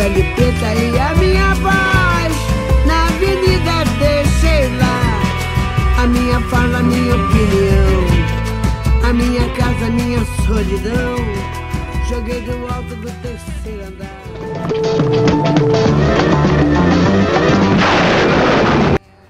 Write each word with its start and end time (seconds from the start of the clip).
pele 0.00 0.22
preta 0.34 0.74
e 0.74 0.98
a 0.98 1.14
minha 1.16 1.54
voz. 1.56 2.32
Na 2.86 3.08
avenida 3.08 3.84
deixei 3.98 4.74
lá 4.78 6.02
a 6.02 6.06
minha 6.06 6.40
fala, 6.48 6.78
a 6.78 6.82
minha 6.82 7.14
opinião. 7.14 8.00
A 9.06 9.12
minha 9.12 9.46
casa, 9.54 9.86
a 9.86 9.90
minha 9.90 10.24
solidão. 10.46 11.16
Joguei 12.08 12.40
do 12.40 12.52
alto 12.72 12.96
do 12.96 13.10
terceiro 13.20 13.84
andar. 13.88 14.08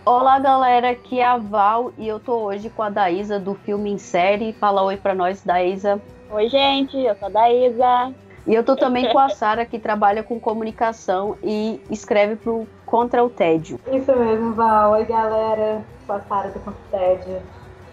Olá 0.04 0.38
galera, 0.38 0.90
aqui 0.90 1.18
é 1.18 1.26
a 1.26 1.36
Val 1.36 1.92
e 1.98 2.06
eu 2.06 2.20
tô 2.20 2.44
hoje 2.44 2.70
com 2.70 2.82
a 2.84 2.90
Daísa 2.90 3.40
do 3.40 3.54
filme 3.54 3.90
em 3.90 3.98
série. 3.98 4.52
Fala 4.52 4.82
oi 4.82 4.96
pra 4.96 5.16
nós, 5.16 5.42
Daísa. 5.44 6.00
Oi, 6.30 6.48
gente, 6.48 6.96
eu 6.96 7.16
sou 7.16 7.26
a 7.26 7.30
Daísa. 7.30 8.14
E 8.46 8.54
eu 8.54 8.64
tô 8.64 8.76
também 8.76 9.10
com 9.12 9.18
a 9.18 9.28
Sara, 9.30 9.64
que 9.64 9.78
trabalha 9.78 10.22
com 10.22 10.40
comunicação 10.40 11.36
e 11.42 11.80
escreve 11.90 12.36
pro 12.36 12.66
Contra 12.86 13.22
o 13.22 13.30
Tédio. 13.30 13.78
Isso 13.92 14.14
mesmo, 14.16 14.52
Val. 14.54 14.92
Oi, 14.92 15.04
galera. 15.04 15.84
Sou 16.06 16.16
a 16.16 16.20
Sara 16.20 16.50
do 16.50 16.60
Contra 16.60 16.80
o 16.80 16.90
Tédio. 16.90 17.42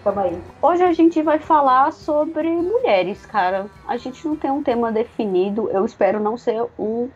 Tamo 0.04 0.20
aí. 0.20 0.42
Hoje 0.62 0.84
a 0.84 0.94
gente 0.94 1.22
vai 1.22 1.38
falar 1.38 1.92
sobre 1.92 2.50
mulheres, 2.50 3.26
cara. 3.26 3.68
A 3.88 3.98
gente 3.98 4.26
não 4.26 4.36
tem 4.36 4.50
um 4.50 4.64
tema 4.64 4.92
definido. 4.92 5.70
Eu 5.70 5.86
espero 5.86 6.20
não 6.20 6.38
ser 6.38 6.66
um, 6.80 7.10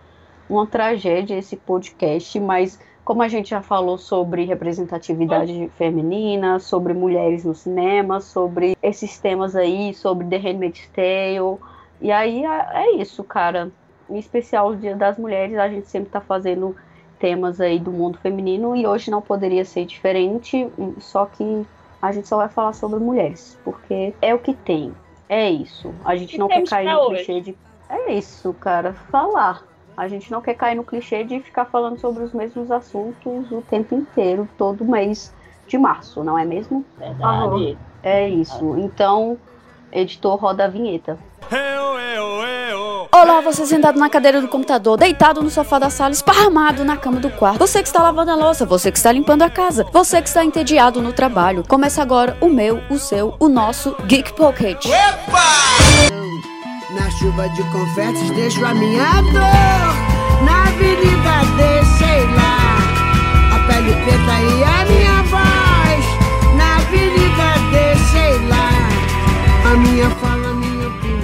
uma 0.49 0.67
tragédia 0.67 1.35
esse 1.37 1.55
podcast, 1.55 2.39
mas 2.39 2.79
como 3.03 3.23
a 3.23 3.27
gente 3.27 3.49
já 3.49 3.61
falou 3.61 3.97
sobre 3.97 4.45
representatividade 4.45 5.71
feminina, 5.77 6.59
sobre 6.59 6.93
mulheres 6.93 7.43
no 7.43 7.55
cinema, 7.55 8.19
sobre 8.19 8.77
esses 8.81 9.17
temas 9.17 9.55
aí, 9.55 9.93
sobre 9.93 10.27
The 10.27 10.37
Handmaid's 10.37 10.87
Tale. 10.93 11.59
E 12.01 12.11
aí 12.11 12.43
é 12.45 12.95
isso, 12.95 13.23
cara. 13.23 13.71
Em 14.09 14.17
especial 14.17 14.69
o 14.69 14.75
Dia 14.75 14.95
das 14.95 15.17
Mulheres, 15.17 15.57
a 15.57 15.69
gente 15.69 15.87
sempre 15.87 16.09
tá 16.09 16.19
fazendo 16.19 16.75
temas 17.19 17.61
aí 17.61 17.79
do 17.79 17.91
mundo 17.91 18.17
feminino 18.17 18.75
e 18.75 18.85
hoje 18.87 19.11
não 19.11 19.21
poderia 19.21 19.63
ser 19.63 19.85
diferente, 19.85 20.67
só 20.99 21.27
que 21.27 21.65
a 22.01 22.11
gente 22.11 22.27
só 22.27 22.37
vai 22.37 22.49
falar 22.49 22.73
sobre 22.73 22.99
mulheres, 22.99 23.57
porque 23.63 24.13
é 24.19 24.33
o 24.33 24.39
que 24.39 24.53
tem. 24.53 24.91
É 25.29 25.49
isso. 25.49 25.93
A 26.03 26.15
gente 26.15 26.37
não 26.37 26.47
quer 26.47 26.63
cair 26.63 26.91
no 26.91 27.07
clichê 27.09 27.39
de. 27.39 27.57
É 27.87 28.11
isso, 28.13 28.53
cara. 28.55 28.93
Falar. 28.93 29.63
A 29.95 30.07
gente 30.07 30.31
não 30.31 30.41
quer 30.41 30.55
cair 30.55 30.75
no 30.75 30.83
clichê 30.83 31.23
de 31.23 31.39
ficar 31.41 31.65
falando 31.65 31.99
sobre 31.99 32.23
os 32.23 32.33
mesmos 32.33 32.71
assuntos 32.71 33.51
o 33.51 33.61
tempo 33.61 33.93
inteiro, 33.93 34.49
todo 34.57 34.83
mês 34.83 35.33
de 35.67 35.77
março, 35.77 36.23
não 36.23 36.37
é 36.37 36.43
mesmo? 36.43 36.83
Verdade. 36.97 37.77
É 38.01 38.27
isso. 38.27 38.77
Então, 38.79 39.37
editor, 39.91 40.35
roda 40.35 40.65
a 40.65 40.67
vinheta. 40.67 41.17
Olá, 43.13 43.41
você 43.41 43.65
sentado 43.65 43.99
na 43.99 44.09
cadeira 44.09 44.39
do 44.39 44.47
computador, 44.47 44.97
deitado 44.97 45.43
no 45.43 45.49
sofá 45.49 45.77
da 45.77 45.89
sala, 45.89 46.11
esparramado 46.11 46.85
na 46.85 46.95
cama 46.95 47.19
do 47.19 47.29
quarto. 47.29 47.59
Você 47.59 47.81
que 47.81 47.87
está 47.87 48.01
lavando 48.01 48.31
a 48.31 48.35
louça, 48.35 48.65
você 48.65 48.89
que 48.91 48.97
está 48.97 49.11
limpando 49.11 49.41
a 49.41 49.49
casa, 49.49 49.85
você 49.91 50.21
que 50.21 50.29
está 50.29 50.45
entediado 50.45 51.01
no 51.01 51.11
trabalho. 51.11 51.63
Começa 51.67 52.01
agora 52.01 52.37
o 52.39 52.49
meu, 52.49 52.81
o 52.89 52.97
seu, 52.97 53.35
o 53.39 53.49
nosso 53.49 53.95
Geek 54.05 54.33
Pocket. 54.33 54.85
Na 56.95 57.09
chuva 57.11 57.49
de 57.49 57.63
confetes 57.71 58.31
deixo 58.31 58.65
a 58.65 58.73
minha 58.73 59.21
dor. 59.21 60.45
Na 60.45 60.63
avenida 60.63 61.41
deixei 61.57 62.25
lá 62.35 62.77
a 63.55 63.59
pele 63.67 63.93
preta 64.03 64.35
e 64.41 64.63
a 64.63 64.85
minha 64.85 65.00
lá 69.71 69.77
a 69.77 69.77
minha 69.77 70.09
fala, 70.09 70.53
minha 70.53 70.87
opinião. 70.87 71.21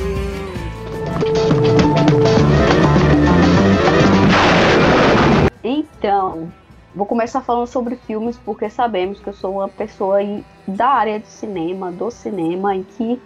Então, 5.63 6.51
vou 6.95 7.05
começar 7.05 7.41
falando 7.41 7.67
sobre 7.67 7.95
filmes 7.95 8.37
porque 8.37 8.69
sabemos 8.69 9.19
que 9.19 9.27
eu 9.27 9.33
sou 9.33 9.55
uma 9.55 9.67
pessoa 9.67 10.19
da 10.67 10.87
área 10.87 11.19
de 11.19 11.27
cinema, 11.27 11.91
do 11.91 12.09
cinema, 12.09 12.75
em 12.75 12.83
que 12.83 13.21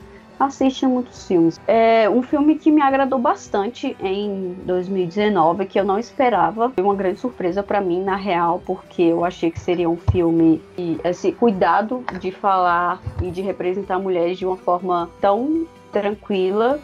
assiste 0.45 0.85
muitos 0.87 1.27
filmes. 1.27 1.59
É 1.67 2.09
um 2.09 2.21
filme 2.21 2.55
que 2.55 2.71
me 2.71 2.81
agradou 2.81 3.19
bastante 3.19 3.95
em 3.99 4.55
2019, 4.65 5.65
que 5.65 5.79
eu 5.79 5.85
não 5.85 5.99
esperava. 5.99 6.69
Foi 6.71 6.83
uma 6.83 6.95
grande 6.95 7.19
surpresa 7.19 7.61
para 7.61 7.79
mim, 7.79 8.03
na 8.03 8.15
real, 8.15 8.61
porque 8.65 9.03
eu 9.03 9.23
achei 9.23 9.51
que 9.51 9.59
seria 9.59 9.89
um 9.89 9.97
filme 9.97 10.61
e 10.77 10.99
esse 11.03 11.31
cuidado 11.31 12.03
de 12.19 12.31
falar 12.31 13.01
e 13.21 13.29
de 13.29 13.41
representar 13.41 13.99
mulheres 13.99 14.37
de 14.37 14.45
uma 14.45 14.57
forma 14.57 15.09
tão 15.19 15.65
tranquila, 15.91 16.79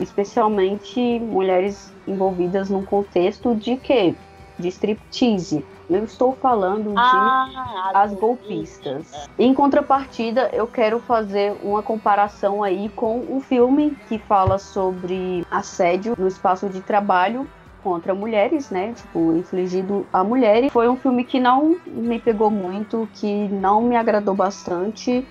especialmente 0.00 1.20
mulheres 1.20 1.92
envolvidas 2.06 2.68
num 2.68 2.84
contexto 2.84 3.54
de 3.54 3.76
que 3.76 4.14
de 4.58 4.68
striptease. 4.68 5.64
Eu 5.88 6.04
estou 6.04 6.32
falando 6.32 6.90
de 6.90 6.96
Ah, 6.96 7.92
as 7.94 8.12
golpistas. 8.12 9.10
Em 9.38 9.54
contrapartida, 9.54 10.50
eu 10.52 10.66
quero 10.66 11.00
fazer 11.00 11.56
uma 11.62 11.82
comparação 11.82 12.62
aí 12.62 12.90
com 12.90 13.20
um 13.20 13.40
filme 13.40 13.96
que 14.06 14.18
fala 14.18 14.58
sobre 14.58 15.46
assédio 15.50 16.14
no 16.18 16.28
espaço 16.28 16.68
de 16.68 16.82
trabalho 16.82 17.46
contra 17.82 18.14
mulheres, 18.14 18.68
né? 18.68 18.92
Tipo, 18.92 19.34
infligido 19.34 20.06
a 20.12 20.22
mulheres. 20.22 20.70
Foi 20.70 20.88
um 20.90 20.96
filme 20.96 21.24
que 21.24 21.40
não 21.40 21.76
me 21.86 22.18
pegou 22.18 22.50
muito, 22.50 23.08
que 23.14 23.48
não 23.48 23.80
me 23.80 23.96
agradou 23.96 24.34
bastante 24.34 25.26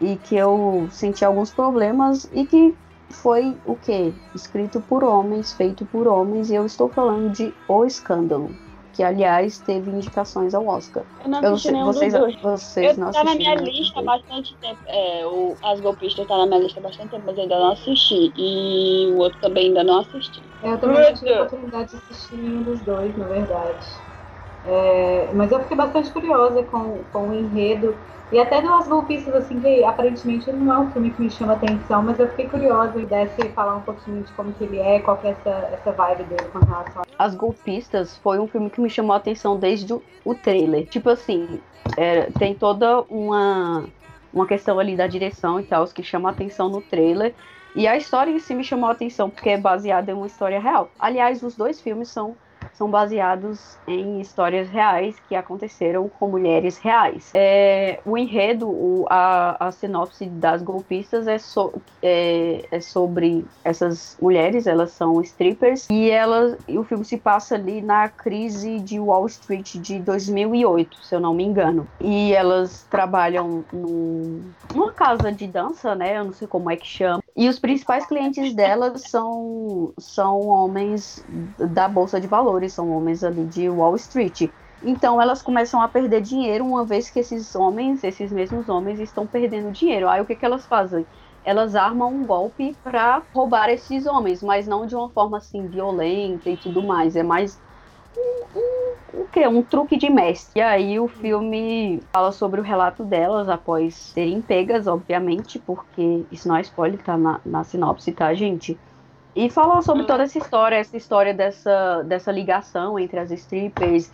e 0.00 0.14
que 0.14 0.36
eu 0.36 0.86
senti 0.90 1.24
alguns 1.24 1.50
problemas 1.50 2.30
e 2.32 2.46
que 2.46 2.72
foi 3.10 3.56
o 3.64 3.74
que? 3.74 4.14
Escrito 4.32 4.80
por 4.80 5.02
homens, 5.02 5.52
feito 5.54 5.84
por 5.86 6.06
homens, 6.06 6.50
e 6.50 6.54
eu 6.54 6.64
estou 6.64 6.88
falando 6.88 7.30
de 7.30 7.52
O 7.66 7.84
Escândalo 7.84 8.67
que 8.98 9.02
aliás 9.04 9.60
teve 9.60 9.92
indicações 9.92 10.54
ao 10.54 10.66
Oscar. 10.66 11.04
Eu 11.22 11.30
não 11.30 11.40
Eu 11.40 11.50
assisti 11.50 11.68
sei, 11.68 11.72
nenhum 11.72 11.86
vocês, 11.86 12.12
dos 12.12 12.20
dois. 12.20 12.42
vocês 12.42 12.98
Eu 12.98 13.04
não 13.04 13.12
tá 13.12 13.22
na 13.22 13.34
minha 13.36 13.54
lista 13.54 14.00
há 14.00 14.02
bastante 14.02 14.56
tempo. 14.56 14.80
É, 14.86 15.24
o, 15.24 15.56
As 15.62 15.80
Golpistas 15.80 16.26
tá 16.26 16.36
na 16.36 16.46
minha 16.46 16.58
lista 16.58 16.80
há 16.80 16.82
bastante 16.82 17.10
tempo, 17.10 17.22
mas 17.24 17.36
eu 17.36 17.42
ainda 17.44 17.60
não 17.60 17.70
assisti. 17.70 18.32
E 18.36 19.06
o 19.12 19.18
outro 19.18 19.38
também 19.38 19.68
ainda 19.68 19.84
não 19.84 20.00
assisti. 20.00 20.42
Eu 20.64 20.80
também 20.80 21.00
não 21.00 21.14
tive 21.14 21.32
a 21.32 21.44
oportunidade 21.44 21.90
de 21.90 21.96
assistir 21.98 22.38
nenhum 22.38 22.64
dos 22.64 22.80
dois, 22.80 23.16
na 23.16 23.28
verdade. 23.28 23.86
É, 24.64 25.32
mas 25.32 25.52
eu 25.52 25.60
fiquei 25.60 25.76
bastante 25.76 26.10
curiosa 26.10 26.64
com, 26.64 27.04
com 27.04 27.28
o 27.28 27.32
enredo. 27.32 27.94
E 28.30 28.38
até 28.38 28.60
do 28.60 28.72
As 28.72 28.86
Golpistas, 28.86 29.34
assim, 29.34 29.58
que 29.58 29.82
aparentemente 29.84 30.52
não 30.52 30.72
é 30.72 30.78
um 30.78 30.90
filme 30.90 31.10
que 31.10 31.22
me 31.22 31.30
chama 31.30 31.54
atenção, 31.54 32.02
mas 32.02 32.18
eu 32.18 32.28
fiquei 32.28 32.46
curiosa 32.46 33.00
e 33.00 33.06
desse 33.06 33.48
falar 33.50 33.76
um 33.76 33.80
pouquinho 33.80 34.22
de 34.22 34.30
como 34.32 34.52
que 34.52 34.64
ele 34.64 34.78
é, 34.78 35.00
qual 35.00 35.16
que 35.16 35.28
é 35.28 35.30
essa, 35.30 35.50
essa 35.72 35.92
vibe 35.92 36.24
dele 36.24 36.44
com 36.52 36.58
relação 36.58 37.02
a 37.02 37.24
As 37.24 37.34
Golpistas 37.34 38.18
foi 38.18 38.38
um 38.38 38.46
filme 38.46 38.68
que 38.68 38.82
me 38.82 38.90
chamou 38.90 39.14
a 39.14 39.16
atenção 39.16 39.58
desde 39.58 39.94
o, 39.94 40.34
trailer. 40.34 40.86
Tipo 40.86 41.08
assim, 41.08 41.58
é, 41.96 42.30
tem 42.38 42.54
toda 42.54 43.00
uma, 43.08 43.84
uma 44.32 44.46
questão 44.46 44.78
ali 44.78 44.94
da 44.94 45.06
direção 45.06 45.58
e 45.58 45.62
tal, 45.62 45.86
que 45.86 46.02
chama 46.02 46.28
a 46.28 46.32
atenção 46.32 46.68
no 46.68 46.82
trailer. 46.82 47.34
E 47.74 47.86
a 47.86 47.96
história 47.96 48.30
em 48.30 48.38
si 48.38 48.54
me 48.54 48.64
chamou 48.64 48.90
a 48.90 48.92
atenção, 48.92 49.30
porque 49.30 49.50
é 49.50 49.56
baseada 49.56 50.10
em 50.10 50.14
uma 50.14 50.26
história 50.26 50.60
real. 50.60 50.90
Aliás, 50.98 51.42
os 51.42 51.56
dois 51.56 51.80
filmes 51.80 52.08
são, 52.08 52.36
são 52.78 52.90
baseados 52.90 53.78
em 53.86 54.20
histórias 54.20 54.68
reais 54.70 55.18
que 55.20 55.34
aconteceram 55.34 56.08
com 56.08 56.30
mulheres 56.30 56.78
reais. 56.78 57.30
É, 57.36 58.00
o 58.04 58.16
enredo, 58.16 58.68
o- 58.70 59.06
a, 59.10 59.68
a 59.68 59.72
sinopse 59.72 60.30
das 60.30 60.62
golpistas 60.62 61.26
é, 61.26 61.38
so- 61.38 61.84
é- 62.02 62.68
é 62.70 62.80
sobre 62.80 63.50
essas 63.64 64.16
mulheres, 64.20 64.66
elas 64.66 64.92
são 64.92 65.20
strippers, 65.20 65.86
e, 65.90 66.10
elas, 66.10 66.56
o 66.70 66.84
filme 66.84 67.04
se 67.04 67.18
passa 67.18 67.54
ali 67.56 67.82
na 67.82 68.08
crise 68.08 68.80
de 68.80 68.98
Wall 69.00 69.26
Street 69.26 69.74
de 69.76 70.00
2008, 70.00 70.96
se 71.02 71.14
eu 71.14 71.20
não 71.20 71.34
me 71.34 71.44
engano. 71.44 71.90
E 72.00 72.32
elas 72.32 72.86
trabalham 72.88 73.66
num, 73.72 74.54
numa 74.72 74.92
casa 74.94 75.32
de 75.32 75.46
dança, 75.46 75.94
né? 75.94 76.18
Eu 76.18 76.24
não 76.24 76.32
sei 76.32 76.46
como 76.48 76.70
é 76.70 76.76
que 76.76 76.86
chama. 76.86 77.22
E 77.36 77.48
os 77.48 77.58
principais 77.58 78.06
clientes 78.06 78.54
delas 78.54 79.02
são, 79.08 79.92
são 79.98 80.40
homens 80.46 81.22
da 81.72 81.88
Bolsa 81.88 82.20
de 82.20 82.26
Valores, 82.26 82.67
são 82.72 82.88
homens 82.90 83.22
ali 83.24 83.46
de 83.46 83.68
Wall 83.70 83.96
Street. 83.96 84.52
Então 84.80 85.20
elas 85.20 85.42
começam 85.42 85.80
a 85.80 85.88
perder 85.88 86.20
dinheiro 86.22 86.64
uma 86.64 86.86
vez 86.86 87.10
que 87.10 87.18
esses 87.18 87.54
homens, 87.54 88.04
esses 88.04 88.30
mesmos 88.32 88.68
homens, 88.68 89.00
estão 89.00 89.26
perdendo 89.26 89.72
dinheiro. 89.72 90.08
Aí 90.08 90.20
o 90.20 90.26
que, 90.26 90.36
que 90.36 90.44
elas 90.44 90.66
fazem? 90.66 91.06
Elas 91.42 91.74
armam 91.74 92.14
um 92.14 92.24
golpe 92.26 92.78
para 92.82 93.26
roubar 93.34 93.68
esses 93.70 94.06
homens, 94.06 94.42
mas 94.42 94.66
não 94.66 94.86
de 94.86 94.94
uma 94.94 95.10
forma 95.10 95.38
assim 95.38 95.66
violenta 95.68 96.50
e 96.50 96.56
tudo 96.56 96.82
mais. 96.82 97.16
É 97.16 97.22
mais 97.22 97.60
um, 98.16 98.60
um- 98.60 98.98
o 99.24 99.28
que? 99.28 99.46
Um 99.48 99.62
truque 99.64 99.96
de 99.96 100.10
mestre. 100.10 100.60
E 100.60 100.62
aí 100.62 101.00
o 101.00 101.08
filme 101.08 102.00
fala 102.12 102.32
sobre 102.32 102.60
o 102.60 102.64
relato 102.64 103.04
delas 103.04 103.48
após 103.48 103.96
serem 104.12 104.42
pegas, 104.42 104.86
obviamente, 104.86 105.58
porque 105.58 106.26
isso 106.30 106.48
não 106.48 106.56
é 106.56 106.60
spoiler, 106.62 107.02
tá 107.02 107.16
na, 107.16 107.40
na 107.44 107.64
sinopse, 107.64 108.12
tá, 108.12 108.32
gente? 108.34 108.82
E 109.38 109.48
fala 109.50 109.80
sobre 109.82 110.04
toda 110.04 110.24
essa 110.24 110.36
história, 110.36 110.74
essa 110.74 110.96
história 110.96 111.32
dessa, 111.32 112.02
dessa 112.02 112.32
ligação 112.32 112.98
entre 112.98 113.20
as 113.20 113.30
strippers, 113.30 114.10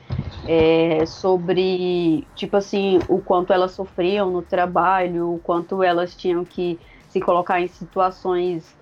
é, 0.46 1.06
sobre, 1.06 2.28
tipo 2.34 2.58
assim, 2.58 3.00
o 3.08 3.22
quanto 3.22 3.50
elas 3.50 3.72
sofriam 3.72 4.30
no 4.30 4.42
trabalho, 4.42 5.32
o 5.32 5.38
quanto 5.38 5.82
elas 5.82 6.14
tinham 6.14 6.44
que 6.44 6.78
se 7.08 7.22
colocar 7.22 7.58
em 7.58 7.68
situações 7.68 8.76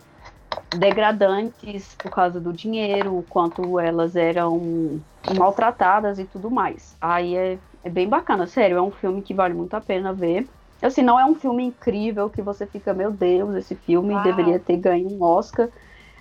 degradantes 0.80 1.94
por 2.02 2.10
causa 2.10 2.40
do 2.40 2.52
dinheiro, 2.52 3.16
o 3.16 3.22
quanto 3.22 3.78
elas 3.78 4.16
eram 4.16 5.00
maltratadas 5.38 6.18
e 6.18 6.24
tudo 6.24 6.50
mais. 6.50 6.96
Aí 7.00 7.36
é, 7.36 7.58
é 7.84 7.88
bem 7.88 8.08
bacana, 8.08 8.48
sério, 8.48 8.78
é 8.78 8.82
um 8.82 8.90
filme 8.90 9.22
que 9.22 9.32
vale 9.32 9.54
muito 9.54 9.74
a 9.74 9.80
pena 9.80 10.12
ver. 10.12 10.48
Assim, 10.82 11.02
não 11.02 11.20
é 11.20 11.24
um 11.24 11.36
filme 11.36 11.62
incrível 11.62 12.28
que 12.28 12.42
você 12.42 12.66
fica, 12.66 12.92
meu 12.92 13.12
Deus, 13.12 13.54
esse 13.54 13.76
filme 13.76 14.12
Uau. 14.12 14.24
deveria 14.24 14.58
ter 14.58 14.76
ganho 14.78 15.08
um 15.08 15.22
Oscar, 15.22 15.68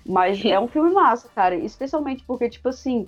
mas 0.06 0.44
é 0.44 0.59
um 0.59 0.68
filme 0.68 0.92
massa, 0.92 1.30
cara, 1.33 1.56
especialmente 1.56 2.24
porque, 2.25 2.50
tipo 2.50 2.69
assim, 2.69 3.07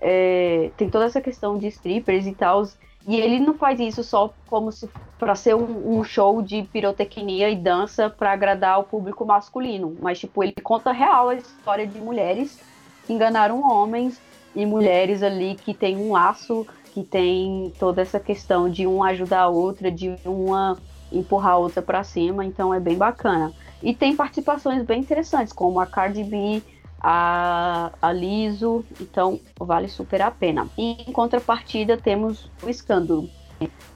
é, 0.00 0.70
tem 0.76 0.88
toda 0.88 1.04
essa 1.04 1.20
questão 1.20 1.56
de 1.56 1.66
strippers 1.68 2.26
e 2.26 2.32
tal, 2.32 2.64
e 3.06 3.16
ele 3.16 3.40
não 3.40 3.54
faz 3.54 3.80
isso 3.80 4.02
só 4.04 4.32
como 4.46 4.70
se 4.70 4.88
para 5.18 5.34
ser 5.34 5.54
um, 5.54 5.98
um, 5.98 6.04
show 6.04 6.42
de 6.42 6.62
pirotecnia 6.64 7.48
e 7.48 7.56
dança 7.56 8.10
para 8.10 8.32
agradar 8.32 8.80
o 8.80 8.84
público 8.84 9.24
masculino, 9.24 9.96
mas 10.00 10.18
tipo 10.18 10.42
ele 10.42 10.54
conta 10.62 10.92
real 10.92 11.28
a 11.28 11.34
história 11.36 11.86
de 11.86 12.00
mulheres 12.00 12.60
que 13.06 13.12
enganaram 13.12 13.60
homens 13.62 14.20
e 14.54 14.66
mulheres 14.66 15.22
ali 15.22 15.54
que 15.54 15.74
tem 15.74 15.96
um 15.96 16.12
laço, 16.12 16.66
que 16.92 17.02
tem 17.02 17.72
toda 17.78 18.02
essa 18.02 18.20
questão 18.20 18.68
de 18.68 18.86
um 18.86 19.02
ajudar 19.02 19.42
a 19.42 19.48
outra, 19.48 19.90
de 19.90 20.14
uma 20.24 20.76
empurrar 21.12 21.52
a 21.52 21.58
outra 21.58 21.82
para 21.82 22.02
cima, 22.02 22.44
então 22.44 22.72
é 22.72 22.80
bem 22.80 22.96
bacana. 22.96 23.52
E 23.82 23.94
tem 23.94 24.14
participações 24.14 24.84
bem 24.84 25.00
interessantes, 25.00 25.52
como 25.52 25.80
a 25.80 25.86
Cardi 25.86 26.24
B, 26.24 26.62
a, 27.00 27.90
a 28.00 28.12
Liso, 28.12 28.84
então 29.00 29.40
vale 29.58 29.88
super 29.88 30.22
a 30.22 30.30
pena. 30.30 30.68
E 30.78 31.02
em 31.08 31.12
contrapartida 31.12 31.96
temos 31.96 32.50
o 32.62 32.70
Escândalo, 32.70 33.28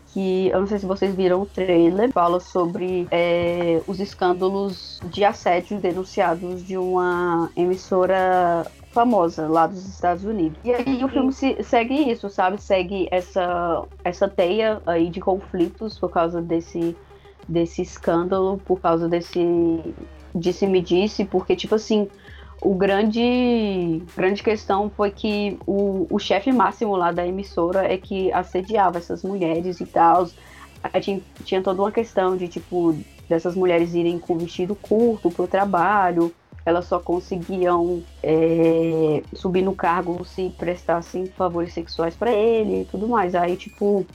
que 0.08 0.48
eu 0.48 0.60
não 0.60 0.66
sei 0.66 0.78
se 0.78 0.86
vocês 0.86 1.14
viram 1.14 1.42
o 1.42 1.46
trailer, 1.46 2.10
fala 2.10 2.40
sobre 2.40 3.06
é, 3.10 3.80
os 3.86 4.00
escândalos 4.00 5.00
de 5.04 5.24
assédio 5.24 5.78
denunciados 5.78 6.66
de 6.66 6.76
uma 6.76 7.50
emissora 7.54 8.66
famosa 8.90 9.46
lá 9.46 9.66
dos 9.66 9.86
Estados 9.86 10.24
Unidos. 10.24 10.58
E 10.64 10.72
aí 10.72 11.04
o 11.04 11.08
filme 11.08 11.30
se, 11.30 11.62
segue 11.62 12.10
isso, 12.10 12.30
sabe? 12.30 12.60
Segue 12.60 13.06
essa, 13.10 13.84
essa 14.02 14.26
teia 14.26 14.80
aí 14.86 15.10
de 15.10 15.20
conflitos 15.20 15.98
por 15.98 16.10
causa 16.10 16.40
desse, 16.40 16.96
desse 17.48 17.82
escândalo, 17.82 18.60
por 18.64 18.80
causa 18.80 19.08
desse 19.08 19.80
disse-me-disse, 20.34 21.24
porque, 21.24 21.56
tipo 21.56 21.74
assim, 21.74 22.08
o 22.60 22.74
grande 22.74 24.02
grande 24.16 24.42
questão 24.42 24.90
foi 24.90 25.10
que 25.10 25.58
o, 25.66 26.06
o 26.10 26.18
chefe 26.18 26.52
máximo 26.52 26.96
lá 26.96 27.12
da 27.12 27.26
emissora 27.26 27.90
é 27.90 27.96
que 27.96 28.32
assediava 28.32 28.98
essas 28.98 29.22
mulheres 29.22 29.80
e 29.80 29.86
tal. 29.86 30.28
Tinha, 31.00 31.20
tinha 31.44 31.62
toda 31.62 31.82
uma 31.82 31.90
questão 31.90 32.36
de, 32.36 32.48
tipo, 32.48 32.96
dessas 33.28 33.54
mulheres 33.54 33.94
irem 33.94 34.18
com 34.18 34.38
vestido 34.38 34.74
curto 34.74 35.30
pro 35.30 35.46
trabalho, 35.46 36.32
elas 36.64 36.86
só 36.86 36.98
conseguiam 36.98 38.02
é, 38.22 39.22
subir 39.32 39.62
no 39.62 39.74
cargo 39.74 40.24
se 40.24 40.52
prestassem 40.58 41.26
favores 41.26 41.72
sexuais 41.72 42.14
para 42.14 42.32
ele 42.32 42.82
e 42.82 42.84
tudo 42.84 43.08
mais. 43.08 43.34
Aí, 43.34 43.56
tipo, 43.56 44.06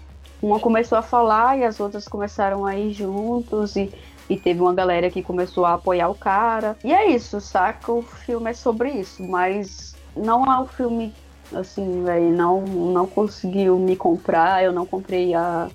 uma 0.41 0.59
começou 0.59 0.97
a 0.97 1.01
falar 1.01 1.57
e 1.57 1.63
as 1.63 1.79
outras 1.79 2.07
começaram 2.07 2.65
a 2.65 2.75
ir 2.75 2.93
juntos 2.93 3.75
e 3.75 3.91
e 4.29 4.37
teve 4.37 4.61
uma 4.61 4.73
galera 4.73 5.09
que 5.09 5.21
começou 5.21 5.65
a 5.65 5.73
apoiar 5.73 6.07
o 6.07 6.15
cara. 6.15 6.77
E 6.85 6.93
é 6.93 7.09
isso, 7.09 7.41
saca? 7.41 7.91
O 7.91 8.01
filme 8.01 8.51
é 8.51 8.53
sobre 8.53 8.89
isso, 8.91 9.21
mas 9.21 9.93
não 10.15 10.45
é 10.45 10.57
um 10.57 10.67
filme 10.67 11.13
assim, 11.53 12.03
velho, 12.03 12.31
não, 12.31 12.61
não 12.61 13.05
conseguiu 13.05 13.77
me 13.77 13.97
comprar, 13.97 14.63
eu 14.63 14.71
não 14.71 14.85
comprei 14.85 15.33
a, 15.33 15.69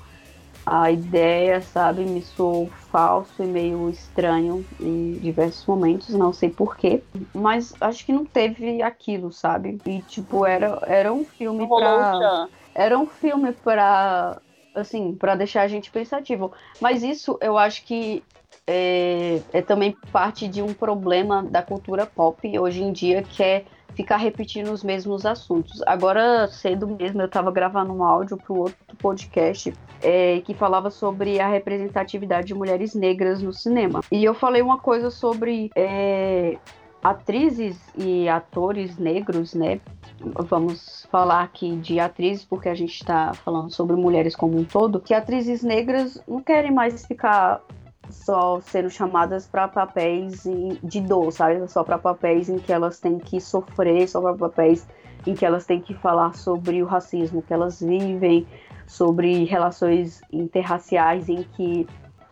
a 0.64 0.90
ideia, 0.90 1.60
sabe? 1.60 2.04
Me 2.06 2.22
sou 2.22 2.70
falso 2.90 3.42
e 3.42 3.46
meio 3.46 3.90
estranho 3.90 4.64
em 4.80 5.12
diversos 5.12 5.66
momentos, 5.66 6.14
não 6.14 6.32
sei 6.32 6.48
porquê. 6.48 7.02
Mas 7.34 7.74
acho 7.78 8.06
que 8.06 8.12
não 8.12 8.24
teve 8.24 8.80
aquilo, 8.80 9.30
sabe? 9.30 9.78
E 9.84 10.00
tipo, 10.00 10.46
era, 10.46 10.80
era 10.86 11.12
um 11.12 11.24
filme 11.24 11.68
pra. 11.68 12.48
Era 12.74 12.98
um 12.98 13.06
filme 13.06 13.52
pra. 13.52 14.40
Assim, 14.76 15.14
para 15.14 15.34
deixar 15.34 15.62
a 15.62 15.68
gente 15.68 15.90
pensativo. 15.90 16.52
Mas 16.80 17.02
isso 17.02 17.38
eu 17.40 17.56
acho 17.56 17.84
que 17.84 18.22
é, 18.66 19.40
é 19.52 19.62
também 19.62 19.96
parte 20.12 20.46
de 20.46 20.60
um 20.60 20.74
problema 20.74 21.42
da 21.42 21.62
cultura 21.62 22.04
pop 22.04 22.58
hoje 22.58 22.82
em 22.82 22.92
dia, 22.92 23.22
que 23.22 23.42
é 23.42 23.64
ficar 23.94 24.18
repetindo 24.18 24.70
os 24.70 24.84
mesmos 24.84 25.24
assuntos. 25.24 25.82
Agora, 25.86 26.46
cedo 26.48 26.86
mesmo, 26.86 27.22
eu 27.22 27.26
estava 27.26 27.50
gravando 27.50 27.92
um 27.92 28.04
áudio 28.04 28.36
para 28.36 28.54
outro 28.54 28.76
podcast 28.98 29.72
é, 30.02 30.40
que 30.40 30.52
falava 30.52 30.90
sobre 30.90 31.40
a 31.40 31.48
representatividade 31.48 32.48
de 32.48 32.54
mulheres 32.54 32.94
negras 32.94 33.42
no 33.42 33.52
cinema. 33.52 34.02
E 34.12 34.22
eu 34.22 34.34
falei 34.34 34.60
uma 34.60 34.78
coisa 34.78 35.10
sobre 35.10 35.70
é, 35.74 36.58
atrizes 37.10 37.78
e 37.96 38.28
atores 38.28 38.98
negros, 38.98 39.54
né? 39.54 39.80
Vamos 40.48 41.06
falar 41.10 41.42
aqui 41.42 41.76
de 41.76 42.00
atrizes, 42.00 42.44
porque 42.44 42.68
a 42.68 42.74
gente 42.74 42.94
está 42.94 43.32
falando 43.32 43.70
sobre 43.70 43.94
mulheres 43.94 44.34
como 44.34 44.58
um 44.58 44.64
todo, 44.64 45.00
que 45.00 45.14
atrizes 45.14 45.62
negras 45.62 46.20
não 46.26 46.42
querem 46.42 46.72
mais 46.72 47.06
ficar 47.06 47.62
só 48.10 48.60
sendo 48.60 48.90
chamadas 48.90 49.46
para 49.46 49.68
papéis 49.68 50.44
de 50.82 51.00
dor, 51.00 51.30
sabe? 51.32 51.68
Só 51.68 51.84
para 51.84 51.96
papéis 51.96 52.48
em 52.48 52.58
que 52.58 52.72
elas 52.72 52.98
têm 52.98 53.18
que 53.18 53.40
sofrer, 53.40 54.08
só 54.08 54.20
para 54.20 54.34
papéis 54.34 54.86
em 55.24 55.34
que 55.34 55.46
elas 55.46 55.64
têm 55.64 55.80
que 55.80 55.94
falar 55.94 56.34
sobre 56.34 56.82
o 56.82 56.86
racismo 56.86 57.40
que 57.40 57.54
elas 57.54 57.80
vivem, 57.80 58.46
sobre 58.86 59.44
relações 59.44 60.22
interraciais 60.32 61.28
em 61.28 61.42
que 61.42 61.86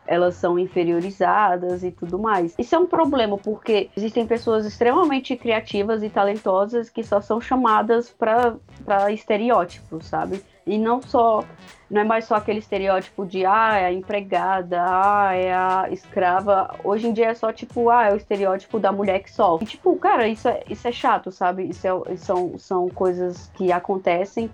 elas 0.06 0.34
são 0.34 0.58
inferiorizadas 0.58 1.82
e 1.82 1.90
tudo 1.90 2.18
mais. 2.18 2.54
Isso 2.58 2.74
é 2.74 2.78
um 2.78 2.86
problema 2.86 3.38
porque 3.38 3.90
existem 3.96 4.26
pessoas 4.26 4.66
extremamente 4.66 5.36
criativas 5.36 6.02
e 6.02 6.10
talentosas 6.10 6.88
que 6.90 7.02
só 7.02 7.20
são 7.20 7.40
chamadas 7.40 8.10
para 8.10 8.56
estereótipos, 9.10 10.06
sabe? 10.06 10.42
E 10.66 10.78
não 10.78 11.02
só, 11.02 11.44
não 11.90 12.00
é 12.00 12.04
mais 12.04 12.24
só 12.24 12.36
aquele 12.36 12.58
estereótipo 12.58 13.26
de 13.26 13.44
ah, 13.44 13.76
é 13.76 13.86
a 13.86 13.92
empregada, 13.92 14.82
ah, 14.82 15.34
é 15.34 15.52
a 15.52 15.88
escrava. 15.90 16.74
Hoje 16.82 17.06
em 17.06 17.12
dia 17.12 17.26
é 17.26 17.34
só 17.34 17.52
tipo, 17.52 17.90
ah, 17.90 18.04
é 18.06 18.12
o 18.12 18.16
estereótipo 18.16 18.78
da 18.80 18.90
mulher 18.90 19.22
que 19.22 19.30
sofre. 19.30 19.66
E, 19.66 19.68
tipo, 19.68 19.94
cara, 19.96 20.26
isso 20.26 20.48
é, 20.48 20.62
isso 20.68 20.88
é 20.88 20.92
chato, 20.92 21.30
sabe? 21.30 21.64
Isso 21.64 21.86
é, 21.86 22.16
são, 22.16 22.58
são 22.58 22.88
coisas 22.88 23.50
que 23.54 23.70
acontecem 23.70 24.50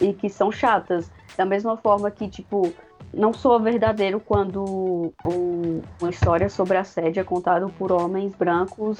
e 0.00 0.14
que 0.14 0.30
são 0.30 0.50
chatas. 0.50 1.10
Da 1.36 1.44
mesma 1.44 1.76
forma 1.76 2.10
que, 2.10 2.26
tipo, 2.26 2.72
não 3.12 3.32
soa 3.32 3.58
verdadeiro 3.58 4.20
quando 4.20 5.12
um, 5.26 5.82
uma 6.00 6.10
história 6.10 6.48
sobre 6.48 6.76
assédio 6.76 7.20
é 7.20 7.24
contada 7.24 7.68
por 7.78 7.90
homens 7.92 8.34
brancos. 8.34 8.98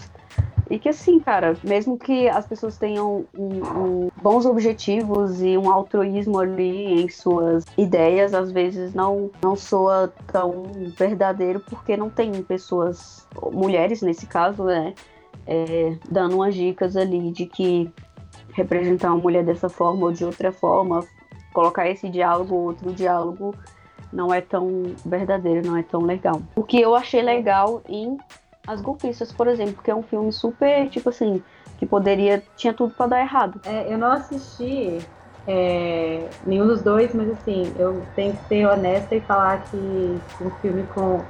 E 0.68 0.78
que 0.78 0.88
assim, 0.88 1.18
cara, 1.18 1.56
mesmo 1.64 1.98
que 1.98 2.28
as 2.28 2.46
pessoas 2.46 2.76
tenham 2.76 3.24
um, 3.36 3.46
um, 3.46 4.10
bons 4.22 4.46
objetivos 4.46 5.42
e 5.42 5.58
um 5.58 5.68
altruísmo 5.68 6.38
ali 6.38 7.02
em 7.02 7.08
suas 7.08 7.64
ideias, 7.76 8.32
às 8.32 8.52
vezes 8.52 8.94
não, 8.94 9.30
não 9.42 9.56
soa 9.56 10.12
tão 10.28 10.62
verdadeiro 10.96 11.60
porque 11.68 11.96
não 11.96 12.08
tem 12.08 12.30
pessoas, 12.44 13.26
mulheres 13.50 14.00
nesse 14.00 14.26
caso, 14.26 14.62
né, 14.62 14.94
é, 15.44 15.96
dando 16.08 16.36
umas 16.36 16.54
dicas 16.54 16.96
ali 16.96 17.32
de 17.32 17.46
que 17.46 17.90
representar 18.52 19.08
uma 19.08 19.22
mulher 19.22 19.44
dessa 19.44 19.68
forma 19.68 20.06
ou 20.06 20.12
de 20.12 20.24
outra 20.24 20.52
forma, 20.52 21.04
colocar 21.52 21.88
esse 21.88 22.08
diálogo 22.08 22.54
ou 22.54 22.62
outro 22.66 22.92
diálogo 22.92 23.56
não 24.12 24.32
é 24.32 24.40
tão 24.40 24.94
verdadeiro, 25.04 25.66
não 25.66 25.76
é 25.76 25.82
tão 25.82 26.02
legal. 26.02 26.40
O 26.56 26.62
que 26.62 26.80
eu 26.80 26.94
achei 26.94 27.22
legal 27.22 27.82
em 27.88 28.16
As 28.66 28.80
Golpistas, 28.80 29.32
por 29.32 29.46
exemplo, 29.46 29.82
que 29.82 29.90
é 29.90 29.94
um 29.94 30.02
filme 30.02 30.32
super, 30.32 30.88
tipo 30.88 31.08
assim, 31.08 31.42
que 31.78 31.86
poderia, 31.86 32.42
tinha 32.56 32.74
tudo 32.74 32.92
para 32.94 33.06
dar 33.06 33.20
errado. 33.20 33.60
É, 33.64 33.92
eu 33.92 33.98
não 33.98 34.12
assisti 34.12 34.98
é, 35.46 36.28
nenhum 36.46 36.66
dos 36.66 36.82
dois, 36.82 37.14
mas 37.14 37.30
assim, 37.30 37.72
eu 37.78 38.02
tenho 38.14 38.36
que 38.36 38.44
ser 38.46 38.66
honesta 38.66 39.14
e 39.14 39.20
falar 39.20 39.64
que 39.64 40.20
um 40.40 40.50
filme 40.60 40.84
com. 40.94 41.20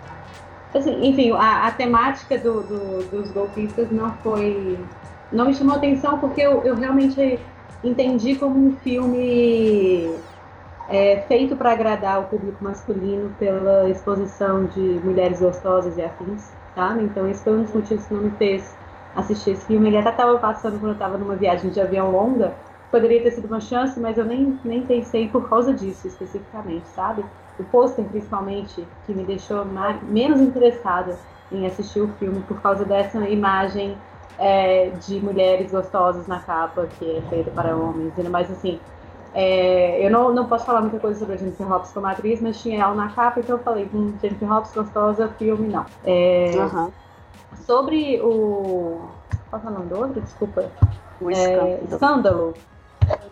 Assim, 0.75 1.07
enfim, 1.07 1.33
a, 1.33 1.67
a 1.67 1.71
temática 1.73 2.39
do, 2.39 2.63
do, 2.63 3.05
dos 3.11 3.31
golpistas 3.31 3.91
não 3.91 4.13
foi. 4.17 4.79
Não 5.31 5.47
me 5.47 5.55
chamou 5.55 5.77
atenção 5.77 6.19
porque 6.19 6.41
eu, 6.41 6.65
eu 6.65 6.75
realmente 6.75 7.39
entendi 7.83 8.35
como 8.35 8.69
um 8.69 8.77
filme 8.77 10.13
é, 10.91 11.23
feito 11.23 11.57
para 11.57 11.73
agradar 11.73 12.21
o 12.21 12.29
público 12.29 12.63
masculino 12.63 13.31
pela 13.39 13.89
exposição 13.89 14.67
de 14.67 15.01
mulheres 15.05 15.41
gostosas 15.41 15.97
e 15.97 16.03
afins, 16.03 16.53
tá? 16.75 16.97
Então 17.01 17.29
esse 17.29 17.43
foi 17.45 17.53
um 17.57 17.63
dos 17.63 17.73
motivos 17.73 18.07
que 18.07 18.15
não 18.15 18.23
me 18.23 18.31
fez 18.33 18.77
assistir 19.15 19.53
esse 19.53 19.67
filme. 19.67 19.89
Ele 19.89 19.99
até 19.99 20.11
estava 20.11 20.39
passando 20.39 20.79
quando 20.79 20.91
eu 20.91 20.95
estava 20.95 21.17
numa 21.17 21.37
viagem 21.37 21.71
de 21.71 21.81
avião 21.81 22.11
longa 22.11 22.55
poderia 22.91 23.23
ter 23.23 23.31
sido 23.31 23.47
uma 23.47 23.61
chance, 23.61 23.99
mas 24.01 24.19
eu 24.19 24.25
nem, 24.25 24.59
nem 24.65 24.85
pensei 24.85 25.29
por 25.29 25.49
causa 25.49 25.73
disso 25.73 26.07
especificamente, 26.09 26.89
sabe? 26.89 27.25
O 27.59 27.65
pôster, 27.65 28.05
principalmente, 28.05 28.87
que 29.07 29.15
me 29.15 29.25
deixou 29.25 29.65
mais, 29.65 30.03
menos 30.03 30.41
interessada 30.41 31.17
em 31.53 31.67
assistir 31.67 32.01
o 32.01 32.09
filme 32.15 32.41
por 32.43 32.61
causa 32.61 32.85
dessa 32.85 33.29
imagem 33.29 33.97
é, 34.39 34.91
de 34.91 35.21
mulheres 35.21 35.71
gostosas 35.71 36.27
na 36.27 36.41
capa, 36.41 36.89
que 36.99 37.19
é 37.19 37.23
feita 37.23 37.51
para 37.51 37.77
homens. 37.77 38.15
Mas, 38.29 38.51
assim, 38.51 38.81
é, 39.33 40.05
eu 40.05 40.11
não, 40.11 40.35
não 40.35 40.49
posso 40.49 40.67
falar 40.67 40.81
muita 40.83 40.99
coisa 41.01 41.19
sobre 41.19 41.35
a 41.35 41.39
Jennifer 41.39 41.71
Hopps 41.71 41.93
como 41.93 42.07
atriz, 42.07 42.41
mas 42.41 42.61
tinha 42.61 42.83
ela 42.83 42.95
na 42.95 43.13
capa, 43.15 43.41
então 43.41 43.59
eu 43.59 43.63
falei, 43.63 43.89
hum, 43.93 44.19
Jennifer 44.21 44.51
Hopps 44.53 44.73
gostosa, 44.75 45.29
filme 45.35 45.69
não. 45.69 45.87
É, 46.05 46.51
Aham. 46.59 46.93
Sobre 47.55 48.21
o. 48.23 49.15
Qual 49.51 49.63
é 49.63 49.67
o 49.67 49.71
nome 49.71 49.89
do 49.89 49.97
outro? 49.99 50.21
Desculpa. 50.23 50.73
Um 51.21 51.31
É, 51.31 51.85
escândalo. 51.85 51.85
escândalo. 51.85 52.55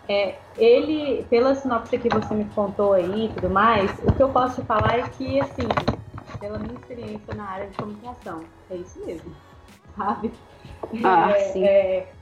É, 0.07 0.41
ele, 0.57 1.25
pela 1.29 1.55
sinopse 1.55 1.97
que 1.99 2.09
você 2.09 2.33
me 2.33 2.49
contou 2.49 2.93
aí 2.93 3.27
e 3.27 3.33
tudo 3.33 3.49
mais, 3.49 3.99
o 3.99 4.11
que 4.15 4.21
eu 4.23 4.31
posso 4.33 4.61
te 4.61 4.67
falar 4.67 4.97
é 4.99 5.03
que, 5.09 5.39
assim, 5.39 5.67
pela 6.39 6.59
minha 6.59 6.75
experiência 6.75 7.33
na 7.33 7.45
área 7.49 7.69
de 7.69 7.77
comunicação, 7.77 8.49
é 8.69 8.77
isso 8.77 8.99
mesmo, 9.05 9.35
sabe? 9.95 10.31
Ah, 11.03 11.35
É, 11.35 11.51
sim. 11.51 11.77
é, 12.01 12.18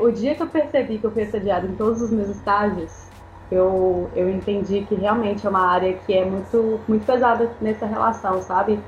o 0.00 0.10
dia 0.10 0.34
que 0.34 0.42
eu 0.42 0.46
percebi 0.46 0.98
que 0.98 1.06
eu 1.06 1.10
fui 1.10 1.22
assediada 1.22 1.66
em 1.66 1.74
todos 1.76 2.00
os 2.00 2.10
meus 2.10 2.28
estágios, 2.28 3.10
eu, 3.50 4.10
eu 4.14 4.28
entendi 4.30 4.82
que 4.82 4.94
realmente 4.94 5.46
é 5.46 5.50
uma 5.50 5.66
área 5.66 5.92
que 5.94 6.12
é 6.12 6.24
muito, 6.24 6.80
muito 6.86 7.04
pesada 7.04 7.50
nessa 7.60 7.84
relação, 7.84 8.40
sabe? 8.42 8.78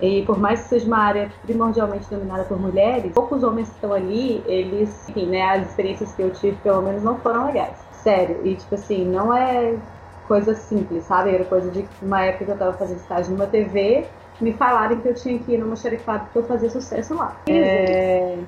E 0.00 0.22
por 0.22 0.38
mais 0.38 0.62
que 0.62 0.68
seja 0.68 0.86
uma 0.86 0.98
área 0.98 1.30
primordialmente 1.42 2.08
dominada 2.08 2.44
por 2.44 2.58
mulheres, 2.58 3.12
poucos 3.12 3.42
homens 3.42 3.68
que 3.68 3.74
estão 3.74 3.92
ali, 3.92 4.42
eles, 4.46 5.08
enfim, 5.08 5.26
né, 5.26 5.42
as 5.42 5.68
experiências 5.68 6.14
que 6.14 6.22
eu 6.22 6.30
tive, 6.30 6.56
pelo 6.58 6.82
menos, 6.82 7.02
não 7.02 7.18
foram 7.18 7.46
legais. 7.46 7.76
Sério. 7.92 8.40
E, 8.44 8.54
tipo 8.54 8.74
assim, 8.74 9.04
não 9.04 9.34
é 9.34 9.74
coisa 10.26 10.54
simples, 10.54 11.04
sabe? 11.04 11.34
Era 11.34 11.44
coisa 11.44 11.70
de 11.70 11.86
uma 12.00 12.22
época 12.22 12.46
que 12.46 12.50
eu 12.50 12.56
tava 12.58 12.72
fazendo 12.78 12.98
estágio 12.98 13.32
numa 13.32 13.46
TV, 13.46 14.06
me 14.40 14.54
falarem 14.54 15.00
que 15.00 15.08
eu 15.08 15.14
tinha 15.14 15.38
que 15.38 15.52
ir 15.52 15.58
numa 15.58 15.76
xerifada 15.76 16.24
porque 16.24 16.38
eu 16.38 16.44
fazia 16.44 16.70
sucesso 16.70 17.14
lá. 17.14 17.36
É, 17.46 18.38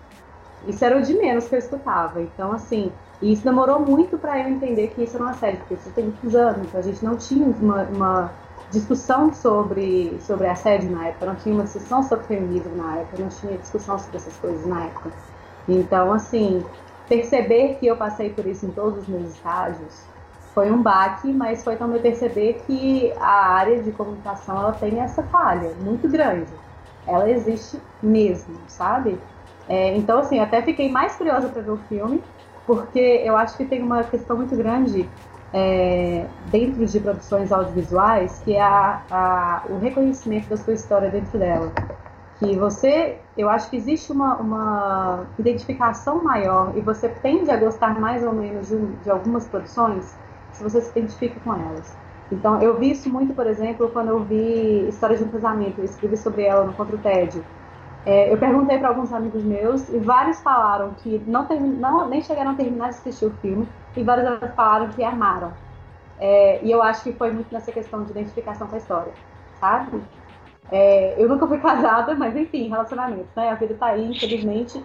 Isso 0.65 0.85
era 0.85 0.99
o 0.99 1.03
de 1.03 1.15
menos 1.15 1.49
que 1.49 1.55
eu 1.55 1.59
escutava. 1.59 2.23
Então, 2.23 2.53
assim, 2.53 2.99
e 3.21 3.33
isso 3.33 3.45
demorou 3.45 3.81
muito 3.85 4.19
pra 4.19 4.39
eu 4.41 4.49
entender 4.49 4.89
que 4.89 5.03
isso 5.03 5.17
era 5.17 5.25
uma 5.25 5.35
série, 5.35 5.59
porque 5.59 5.75
isso 5.75 5.93
tem 5.93 6.05
muitos 6.05 6.35
anos. 6.35 6.75
A 6.75 6.83
gente 6.83 7.03
não 7.05 7.17
tinha 7.17 7.47
uma, 7.47 7.83
uma 7.89 8.39
discussão 8.69 9.33
sobre, 9.33 10.21
sobre 10.21 10.47
assédio 10.47 10.91
na 10.91 11.09
época, 11.09 11.27
não 11.27 11.37
tinha 11.37 11.55
uma 11.55 11.65
discussão 11.65 12.03
sobre 12.03 12.27
feminismo 12.27 12.75
na 12.77 12.99
época, 13.01 13.19
não 13.19 13.29
tinha 13.29 13.59
discussão 13.59 13.99
sobre 13.99 14.17
essas 14.19 14.37
coisas 14.39 14.67
na 14.67 14.87
época. 14.87 15.15
Então, 15.67 16.13
assim, 16.13 16.71
perceber 17.09 17.75
que 17.79 17.87
eu 17.87 17.97
passei 17.97 18.35
por 18.35 18.47
isso 18.47 18.67
em 18.67 18.73
todos 18.73 19.01
os 19.03 19.09
meus 19.09 19.29
estágios 19.31 20.11
foi 20.55 20.71
um 20.71 20.83
baque, 20.83 21.33
mas 21.33 21.65
foi 21.65 21.77
também 21.77 22.01
perceber 22.03 22.55
que 22.67 23.13
a 23.19 23.53
área 23.55 23.83
de 23.83 23.93
comunicação 23.93 24.59
ela 24.59 24.73
tem 24.73 25.01
essa 25.01 25.23
falha 25.29 25.75
muito 25.75 26.09
grande. 26.11 26.61
Ela 27.07 27.31
existe 27.31 27.83
mesmo, 28.01 28.69
sabe? 28.69 29.27
É, 29.69 29.97
então, 29.97 30.19
assim, 30.19 30.39
até 30.39 30.61
fiquei 30.63 30.91
mais 30.91 31.17
curiosa 31.17 31.49
para 31.49 31.63
ver 31.63 31.71
o 31.71 31.77
filme, 31.89 32.23
porque 32.67 33.23
eu 33.25 33.37
acho 33.37 33.57
que 33.57 33.65
tem 33.65 33.83
uma 33.83 34.03
questão 34.05 34.37
muito 34.37 34.57
grande 34.57 35.09
é, 35.53 36.27
dentro 36.51 36.85
de 36.87 37.01
produções 37.01 37.53
audiovisuais, 37.53 38.41
que 38.45 38.55
é 38.55 38.63
a, 38.63 39.03
a, 39.11 39.63
o 39.69 39.79
reconhecimento 39.79 40.49
da 40.49 40.57
sua 40.57 40.73
história 40.73 41.11
dentro 41.11 41.39
dela. 41.39 41.73
Que 42.39 42.57
você, 42.57 43.19
eu 43.37 43.49
acho 43.49 43.71
que 43.71 43.77
existe 43.77 44.11
uma, 44.11 44.37
uma 44.37 45.27
identificação 45.39 46.25
maior 46.25 46.73
e 46.77 46.81
você 46.81 47.09
tende 47.09 47.51
a 47.51 47.57
gostar 47.57 48.01
mais 48.01 48.25
ou 48.25 48.33
menos 48.33 48.69
de, 48.69 48.77
de 48.77 49.11
algumas 49.11 49.47
produções 49.47 50.19
se 50.51 50.63
você 50.63 50.81
se 50.81 50.91
identifica 50.91 51.39
com 51.41 51.55
elas. 51.55 51.97
Então, 52.31 52.61
eu 52.63 52.79
vi 52.79 52.91
isso 52.91 53.11
muito, 53.11 53.35
por 53.35 53.47
exemplo, 53.47 53.91
quando 53.91 54.09
eu 54.09 54.25
vi 54.25 54.89
História 54.89 55.17
de 55.17 55.25
um 55.25 55.29
Casamento, 55.29 55.79
eu 55.79 55.85
escrevi 55.85 56.17
sobre 56.17 56.43
ela 56.43 56.65
no 56.65 56.73
Contra 56.73 56.97
o 56.97 56.99
Tédio. 56.99 57.45
É, 58.05 58.33
eu 58.33 58.37
perguntei 58.37 58.79
para 58.79 58.89
alguns 58.89 59.13
amigos 59.13 59.45
meus 59.45 59.89
e 59.89 59.99
vários 59.99 60.41
falaram 60.41 60.91
que 61.03 61.23
não, 61.27 61.47
não 61.47 62.09
nem 62.09 62.21
chegaram 62.21 62.51
a 62.51 62.55
terminar 62.55 62.91
de 62.91 62.97
assistir 62.97 63.27
o 63.27 63.31
filme 63.41 63.69
e 63.97 64.03
vários 64.03 64.55
falaram 64.55 64.89
que 64.89 65.05
amaram. 65.05 65.53
É, 66.19 66.61
e 66.63 66.71
eu 66.71 66.83
acho 66.83 67.03
que 67.03 67.13
foi 67.13 67.31
muito 67.31 67.53
nessa 67.53 67.71
questão 67.71 68.03
de 68.05 68.11
identificação 68.11 68.67
com 68.67 68.75
a 68.75 68.79
história, 68.79 69.13
sabe? 69.61 70.03
É, 70.71 71.15
eu 71.17 71.29
nunca 71.29 71.47
fui 71.47 71.59
casada, 71.61 72.15
mas 72.15 72.37
enfim, 72.37 72.69
relacionamentos, 72.69 73.31
né? 73.37 73.51
A 73.51 73.55
vida 73.55 73.75
tá 73.75 73.87
aí, 73.87 74.11
infelizmente. 74.11 74.83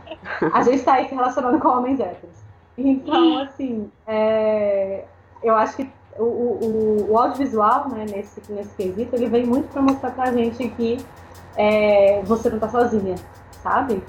A 0.53 0.61
gente 0.61 0.83
tá 0.83 0.93
aí 0.93 1.07
se 1.07 1.15
relacionando 1.15 1.59
com 1.59 1.69
homens 1.69 1.99
héteros. 1.99 2.37
Então, 2.77 3.39
assim, 3.39 3.91
é, 4.05 5.05
eu 5.41 5.55
acho 5.55 5.75
que 5.75 5.89
o, 6.19 6.23
o, 6.23 7.11
o 7.11 7.17
audiovisual, 7.17 7.89
né, 7.89 8.05
nesse, 8.09 8.41
nesse 8.51 8.75
quesito, 8.75 9.15
ele 9.15 9.27
vem 9.27 9.45
muito 9.45 9.71
para 9.71 9.81
mostrar 9.81 10.11
pra 10.11 10.31
gente 10.31 10.67
que 10.69 10.97
é, 11.57 12.21
você 12.23 12.49
não 12.49 12.59
tá 12.59 12.69
sozinha, 12.69 13.15
sabe? 13.63 14.03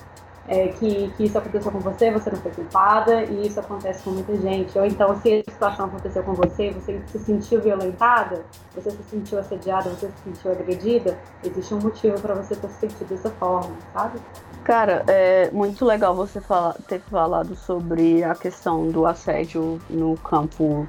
É, 0.50 0.68
que, 0.68 1.10
que 1.10 1.24
isso 1.24 1.36
aconteceu 1.36 1.70
com 1.70 1.78
você, 1.78 2.10
você 2.10 2.30
não 2.30 2.38
foi 2.38 2.50
culpada, 2.52 3.22
e 3.24 3.46
isso 3.46 3.60
acontece 3.60 4.02
com 4.02 4.12
muita 4.12 4.34
gente. 4.34 4.78
Ou 4.78 4.86
então, 4.86 5.14
se 5.20 5.44
a 5.46 5.50
situação 5.52 5.86
aconteceu 5.86 6.22
com 6.22 6.32
você, 6.32 6.70
você 6.70 7.02
se 7.06 7.18
sentiu 7.18 7.60
violentada, 7.60 8.42
você 8.74 8.90
se 8.90 9.02
sentiu 9.10 9.38
assediada, 9.38 9.90
você 9.90 10.06
se 10.06 10.24
sentiu 10.24 10.50
agredida, 10.50 11.18
existe 11.44 11.74
um 11.74 11.80
motivo 11.80 12.18
para 12.18 12.34
você 12.34 12.56
ter 12.56 12.68
se 12.68 12.80
sentido 12.80 13.08
dessa 13.08 13.28
forma, 13.32 13.76
sabe? 13.92 14.18
Cara, 14.64 15.04
é 15.06 15.50
muito 15.50 15.84
legal 15.84 16.14
você 16.14 16.40
falar, 16.40 16.74
ter 16.86 17.00
falado 17.00 17.54
sobre 17.54 18.24
a 18.24 18.34
questão 18.34 18.88
do 18.88 19.04
assédio 19.04 19.78
no 19.90 20.16
campo 20.16 20.86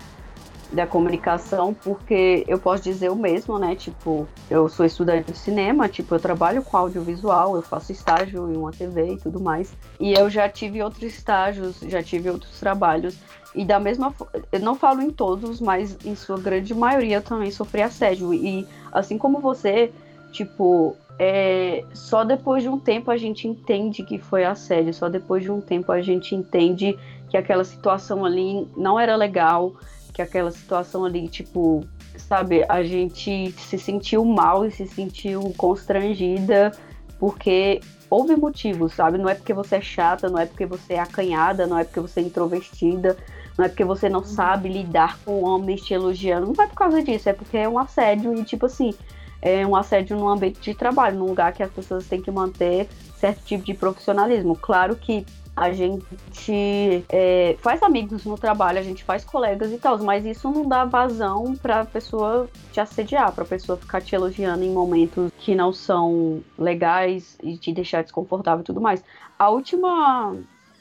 da 0.71 0.85
comunicação, 0.85 1.73
porque 1.73 2.43
eu 2.47 2.59
posso 2.59 2.83
dizer 2.83 3.09
o 3.09 3.15
mesmo, 3.15 3.57
né? 3.57 3.75
Tipo, 3.75 4.27
eu 4.49 4.69
sou 4.69 4.85
estudante 4.85 5.31
de 5.31 5.38
cinema, 5.38 5.89
tipo, 5.89 6.13
eu 6.13 6.19
trabalho 6.19 6.61
com 6.61 6.77
audiovisual, 6.77 7.55
eu 7.55 7.61
faço 7.61 7.91
estágio 7.91 8.51
em 8.51 8.55
uma 8.55 8.71
TV 8.71 9.13
e 9.13 9.17
tudo 9.17 9.39
mais. 9.39 9.73
E 9.99 10.13
eu 10.13 10.29
já 10.29 10.47
tive 10.47 10.81
outros 10.83 11.03
estágios, 11.03 11.79
já 11.81 12.03
tive 12.03 12.29
outros 12.29 12.59
trabalhos. 12.59 13.17
E 13.55 13.65
da 13.65 13.79
mesma 13.79 14.13
eu 14.51 14.59
não 14.59 14.75
falo 14.75 15.01
em 15.01 15.09
todos, 15.09 15.59
mas 15.59 15.97
em 16.05 16.15
sua 16.15 16.39
grande 16.39 16.73
maioria 16.73 17.17
eu 17.17 17.23
também 17.23 17.49
sofri 17.49 17.81
assédio. 17.81 18.31
E 18.31 18.67
assim 18.91 19.17
como 19.17 19.39
você, 19.39 19.91
tipo, 20.31 20.95
é, 21.17 21.83
só 21.93 22.23
depois 22.23 22.61
de 22.61 22.69
um 22.69 22.79
tempo 22.79 23.09
a 23.09 23.17
gente 23.17 23.47
entende 23.47 24.03
que 24.03 24.19
foi 24.19 24.45
assédio, 24.45 24.93
só 24.93 25.09
depois 25.09 25.43
de 25.43 25.51
um 25.51 25.59
tempo 25.59 25.91
a 25.91 26.01
gente 26.01 26.35
entende 26.35 26.97
que 27.27 27.38
aquela 27.38 27.63
situação 27.63 28.23
ali 28.23 28.67
não 28.77 28.99
era 28.99 29.15
legal, 29.15 29.73
que 30.19 30.21
aquela 30.21 30.51
situação 30.51 31.05
ali, 31.05 31.29
tipo, 31.29 31.81
sabe, 32.17 32.65
a 32.67 32.83
gente 32.83 33.53
se 33.57 33.77
sentiu 33.77 34.25
mal 34.25 34.65
e 34.65 34.71
se 34.71 34.85
sentiu 34.85 35.53
constrangida 35.57 36.73
porque 37.17 37.79
houve 38.09 38.35
motivos, 38.35 38.93
sabe? 38.93 39.17
Não 39.17 39.29
é 39.29 39.35
porque 39.35 39.53
você 39.53 39.77
é 39.77 39.81
chata, 39.81 40.29
não 40.29 40.38
é 40.38 40.45
porque 40.45 40.65
você 40.65 40.95
é 40.95 40.99
acanhada, 40.99 41.65
não 41.65 41.77
é 41.77 41.85
porque 41.85 42.01
você 42.01 42.19
é 42.19 42.23
introvertida, 42.23 43.15
não 43.57 43.63
é 43.63 43.69
porque 43.69 43.85
você 43.85 44.09
não 44.09 44.23
sabe 44.23 44.67
lidar 44.67 45.17
com 45.23 45.41
homens 45.43 45.81
te 45.83 45.93
elogiando, 45.93 46.53
não 46.53 46.63
é 46.63 46.67
por 46.67 46.75
causa 46.75 47.01
disso, 47.01 47.29
é 47.29 47.33
porque 47.33 47.57
é 47.57 47.69
um 47.69 47.79
assédio 47.79 48.33
e, 48.33 48.43
tipo 48.43 48.65
assim, 48.65 48.93
é 49.41 49.65
um 49.65 49.75
assédio 49.75 50.17
num 50.17 50.27
ambiente 50.27 50.59
de 50.59 50.73
trabalho, 50.73 51.17
num 51.17 51.27
lugar 51.27 51.53
que 51.53 51.63
as 51.63 51.71
pessoas 51.71 52.05
têm 52.07 52.21
que 52.21 52.31
manter 52.31 52.89
certo 53.17 53.41
tipo 53.45 53.63
de 53.63 53.73
profissionalismo. 53.73 54.55
Claro 54.55 54.97
que 54.97 55.25
a 55.60 55.74
gente 55.74 57.06
é, 57.10 57.58
faz 57.60 57.84
amigos 57.84 58.24
no 58.24 58.38
trabalho, 58.38 58.80
a 58.80 58.82
gente 58.82 59.04
faz 59.04 59.25
colegas 59.25 59.74
e 59.74 59.78
tal, 59.78 60.00
mas 60.00 60.25
isso 60.25 60.50
não 60.50 60.66
dá 60.66 60.86
vazão 60.86 61.54
pra 61.62 61.84
pessoa 61.84 62.50
te 62.72 62.80
assediar, 62.80 63.34
pra 63.34 63.44
pessoa 63.44 63.78
ficar 63.78 64.00
te 64.00 64.16
elogiando 64.16 64.63
em 64.63 64.72
momentos 64.72 65.30
que 65.38 65.54
não 65.54 65.74
são 65.74 66.42
legais 66.58 67.38
e 67.44 67.58
te 67.58 67.74
deixar 67.74 68.04
desconfortável 68.04 68.62
e 68.62 68.63
tudo 68.63 68.80
mais. 68.80 69.04
A 69.38 69.50
última, 69.50 70.34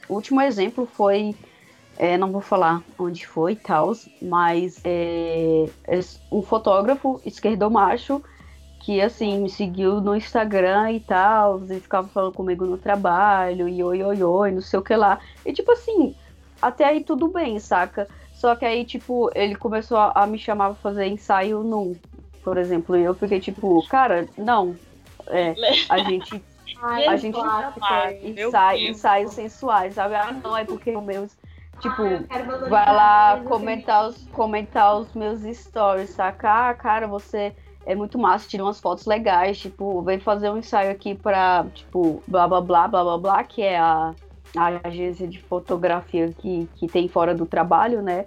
o 0.07 0.13
último 0.13 0.39
exemplo 0.39 0.85
foi 0.85 1.35
é, 1.97 2.17
não 2.17 2.31
vou 2.31 2.39
falar 2.39 2.81
onde 2.97 3.27
foi 3.27 3.51
e 3.51 3.57
tal, 3.57 3.91
mas 4.21 4.79
é, 4.85 5.65
é 5.83 5.99
um 6.31 6.41
fotógrafo 6.41 7.19
esquerdomacho 7.25 8.23
que 8.79 9.01
assim 9.01 9.41
me 9.41 9.49
seguiu 9.49 9.99
no 10.01 10.15
Instagram 10.15 10.91
e 10.91 10.99
tal, 11.01 11.61
e 11.69 11.79
ficava 11.79 12.07
falando 12.07 12.33
comigo 12.33 12.65
no 12.65 12.77
trabalho, 12.77 13.67
e 13.67 13.83
oi, 13.83 14.03
oi, 14.03 14.23
oi, 14.23 14.51
não 14.51 14.61
sei 14.61 14.79
o 14.79 14.83
que 14.83 14.95
lá. 14.95 15.19
E 15.45 15.53
tipo 15.53 15.71
assim, 15.71 16.15
até 16.61 16.85
aí 16.85 17.03
tudo 17.03 17.27
bem, 17.27 17.59
saca? 17.59 18.07
Só 18.33 18.55
que 18.55 18.65
aí, 18.65 18.85
tipo, 18.85 19.29
ele 19.35 19.55
começou 19.55 19.97
a, 19.97 20.13
a 20.15 20.25
me 20.25 20.39
chamar 20.39 20.67
pra 20.67 20.75
fazer 20.75 21.07
ensaio 21.07 21.61
nu, 21.61 21.99
por 22.43 22.57
exemplo, 22.57 22.95
e 22.95 23.03
eu 23.03 23.13
fiquei 23.13 23.39
tipo, 23.39 23.85
cara, 23.89 24.27
não, 24.37 24.75
é, 25.27 25.55
a 25.89 25.97
gente 26.03 26.41
Ai, 26.81 27.05
a 27.07 27.17
gente 27.17 27.33
clássico. 27.33 27.79
Meu 28.33 28.47
ensaio, 28.47 28.89
ensaios 28.89 29.33
sensuais, 29.33 29.93
sabe? 29.95 30.15
Ah, 30.15 30.31
não, 30.31 30.55
é 30.55 30.63
porque 30.63 30.95
o 30.95 31.01
meu, 31.01 31.27
tipo, 31.79 32.03
Ai, 32.03 32.69
vai 32.69 32.85
lá 32.85 33.35
o 33.35 33.43
comentar 33.43 34.07
os, 34.07 34.27
comentar 34.31 34.97
os 34.97 35.13
meus 35.13 35.41
stories, 35.57 36.11
saca? 36.11 36.69
Ah, 36.69 36.73
cara, 36.73 37.07
você 37.07 37.53
é 37.89 37.95
muito 37.95 38.19
massa, 38.19 38.47
tira 38.47 38.63
umas 38.63 38.79
fotos 38.79 39.07
legais, 39.07 39.57
tipo, 39.57 40.01
vem 40.03 40.19
fazer 40.19 40.51
um 40.51 40.59
ensaio 40.59 40.91
aqui 40.91 41.15
pra, 41.15 41.65
tipo, 41.73 42.21
blá 42.27 42.47
blá 42.47 42.61
blá 42.61 42.87
blá 42.87 43.03
blá 43.03 43.17
blá, 43.17 43.43
que 43.43 43.63
é 43.63 43.79
a 43.79 44.13
a 44.55 44.87
agência 44.87 45.27
de 45.27 45.39
fotografia 45.39 46.33
que, 46.37 46.67
que 46.75 46.87
tem 46.87 47.07
fora 47.07 47.35
do 47.35 47.45
trabalho, 47.45 48.01
né? 48.01 48.25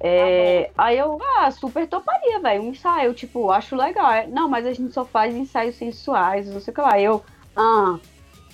É, 0.00 0.70
ah, 0.76 0.84
aí 0.84 0.98
eu, 0.98 1.18
ah, 1.38 1.50
super 1.50 1.86
toparia, 1.88 2.40
velho, 2.40 2.62
um 2.62 2.68
ensaio, 2.68 3.14
tipo, 3.14 3.50
acho 3.50 3.76
legal. 3.76 4.10
É, 4.10 4.26
não, 4.26 4.48
mas 4.48 4.66
a 4.66 4.72
gente 4.72 4.92
só 4.92 5.04
faz 5.04 5.34
ensaios 5.34 5.76
sensuais, 5.76 6.48
não 6.52 6.60
sei 6.60 6.72
o 6.72 6.74
que 6.74 6.80
lá. 6.80 7.00
Eu, 7.00 7.22
ah, 7.56 7.98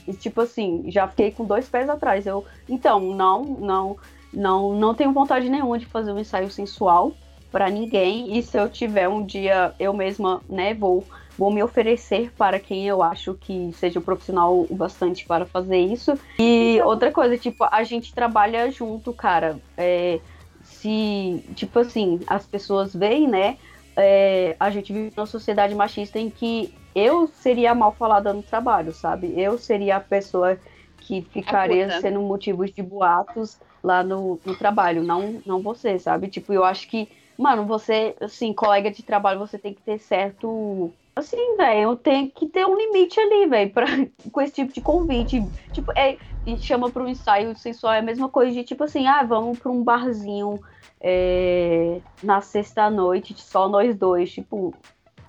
e, 0.06 0.12
tipo 0.12 0.40
assim, 0.40 0.84
já 0.88 1.08
fiquei 1.08 1.32
com 1.32 1.44
dois 1.44 1.68
pés 1.68 1.88
atrás. 1.88 2.26
Eu, 2.26 2.44
então, 2.68 3.00
não, 3.00 3.42
não, 3.42 3.96
não, 4.32 4.74
não 4.74 4.94
tenho 4.94 5.12
vontade 5.12 5.48
nenhuma 5.48 5.78
de 5.78 5.86
fazer 5.86 6.12
um 6.12 6.18
ensaio 6.18 6.50
sensual 6.50 7.12
para 7.50 7.68
ninguém. 7.70 8.36
E 8.36 8.42
se 8.42 8.58
eu 8.58 8.68
tiver 8.68 9.08
um 9.08 9.24
dia, 9.24 9.74
eu 9.78 9.92
mesma, 9.92 10.40
né, 10.48 10.74
vou, 10.74 11.04
vou 11.36 11.52
me 11.52 11.62
oferecer 11.62 12.32
para 12.36 12.58
quem 12.58 12.86
eu 12.86 13.02
acho 13.02 13.34
que 13.34 13.70
seja 13.74 13.98
um 13.98 14.02
profissional 14.02 14.66
o 14.68 14.74
bastante 14.74 15.26
para 15.26 15.44
fazer 15.44 15.78
isso. 15.78 16.18
E 16.38 16.76
então... 16.76 16.88
outra 16.88 17.10
coisa, 17.10 17.36
tipo, 17.36 17.64
a 17.70 17.82
gente 17.82 18.14
trabalha 18.14 18.70
junto, 18.70 19.12
cara. 19.12 19.58
É, 19.76 20.20
se, 20.62 21.44
tipo 21.54 21.78
assim, 21.78 22.20
as 22.26 22.46
pessoas 22.46 22.94
veem, 22.94 23.28
né? 23.28 23.58
É, 23.96 24.56
a 24.58 24.70
gente 24.70 24.92
vive 24.92 25.12
numa 25.16 25.26
sociedade 25.26 25.74
machista 25.74 26.18
em 26.18 26.30
que 26.30 26.72
eu 26.94 27.26
seria 27.28 27.74
mal 27.74 27.92
falada 27.92 28.32
no 28.32 28.42
trabalho, 28.42 28.92
sabe? 28.92 29.34
Eu 29.36 29.58
seria 29.58 29.96
a 29.96 30.00
pessoa 30.00 30.58
que 31.00 31.22
ficaria 31.22 32.00
sendo 32.00 32.20
motivos 32.20 32.72
de 32.72 32.82
boatos 32.82 33.58
lá 33.82 34.02
no, 34.02 34.38
no 34.44 34.54
trabalho, 34.54 35.02
não, 35.02 35.40
não 35.44 35.60
você, 35.60 35.98
sabe? 35.98 36.28
Tipo, 36.28 36.52
eu 36.52 36.64
acho 36.64 36.88
que, 36.88 37.08
mano, 37.40 37.64
você, 37.64 38.14
assim, 38.20 38.52
colega 38.52 38.90
de 38.90 39.02
trabalho, 39.02 39.38
você 39.38 39.58
tem 39.58 39.72
que 39.72 39.80
ter 39.80 39.98
certo. 39.98 40.92
Assim, 41.16 41.56
velho, 41.56 41.96
tem 41.96 42.28
que 42.28 42.46
ter 42.46 42.66
um 42.66 42.76
limite 42.76 43.18
ali, 43.18 43.46
velho, 43.46 43.72
com 44.30 44.40
esse 44.42 44.52
tipo 44.52 44.72
de 44.72 44.80
convite. 44.80 45.42
Tipo, 45.72 45.90
é, 45.96 46.18
e 46.46 46.58
chama 46.58 46.90
para 46.90 47.02
um 47.02 47.08
ensaio 47.08 47.56
sensual, 47.56 47.94
é 47.94 47.98
a 47.98 48.02
mesma 48.02 48.28
coisa 48.28 48.52
de 48.52 48.62
tipo 48.62 48.84
assim, 48.84 49.06
ah, 49.06 49.22
vamos 49.22 49.58
para 49.58 49.72
um 49.72 49.82
barzinho 49.82 50.60
é, 51.00 52.00
na 52.22 52.42
sexta-noite, 52.42 53.34
só 53.40 53.68
nós 53.68 53.96
dois. 53.96 54.30
Tipo, 54.32 54.74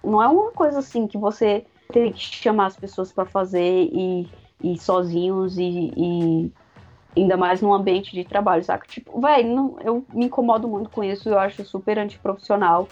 não 0.04 0.22
é 0.22 0.28
uma 0.28 0.52
coisa 0.52 0.80
assim 0.80 1.08
que 1.08 1.18
você 1.18 1.66
tem 1.94 2.12
que 2.12 2.20
chamar 2.20 2.68
as 2.68 2.78
pessoas 2.78 3.12
para 3.12 3.26
fazer 3.26 3.90
e, 3.92 4.28
e 4.62 4.78
sozinhos 4.78 5.58
e, 5.58 5.94
e, 5.96 6.52
ainda 7.16 7.38
mais 7.38 7.62
num 7.62 7.74
ambiente 7.74 8.16
de 8.16 8.24
trabalho, 8.26 8.64
saca? 8.64 8.86
Tipo, 8.88 9.20
velho, 9.20 9.78
eu 9.84 10.06
me 10.10 10.26
incomodo 10.26 10.68
muito 10.68 10.90
com 10.90 11.04
isso, 11.04 11.30
eu 11.30 11.40
acho 11.40 11.64
super 11.66 11.98
antiprofissional 12.00 12.88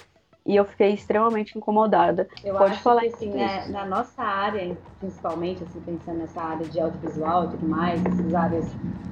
e 0.46 0.56
eu 0.56 0.66
fiquei 0.66 0.94
extremamente 0.94 1.58
incomodada. 1.58 2.28
Eu 2.44 2.58
Pode 2.58 2.74
acho 2.74 2.84
falar 2.84 3.02
que, 3.02 3.08
assim, 3.08 3.32
né, 3.32 3.68
na 3.70 3.86
nossa 3.86 4.24
área, 4.24 4.78
principalmente, 5.00 5.64
assim, 5.64 5.80
pensando 5.82 6.18
nessa 6.20 6.42
área 6.42 6.68
de 6.68 6.80
audiovisual 6.80 7.46
e 7.46 7.50
tudo 7.52 7.68
mais, 7.68 8.06
essas 8.06 8.34
áreas 8.34 8.66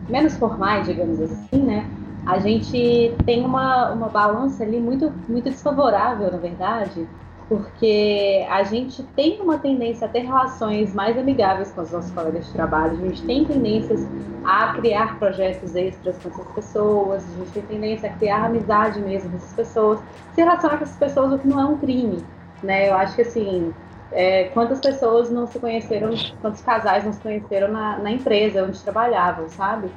menos 0.10 0.38
formais, 0.38 0.86
digamos 0.88 1.20
assim, 1.20 1.64
né? 1.64 1.86
A 2.26 2.40
gente 2.40 3.16
tem 3.26 3.46
uma, 3.46 3.94
uma 3.94 4.10
balança 4.10 4.64
ali 4.64 4.80
muito, 4.80 5.10
muito 5.30 5.46
desfavorável, 5.50 6.30
na 6.32 6.38
verdade, 6.38 7.08
porque 7.48 8.46
a 8.50 8.64
gente 8.64 9.02
tem 9.16 9.42
uma 9.42 9.58
tendência 9.58 10.06
a 10.06 10.10
ter 10.10 10.20
relações 10.20 10.94
mais 10.94 11.18
amigáveis 11.18 11.72
com 11.72 11.82
os 11.82 11.92
nossos 11.92 12.12
colegas 12.12 12.46
de 12.46 12.54
trabalho, 12.54 12.94
a 12.94 13.08
gente 13.08 13.24
tem 13.24 13.46
tendências 13.46 14.06
a 14.44 14.74
criar 14.74 15.18
projetos 15.18 15.76
extras 15.76 16.18
com 16.18 16.30
essas 16.30 16.48
pessoas, 16.52 17.24
a 17.24 17.38
gente 17.38 17.52
tem 17.52 17.64
tendência 17.64 18.10
a 18.10 18.14
criar 18.14 18.46
amizade 18.46 19.00
mesmo 19.00 19.30
com 19.30 19.38
essas 19.38 19.54
pessoas, 19.54 20.00
se 20.34 20.42
relacionar 20.42 20.78
com 20.78 20.84
essas 20.84 20.98
pessoas, 20.98 21.34
o 21.34 21.40
que 21.40 21.48
não 21.48 21.60
é 21.60 21.66
um 21.66 21.78
crime, 21.78 22.24
né? 22.62 22.90
Eu 22.90 22.96
acho 22.96 23.16
que 23.16 23.22
assim, 23.22 23.74
é, 24.12 24.46
quantas 24.46 24.82
pessoas 24.82 25.30
não 25.32 25.48
se 25.48 25.58
conheceram, 25.58 26.10
quantos 26.42 26.62
casais 26.62 27.06
não 27.06 27.14
se 27.14 27.22
conheceram 27.22 27.70
na, 27.70 27.98
na 27.98 28.12
empresa 28.12 28.64
onde 28.64 28.82
trabalhavam, 28.82 29.48
sabe? 29.50 29.90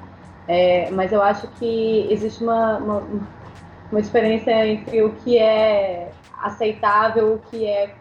É, 0.47 0.89
mas 0.93 1.13
eu 1.13 1.21
acho 1.21 1.49
que 1.59 2.07
existe 2.11 2.45
uma, 2.45 2.79
uma, 2.79 3.03
uma 3.91 4.03
diferença 4.03 4.51
entre 4.51 5.03
o 5.03 5.11
que 5.15 5.37
é 5.37 6.11
aceitável, 6.43 7.35
o 7.35 7.39
que 7.51 7.67
é 7.67 7.95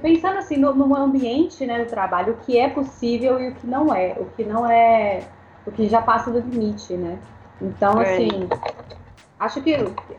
pensando 0.00 0.38
assim 0.38 0.56
no, 0.56 0.72
no, 0.74 0.94
ambiente 0.94 1.66
né, 1.66 1.84
do 1.84 1.90
trabalho, 1.90 2.34
o 2.34 2.36
que 2.36 2.56
é 2.56 2.68
possível 2.68 3.40
e 3.40 3.48
o 3.48 3.54
que 3.54 3.66
não 3.66 3.92
é, 3.92 4.16
o 4.16 4.26
que 4.26 4.44
não 4.44 4.70
é, 4.70 5.22
o 5.66 5.72
que 5.72 5.88
já 5.88 6.00
passa 6.00 6.30
do 6.30 6.38
limite, 6.38 6.94
né? 6.94 7.18
Então, 7.60 8.00
é. 8.00 8.14
assim, 8.14 8.48
acho 9.38 9.60
que 9.60 9.76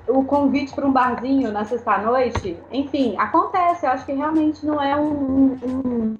o 0.07 0.23
convite 0.25 0.73
para 0.73 0.85
um 0.85 0.91
barzinho 0.91 1.51
na 1.51 1.63
sexta-noite, 1.63 2.57
enfim, 2.71 3.15
acontece. 3.17 3.85
Eu 3.85 3.91
acho 3.91 4.05
que 4.05 4.11
realmente 4.11 4.65
não 4.65 4.81
é 4.81 4.95
um, 4.95 5.57
um, 5.63 6.17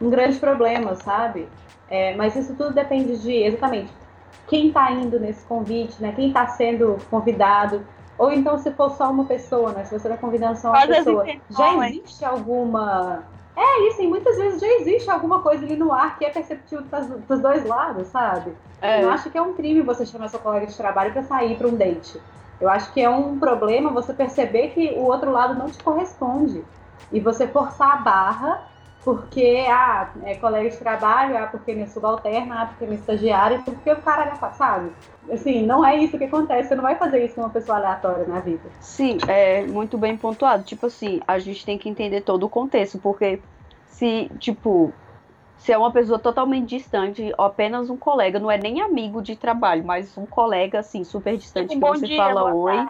um 0.00 0.10
grande 0.10 0.38
problema, 0.38 0.94
sabe? 0.94 1.46
É, 1.88 2.14
mas 2.16 2.34
isso 2.34 2.54
tudo 2.54 2.72
depende 2.72 3.18
de 3.18 3.32
exatamente 3.42 3.92
quem 4.48 4.68
está 4.68 4.90
indo 4.90 5.20
nesse 5.20 5.44
convite, 5.44 6.00
né? 6.00 6.12
Quem 6.12 6.28
está 6.28 6.46
sendo 6.46 6.96
convidado. 7.10 7.84
Ou 8.22 8.32
então 8.32 8.56
se 8.56 8.70
for 8.70 8.92
só 8.92 9.10
uma 9.10 9.24
pessoa, 9.24 9.72
né? 9.72 9.84
Se 9.84 9.98
você 9.98 10.06
está 10.06 10.16
convidando 10.16 10.56
só 10.56 10.68
uma 10.68 10.86
Quase 10.86 10.92
pessoa, 10.92 11.26
já 11.50 11.88
existe 11.88 12.24
alguma. 12.24 13.24
É 13.56 13.88
isso, 13.88 14.00
e 14.00 14.06
muitas 14.06 14.36
vezes 14.36 14.60
já 14.60 14.66
existe 14.68 15.10
alguma 15.10 15.42
coisa 15.42 15.64
ali 15.64 15.74
no 15.74 15.92
ar 15.92 16.16
que 16.16 16.24
é 16.24 16.30
perceptível 16.30 16.84
dos 17.28 17.40
dois 17.40 17.66
lados, 17.66 18.06
sabe? 18.06 18.52
É. 18.80 19.02
Eu 19.02 19.10
acho 19.10 19.28
que 19.28 19.36
é 19.36 19.42
um 19.42 19.54
crime 19.54 19.80
você 19.82 20.06
chamar 20.06 20.28
seu 20.28 20.38
colega 20.38 20.66
de 20.66 20.76
trabalho 20.76 21.12
para 21.12 21.24
sair 21.24 21.56
para 21.56 21.66
um 21.66 21.74
date. 21.74 22.22
Eu 22.60 22.68
acho 22.68 22.92
que 22.92 23.00
é 23.00 23.10
um 23.10 23.40
problema 23.40 23.90
você 23.90 24.12
perceber 24.12 24.68
que 24.68 24.92
o 24.92 25.02
outro 25.02 25.32
lado 25.32 25.54
não 25.54 25.66
te 25.66 25.82
corresponde. 25.82 26.64
E 27.10 27.18
você 27.18 27.48
forçar 27.48 27.94
a 27.94 27.96
barra 27.96 28.62
porque, 29.04 29.66
ah, 29.68 30.10
é 30.22 30.36
colega 30.36 30.70
de 30.70 30.76
trabalho, 30.76 31.36
ah, 31.36 31.48
porque 31.48 31.74
minha 31.74 31.88
subalterna, 31.88 32.62
ah, 32.62 32.66
porque 32.66 32.84
minha 32.84 32.98
estagiária, 32.98 33.60
porque 33.64 33.90
o 33.90 34.00
cara 34.00 34.26
é 34.26 34.36
passado. 34.36 34.92
Assim, 35.30 35.64
não 35.64 35.84
é 35.84 35.96
isso 35.96 36.18
que 36.18 36.24
acontece, 36.24 36.68
você 36.68 36.74
não 36.74 36.82
vai 36.82 36.96
fazer 36.96 37.24
isso 37.24 37.34
com 37.36 37.42
uma 37.42 37.50
pessoa 37.50 37.78
aleatória 37.78 38.26
na 38.26 38.40
vida. 38.40 38.68
Sim, 38.80 39.18
é 39.28 39.62
muito 39.62 39.96
bem 39.96 40.16
pontuado. 40.16 40.64
Tipo 40.64 40.86
assim, 40.86 41.20
a 41.26 41.38
gente 41.38 41.64
tem 41.64 41.78
que 41.78 41.88
entender 41.88 42.22
todo 42.22 42.44
o 42.44 42.48
contexto, 42.48 42.98
porque 42.98 43.40
se, 43.86 44.30
tipo, 44.38 44.92
se 45.56 45.72
é 45.72 45.78
uma 45.78 45.92
pessoa 45.92 46.18
totalmente 46.18 46.70
distante, 46.70 47.32
apenas 47.38 47.88
um 47.88 47.96
colega, 47.96 48.40
não 48.40 48.50
é 48.50 48.58
nem 48.58 48.80
amigo 48.80 49.22
de 49.22 49.36
trabalho, 49.36 49.84
mas 49.84 50.18
um 50.18 50.26
colega, 50.26 50.80
assim, 50.80 51.04
super 51.04 51.36
distante, 51.36 51.70
tipo, 51.70 51.92
que 51.92 51.98
você 51.98 52.06
dia, 52.06 52.16
fala 52.16 52.52
oi. 52.52 52.88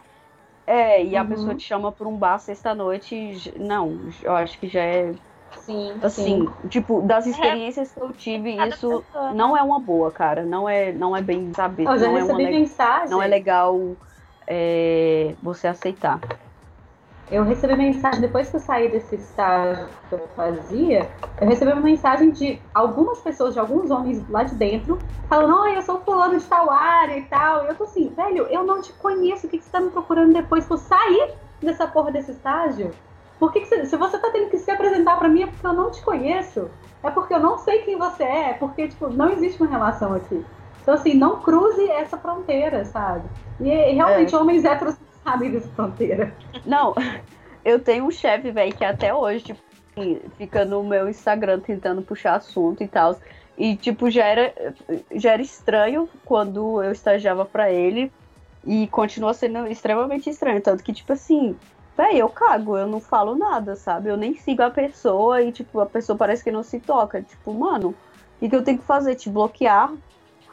É, 0.66 1.04
e 1.04 1.14
uhum. 1.14 1.20
a 1.20 1.24
pessoa 1.24 1.54
te 1.54 1.64
chama 1.64 1.92
por 1.92 2.06
um 2.06 2.16
bar 2.16 2.38
sexta-noite, 2.38 3.52
não, 3.58 3.98
eu 4.22 4.34
acho 4.34 4.58
que 4.58 4.68
já 4.68 4.80
é 4.80 5.12
Sim. 5.60 5.98
Assim, 6.02 6.48
sim. 6.62 6.68
tipo, 6.68 7.02
das 7.02 7.26
experiências 7.26 7.92
que 7.92 8.00
eu 8.00 8.12
tive, 8.12 8.56
Cada 8.56 8.68
isso 8.68 9.02
pessoa. 9.02 9.32
Não 9.32 9.56
é 9.56 9.62
uma 9.62 9.78
boa, 9.78 10.10
cara. 10.10 10.44
Não 10.44 10.68
é, 10.68 10.92
não 10.92 11.16
é 11.16 11.22
bem 11.22 11.52
saber. 11.54 11.86
Eu 11.86 11.98
já 11.98 12.06
não 12.06 12.14
recebi 12.14 12.44
é 12.44 12.50
mensagem. 12.50 13.10
Não 13.10 13.22
é 13.22 13.26
legal 13.26 13.96
é, 14.46 15.34
você 15.42 15.66
aceitar. 15.66 16.20
Eu 17.30 17.44
recebi 17.44 17.74
mensagem, 17.76 18.20
depois 18.20 18.50
que 18.50 18.56
eu 18.56 18.60
saí 18.60 18.90
desse 18.90 19.14
estágio 19.14 19.88
que 20.08 20.14
eu 20.14 20.28
fazia, 20.36 21.08
eu 21.40 21.48
recebi 21.48 21.72
uma 21.72 21.80
mensagem 21.80 22.30
de 22.30 22.60
algumas 22.74 23.20
pessoas, 23.20 23.54
de 23.54 23.60
alguns 23.60 23.90
homens 23.90 24.28
lá 24.28 24.42
de 24.42 24.54
dentro, 24.54 24.98
falando, 25.30 25.62
oh, 25.62 25.66
eu 25.66 25.80
sou 25.80 26.02
fulano 26.02 26.38
de 26.38 26.44
tal 26.44 26.68
área 26.70 27.16
e 27.16 27.22
tal. 27.22 27.64
E 27.64 27.68
eu 27.68 27.74
tô 27.74 27.84
assim, 27.84 28.12
velho, 28.14 28.46
eu 28.48 28.64
não 28.64 28.82
te 28.82 28.92
conheço, 28.92 29.46
o 29.46 29.50
que, 29.50 29.56
que 29.56 29.64
você 29.64 29.70
tá 29.70 29.80
me 29.80 29.90
procurando 29.90 30.34
depois 30.34 30.66
que 30.66 30.72
eu 30.74 30.76
sair 30.76 31.30
dessa 31.62 31.86
porra 31.86 32.12
desse 32.12 32.32
estágio? 32.32 32.90
Por 33.42 33.52
que, 33.52 33.58
que 33.58 33.66
você, 33.66 33.84
se 33.86 33.96
você 33.96 34.16
tá 34.18 34.30
tendo 34.30 34.50
que 34.50 34.56
se 34.56 34.70
apresentar 34.70 35.18
para 35.18 35.28
mim 35.28 35.42
é 35.42 35.46
porque 35.48 35.66
eu 35.66 35.72
não 35.72 35.90
te 35.90 36.00
conheço, 36.00 36.70
é 37.02 37.10
porque 37.10 37.34
eu 37.34 37.40
não 37.40 37.58
sei 37.58 37.82
quem 37.82 37.98
você 37.98 38.22
é, 38.22 38.50
é 38.50 38.52
porque 38.52 38.86
tipo, 38.86 39.08
não 39.08 39.30
existe 39.32 39.60
uma 39.60 39.68
relação 39.68 40.14
aqui. 40.14 40.44
Então, 40.80 40.94
assim, 40.94 41.14
não 41.14 41.42
cruze 41.42 41.90
essa 41.90 42.16
fronteira, 42.16 42.84
sabe? 42.84 43.28
E, 43.58 43.68
e 43.68 43.94
realmente, 43.94 44.32
é. 44.32 44.38
homens 44.38 44.64
héteros 44.64 44.94
sabem 45.24 45.50
dessa 45.50 45.68
fronteira. 45.70 46.32
Não, 46.64 46.94
eu 47.64 47.80
tenho 47.80 48.04
um 48.04 48.12
chefe, 48.12 48.52
velho, 48.52 48.72
que 48.76 48.84
até 48.84 49.12
hoje, 49.12 49.42
tipo, 49.46 49.60
fica 50.38 50.64
no 50.64 50.84
meu 50.84 51.08
Instagram 51.08 51.58
tentando 51.58 52.00
puxar 52.00 52.36
assunto 52.36 52.84
e 52.84 52.86
tal. 52.86 53.16
E, 53.58 53.74
tipo, 53.74 54.08
já 54.08 54.24
era, 54.24 54.54
já 55.16 55.32
era 55.32 55.42
estranho 55.42 56.08
quando 56.24 56.80
eu 56.80 56.92
estagiava 56.92 57.44
para 57.44 57.72
ele. 57.72 58.12
E 58.64 58.86
continua 58.86 59.34
sendo 59.34 59.66
extremamente 59.66 60.30
estranho. 60.30 60.60
Tanto 60.60 60.84
que, 60.84 60.92
tipo 60.92 61.12
assim, 61.12 61.56
Véi, 61.96 62.18
eu 62.18 62.28
cago, 62.28 62.76
eu 62.76 62.86
não 62.86 63.00
falo 63.00 63.34
nada, 63.34 63.76
sabe? 63.76 64.08
Eu 64.08 64.16
nem 64.16 64.34
sigo 64.34 64.62
a 64.62 64.70
pessoa 64.70 65.42
e, 65.42 65.52
tipo, 65.52 65.78
a 65.78 65.86
pessoa 65.86 66.16
parece 66.16 66.42
que 66.42 66.50
não 66.50 66.62
se 66.62 66.80
toca. 66.80 67.20
Tipo, 67.20 67.52
mano, 67.52 67.90
o 67.90 67.94
que, 68.40 68.48
que 68.48 68.56
eu 68.56 68.64
tenho 68.64 68.78
que 68.78 68.84
fazer? 68.84 69.14
Te 69.14 69.28
bloquear? 69.28 69.92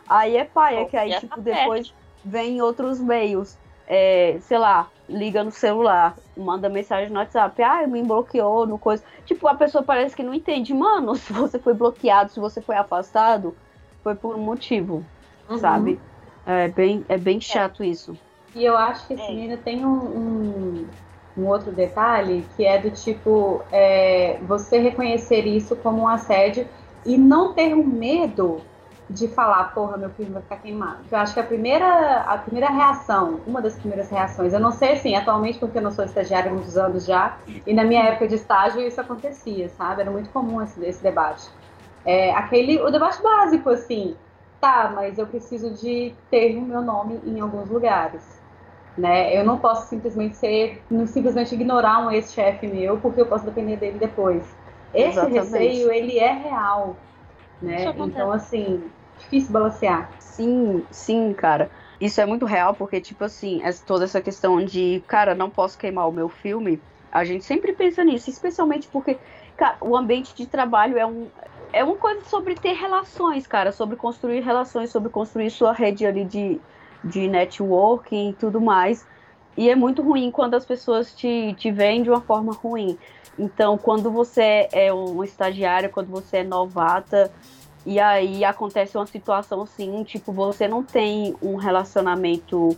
Aí 0.08 0.36
é 0.36 0.44
paia, 0.44 0.86
que 0.86 0.98
aí, 0.98 1.18
tipo, 1.20 1.40
depois 1.40 1.94
vem 2.26 2.62
outros 2.62 3.00
meios. 3.00 3.58
É, 3.88 4.38
sei 4.42 4.58
lá, 4.60 4.88
liga 5.08 5.44
no 5.44 5.50
celular, 5.50 6.16
manda 6.38 6.70
mensagem 6.70 7.10
no 7.10 7.18
WhatsApp, 7.18 7.60
ah, 7.64 7.88
me 7.88 8.04
bloqueou, 8.04 8.68
no 8.68 8.78
coisa. 8.78 9.04
Tipo, 9.26 9.48
a 9.48 9.56
pessoa 9.56 9.84
parece 9.84 10.16
que 10.16 10.22
não 10.22 10.34
entende. 10.34 10.74
Mano, 10.74 11.16
se 11.18 11.34
você 11.34 11.58
foi 11.58 11.74
bloqueado, 11.74 12.32
se 12.32 12.40
você 12.40 12.62
foi 12.62 12.76
afastado, 12.76 13.56
foi 14.04 14.14
por 14.14 14.36
um 14.36 14.40
motivo, 14.40 15.04
uhum. 15.50 15.58
sabe? 15.58 16.00
É 16.46 16.68
bem, 16.68 17.06
é 17.08 17.18
bem 17.18 17.40
chato 17.40 17.82
é. 17.82 17.88
isso. 17.88 18.18
E 18.56 18.66
eu 18.66 18.76
acho 18.76 19.08
que 19.08 19.14
esse 19.14 19.24
é. 19.24 19.30
menino 19.30 19.58
tem 19.58 19.86
um, 19.86 19.90
um 19.90 20.88
um 21.40 21.48
outro 21.48 21.72
detalhe 21.72 22.46
que 22.56 22.66
é 22.66 22.78
do 22.78 22.92
tipo 22.92 23.64
é, 23.72 24.38
você 24.44 24.80
reconhecer 24.80 25.46
isso 25.46 25.76
como 25.78 26.04
um 26.04 26.08
assédio 26.08 26.68
e 27.06 27.18
não 27.18 27.54
ter 27.54 27.74
um 27.74 27.86
medo 27.86 28.62
de 29.10 29.28
falar, 29.28 29.74
porra, 29.74 29.98
meu 29.98 30.12
filme 30.12 30.32
vai 30.32 30.42
ficar 30.44 30.58
queimado. 30.58 31.00
Eu 31.10 31.18
acho 31.18 31.34
que 31.34 31.40
a 31.40 31.44
primeira, 31.44 32.22
a 32.22 32.38
primeira 32.38 32.70
reação, 32.70 33.42
uma 33.48 33.60
das 33.60 33.76
primeiras 33.76 34.10
reações, 34.10 34.54
eu 34.54 34.60
não 34.60 34.72
sei 34.72 34.92
assim, 34.92 35.16
atualmente 35.16 35.58
porque 35.58 35.80
eu 35.80 35.82
não 35.82 35.90
sou 35.90 36.06
estagiária 36.06 36.52
há 36.52 36.54
muitos 36.54 36.78
anos 36.78 37.06
já, 37.06 37.40
e 37.66 37.74
na 37.74 37.84
minha 37.84 38.04
época 38.04 38.28
de 38.28 38.36
estágio 38.36 38.82
isso 38.82 39.02
acontecia, 39.02 39.68
sabe? 39.70 40.02
Era 40.02 40.12
muito 40.12 40.30
comum 40.30 40.62
esse, 40.62 40.86
esse 40.86 41.02
debate. 41.02 41.50
É, 42.06 42.32
aquele, 42.36 42.80
o 42.82 42.92
debate 42.92 43.22
básico, 43.22 43.70
assim, 43.72 44.16
tá, 44.62 44.92
mas 44.94 45.18
eu 45.18 45.26
preciso 45.26 45.74
de 45.74 46.16
ter 46.30 46.56
o 46.56 46.62
meu 46.62 46.82
nome 46.82 47.20
em 47.26 47.40
alguns 47.40 47.68
lugares. 47.70 48.39
Né? 49.00 49.38
Eu 49.38 49.46
não 49.46 49.58
posso 49.58 49.88
simplesmente 49.88 50.36
ser, 50.36 50.84
simplesmente 51.08 51.56
ignorar 51.56 52.06
um 52.06 52.12
ex-chefe 52.12 52.68
meu, 52.68 53.00
porque 53.00 53.22
eu 53.22 53.26
posso 53.26 53.46
depender 53.46 53.78
dele 53.78 53.98
depois. 53.98 54.44
Esse 54.94 55.08
Exatamente. 55.10 55.40
receio, 55.40 55.92
ele 55.92 56.20
é 56.20 56.34
real, 56.34 56.98
né? 57.62 57.86
Então, 57.98 58.30
assim, 58.32 58.84
difícil 59.18 59.54
balancear. 59.54 60.12
Sim, 60.20 60.86
sim, 60.92 61.34
cara. 61.34 61.72
Isso 62.02 62.20
é 62.20 62.26
muito 62.26 62.46
real, 62.46 62.74
porque, 62.74 63.00
tipo 63.00 63.24
assim, 63.24 63.62
toda 63.86 64.04
essa 64.04 64.22
questão 64.22 64.64
de, 64.64 65.02
cara, 65.08 65.34
não 65.34 65.50
posso 65.50 65.78
queimar 65.78 66.10
o 66.10 66.12
meu 66.12 66.28
filme, 66.28 66.82
a 67.12 67.24
gente 67.24 67.46
sempre 67.46 67.74
pensa 67.74 68.04
nisso, 68.04 68.30
especialmente 68.30 68.90
porque, 68.90 69.18
cara, 69.56 69.78
o 69.82 69.96
ambiente 69.96 70.36
de 70.36 70.46
trabalho 70.48 70.98
é 70.98 71.06
um. 71.06 71.32
É 71.72 71.84
uma 71.84 71.98
coisa 71.98 72.22
sobre 72.24 72.56
ter 72.56 72.74
relações, 72.74 73.46
cara, 73.46 73.72
sobre 73.72 73.96
construir 73.96 74.42
relações, 74.42 74.90
sobre 74.92 75.10
construir 75.12 75.52
sua 75.52 75.72
rede 75.72 76.06
ali 76.06 76.26
de, 76.26 76.60
de 77.04 77.28
networking 77.28 78.30
e 78.30 78.34
tudo 78.34 78.60
mais. 78.60 79.06
E 79.58 79.70
é 79.70 79.76
muito 79.76 80.02
ruim 80.02 80.32
quando 80.32 80.54
as 80.54 80.66
pessoas 80.66 81.14
te, 81.14 81.54
te 81.58 81.72
veem 81.72 82.04
de 82.04 82.10
uma 82.10 82.22
forma 82.22 82.54
ruim. 82.54 82.98
Então, 83.38 83.78
quando 83.78 84.12
você 84.12 84.68
é 84.72 84.94
um 84.94 85.24
estagiário, 85.24 85.90
quando 85.90 86.08
você 86.08 86.38
é 86.38 86.44
novata, 86.44 87.32
e 87.86 88.00
aí 88.00 88.44
acontece 88.44 88.98
uma 88.98 89.06
situação 89.06 89.62
assim, 89.62 90.04
tipo, 90.04 90.32
você 90.32 90.68
não 90.68 90.84
tem 90.84 91.36
um 91.42 91.56
relacionamento 91.56 92.78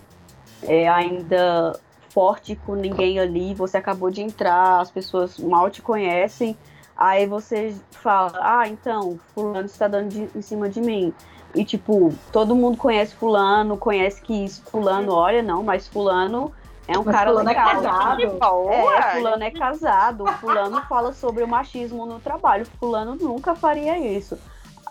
é, 0.64 0.88
ainda 0.88 1.74
forte 2.10 2.56
com 2.56 2.76
ninguém 2.76 3.20
ali, 3.20 3.54
você 3.54 3.78
acabou 3.78 4.12
de 4.12 4.22
entrar, 4.22 4.80
as 4.80 4.92
pessoas 4.92 5.38
mal 5.40 5.70
te 5.70 5.82
conhecem, 5.82 6.56
aí 6.96 7.26
você 7.26 7.76
fala, 7.92 8.40
ah, 8.42 8.68
então, 8.68 9.20
fulano 9.34 9.66
está 9.66 9.88
dando 9.88 10.10
de, 10.10 10.30
em 10.38 10.42
cima 10.42 10.70
de 10.70 10.82
mim. 10.82 11.14
E 11.54 11.66
tipo, 11.66 12.14
todo 12.32 12.56
mundo 12.56 12.78
conhece 12.78 13.16
fulano, 13.16 13.78
conhece 13.78 14.22
que 14.22 14.46
isso, 14.46 14.62
fulano, 14.64 15.14
olha, 15.14 15.42
não, 15.42 15.64
mas 15.64 15.88
fulano 15.88 16.52
é 16.88 16.98
um 16.98 17.04
mas 17.04 17.16
cara 17.16 17.30
fulano 17.30 17.50
é 17.50 17.54
legal. 17.54 17.70
É, 17.70 17.74
casado. 17.74 18.22
é, 18.70 19.16
fulano 19.16 19.44
é 19.44 19.52
casado, 19.52 20.26
fulano 20.40 20.82
fala 20.84 21.14
sobre 21.14 21.44
o 21.44 21.48
machismo 21.48 22.06
no 22.06 22.20
trabalho, 22.20 22.66
fulano 22.80 23.16
nunca 23.16 23.56
faria 23.56 23.98
isso. 24.00 24.38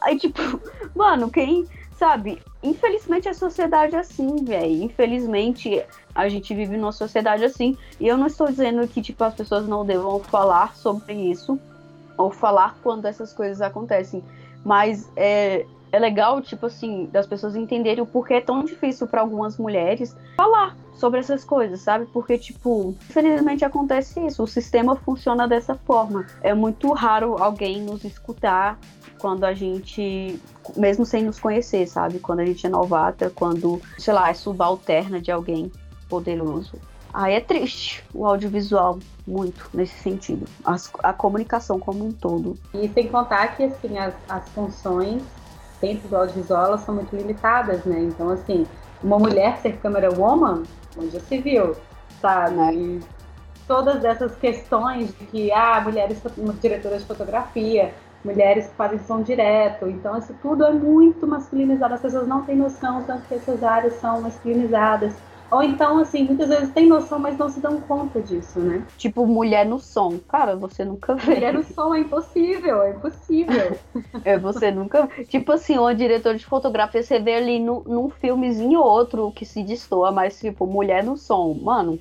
Aí, 0.00 0.18
tipo, 0.18 0.40
mano, 0.94 1.30
quem, 1.30 1.66
sabe? 1.98 2.40
Infelizmente 2.62 3.28
a 3.28 3.34
sociedade 3.34 3.94
é 3.94 3.98
assim, 3.98 4.44
velho. 4.44 4.82
Infelizmente 4.82 5.84
a 6.14 6.28
gente 6.28 6.54
vive 6.54 6.76
numa 6.76 6.92
sociedade 6.92 7.44
assim. 7.44 7.76
E 7.98 8.06
eu 8.08 8.16
não 8.16 8.26
estou 8.26 8.46
dizendo 8.48 8.86
que, 8.88 9.02
tipo, 9.02 9.22
as 9.22 9.34
pessoas 9.34 9.66
não 9.68 9.84
devam 9.84 10.20
falar 10.20 10.74
sobre 10.74 11.12
isso 11.12 11.58
ou 12.16 12.30
falar 12.30 12.76
quando 12.82 13.06
essas 13.06 13.32
coisas 13.32 13.60
acontecem. 13.60 14.22
Mas 14.64 15.10
é, 15.16 15.66
é 15.92 15.98
legal, 15.98 16.40
tipo 16.40 16.66
assim, 16.66 17.06
das 17.06 17.26
pessoas 17.26 17.56
entenderem 17.56 18.02
o 18.02 18.06
porquê 18.06 18.34
é 18.34 18.40
tão 18.40 18.64
difícil 18.64 19.06
para 19.06 19.20
algumas 19.20 19.58
mulheres 19.58 20.16
falar 20.36 20.76
sobre 20.94 21.20
essas 21.20 21.44
coisas, 21.44 21.80
sabe? 21.80 22.06
Porque, 22.06 22.38
tipo, 22.38 22.94
infelizmente 23.08 23.64
acontece 23.64 24.24
isso. 24.26 24.42
O 24.42 24.46
sistema 24.46 24.94
funciona 24.96 25.48
dessa 25.48 25.74
forma. 25.74 26.26
É 26.42 26.52
muito 26.54 26.92
raro 26.92 27.42
alguém 27.42 27.82
nos 27.82 28.04
escutar 28.04 28.78
quando 29.18 29.44
a 29.44 29.54
gente, 29.54 30.38
mesmo 30.76 31.04
sem 31.04 31.24
nos 31.24 31.40
conhecer, 31.40 31.86
sabe? 31.86 32.18
Quando 32.18 32.40
a 32.40 32.46
gente 32.46 32.66
é 32.66 32.68
novata, 32.68 33.30
quando, 33.34 33.80
sei 33.98 34.14
lá, 34.14 34.30
é 34.30 34.34
subalterna 34.34 35.20
de 35.20 35.32
alguém 35.32 35.72
poderoso. 36.08 36.74
Aí 37.12 37.34
é 37.34 37.40
triste 37.40 38.04
o 38.14 38.24
audiovisual, 38.24 38.98
muito 39.26 39.68
nesse 39.74 39.98
sentido. 39.98 40.46
As, 40.64 40.90
a 41.02 41.12
comunicação 41.12 41.78
como 41.78 42.06
um 42.06 42.12
todo. 42.12 42.56
E 42.72 42.88
sem 42.88 43.08
contar 43.08 43.56
que, 43.56 43.64
assim, 43.64 43.98
as, 43.98 44.14
as 44.28 44.48
funções 44.50 45.22
dentro 45.80 46.08
do 46.08 46.16
audiovisual 46.16 46.78
são 46.78 46.94
muito 46.94 47.14
limitadas, 47.14 47.84
né? 47.84 48.00
Então, 48.00 48.30
assim, 48.30 48.66
uma 49.02 49.18
mulher 49.18 49.58
ser 49.58 49.78
câmera 49.78 50.10
woman, 50.10 50.62
onde 50.96 51.10
já 51.10 51.20
se 51.20 51.38
viu, 51.38 51.74
sabe? 52.20 52.74
E 52.74 53.00
todas 53.66 54.04
essas 54.04 54.34
questões 54.36 55.08
de 55.16 55.26
que, 55.26 55.52
ah, 55.52 55.80
mulheres 55.80 56.20
diretoras 56.60 57.02
de 57.02 57.06
fotografia, 57.06 57.94
mulheres 58.24 58.66
que 58.66 58.74
fazem 58.74 58.98
som 58.98 59.22
direto. 59.22 59.88
Então, 59.88 60.18
isso 60.18 60.34
tudo 60.42 60.64
é 60.64 60.72
muito 60.72 61.26
masculinizado. 61.26 61.94
As 61.94 62.00
pessoas 62.00 62.26
não 62.26 62.42
têm 62.44 62.56
noção 62.56 63.02
tanto 63.04 63.26
que 63.28 63.34
essas 63.34 63.62
áreas 63.62 63.94
são 63.94 64.20
masculinizadas. 64.20 65.14
Ou 65.50 65.62
então, 65.62 65.98
assim, 65.98 66.24
muitas 66.24 66.48
vezes 66.48 66.72
tem 66.72 66.86
noção, 66.86 67.18
mas 67.18 67.36
não 67.36 67.48
se 67.48 67.60
dão 67.60 67.80
conta 67.80 68.20
disso, 68.20 68.60
né? 68.60 68.84
Tipo, 68.96 69.26
mulher 69.26 69.66
no 69.66 69.78
som. 69.78 70.18
Cara, 70.28 70.54
você 70.54 70.84
nunca 70.84 71.14
vê. 71.14 71.34
Mulher 71.34 71.54
no 71.54 71.64
som 71.64 71.94
é 71.94 72.00
impossível, 72.00 72.82
é 72.82 72.90
impossível. 72.90 73.76
é, 74.24 74.38
você 74.38 74.70
nunca. 74.70 75.08
Tipo 75.28 75.52
assim, 75.52 75.76
uma 75.76 75.94
diretora 75.94 76.38
de 76.38 76.46
fotografia, 76.46 77.02
você 77.02 77.18
vê 77.18 77.34
ali 77.34 77.58
no, 77.58 77.82
num 77.84 78.08
filmezinho 78.10 78.78
ou 78.78 78.86
outro 78.86 79.32
que 79.32 79.44
se 79.44 79.64
destoa, 79.64 80.12
mas, 80.12 80.38
tipo, 80.38 80.66
mulher 80.66 81.02
no 81.02 81.16
som. 81.16 81.54
Mano, 81.54 81.98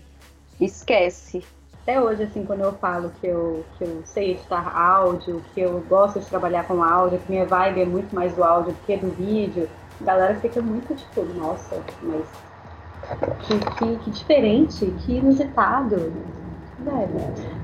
esquece 0.61 1.43
até 1.89 1.99
hoje, 1.99 2.21
assim, 2.21 2.45
quando 2.45 2.61
eu 2.61 2.73
falo 2.73 3.11
que 3.19 3.25
eu, 3.25 3.65
que 3.75 3.83
eu 3.83 4.03
sei 4.05 4.33
editar 4.33 4.77
áudio, 4.77 5.41
que 5.55 5.61
eu 5.61 5.79
gosto 5.89 6.19
de 6.19 6.25
trabalhar 6.27 6.67
com 6.67 6.83
áudio, 6.83 7.17
que 7.17 7.31
minha 7.31 7.47
vibe 7.47 7.81
é 7.81 7.85
muito 7.85 8.13
mais 8.13 8.35
do 8.35 8.43
áudio 8.43 8.73
do 8.73 8.79
que 8.85 8.95
do 8.95 9.09
vídeo, 9.09 9.67
a 9.99 10.03
galera 10.03 10.35
fica 10.35 10.61
muito 10.61 10.93
tipo, 10.93 11.23
nossa, 11.23 11.83
mas 12.03 12.27
que, 13.41 13.59
que, 13.75 13.95
que 14.03 14.11
diferente, 14.11 14.85
que 14.99 15.17
inusitado. 15.17 16.13
Velho. 16.79 17.59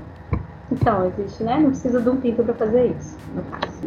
Então, 0.70 1.06
existe, 1.06 1.44
né? 1.44 1.58
Não 1.60 1.70
precisa 1.70 2.00
de 2.00 2.08
um 2.08 2.20
pinto 2.20 2.42
para 2.42 2.54
fazer 2.54 2.90
isso. 2.96 3.16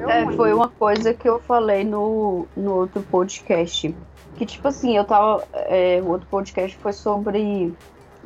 É, 0.07 0.31
foi 0.33 0.53
uma 0.53 0.69
coisa 0.69 1.13
que 1.13 1.27
eu 1.27 1.39
falei 1.39 1.83
no, 1.83 2.47
no 2.55 2.73
outro 2.73 3.01
podcast. 3.03 3.93
Que, 4.35 4.45
tipo 4.45 4.67
assim, 4.67 4.95
eu 4.95 5.03
tava. 5.03 5.43
É, 5.53 6.01
o 6.01 6.07
outro 6.09 6.27
podcast 6.29 6.77
foi 6.77 6.93
sobre 6.93 7.73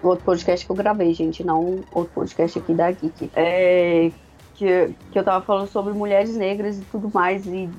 outro 0.01 0.23
podcast 0.25 0.65
que 0.65 0.71
eu 0.71 0.75
gravei, 0.75 1.13
gente, 1.13 1.43
não 1.43 1.79
outro 1.91 2.11
podcast 2.13 2.59
aqui 2.59 2.73
da 2.73 2.91
Geek. 2.91 3.31
É, 3.35 4.11
que, 4.53 4.93
que 5.11 5.19
eu 5.19 5.23
tava 5.23 5.43
falando 5.43 5.67
sobre 5.67 5.93
mulheres 5.93 6.35
negras 6.35 6.77
e 6.77 6.81
tudo 6.81 7.09
mais, 7.11 7.47
e, 7.47 7.69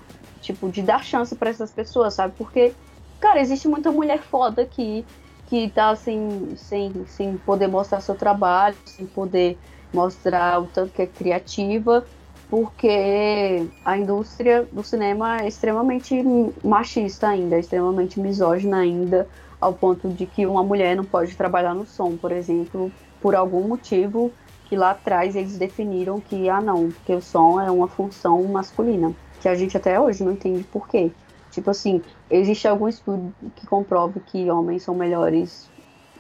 tipo, 0.41 0.69
de 0.69 0.83
dar 0.83 1.05
chance 1.05 1.35
para 1.37 1.51
essas 1.51 1.71
pessoas, 1.71 2.15
sabe? 2.15 2.35
Porque, 2.37 2.73
cara, 3.21 3.41
existe 3.41 3.69
muita 3.69 3.93
mulher 3.93 4.21
foda 4.21 4.63
aqui 4.63 5.05
que 5.49 5.69
tá 5.69 5.95
sem, 5.95 6.55
sem, 6.57 6.93
sem 7.07 7.37
poder 7.37 7.69
mostrar 7.69 8.01
seu 8.01 8.15
trabalho, 8.15 8.77
sem 8.87 9.07
poder 9.07 9.59
mostrar 9.93 10.61
o 10.61 10.67
tanto 10.67 10.93
que 10.93 11.03
é 11.03 11.07
criativa, 11.07 12.05
porque 12.51 13.67
a 13.85 13.97
indústria 13.97 14.67
do 14.71 14.83
cinema 14.83 15.41
é 15.43 15.49
extremamente 15.49 16.23
machista 16.63 17.29
ainda, 17.29 17.57
é 17.57 17.61
extremamente 17.61 18.21
misógina 18.21 18.79
ainda 18.79 19.29
ao 19.61 19.73
ponto 19.73 20.09
de 20.09 20.27
que 20.27 20.47
uma 20.47 20.63
mulher 20.63 20.97
não 20.97 21.05
pode 21.05 21.35
trabalhar 21.37 21.75
no 21.75 21.87
som, 21.87 22.17
por 22.17 22.33
exemplo, 22.33 22.93
por 23.21 23.35
algum 23.35 23.67
motivo 23.67 24.31
que 24.67 24.77
lá 24.77 24.91
atrás 24.91 25.37
eles 25.37 25.57
definiram 25.57 26.21
que, 26.21 26.49
ah 26.49 26.61
não, 26.61 26.91
porque 26.91 27.15
o 27.15 27.21
som 27.21 27.61
é 27.61 27.71
uma 27.71 27.89
função 27.89 28.43
masculina, 28.45 29.13
que 29.41 29.49
a 29.49 29.55
gente 29.55 29.77
até 29.77 29.99
hoje 29.99 30.23
não 30.23 30.33
entende 30.33 30.65
por 30.65 30.89
quê. 30.89 31.11
Tipo 31.55 31.71
assim, 31.71 32.03
existe 32.29 32.67
algum 32.67 32.89
estudo 32.89 33.33
que 33.55 33.67
comprove 33.67 34.21
que 34.21 34.51
homens 34.51 34.83
são 34.83 34.95
melhores 34.95 35.71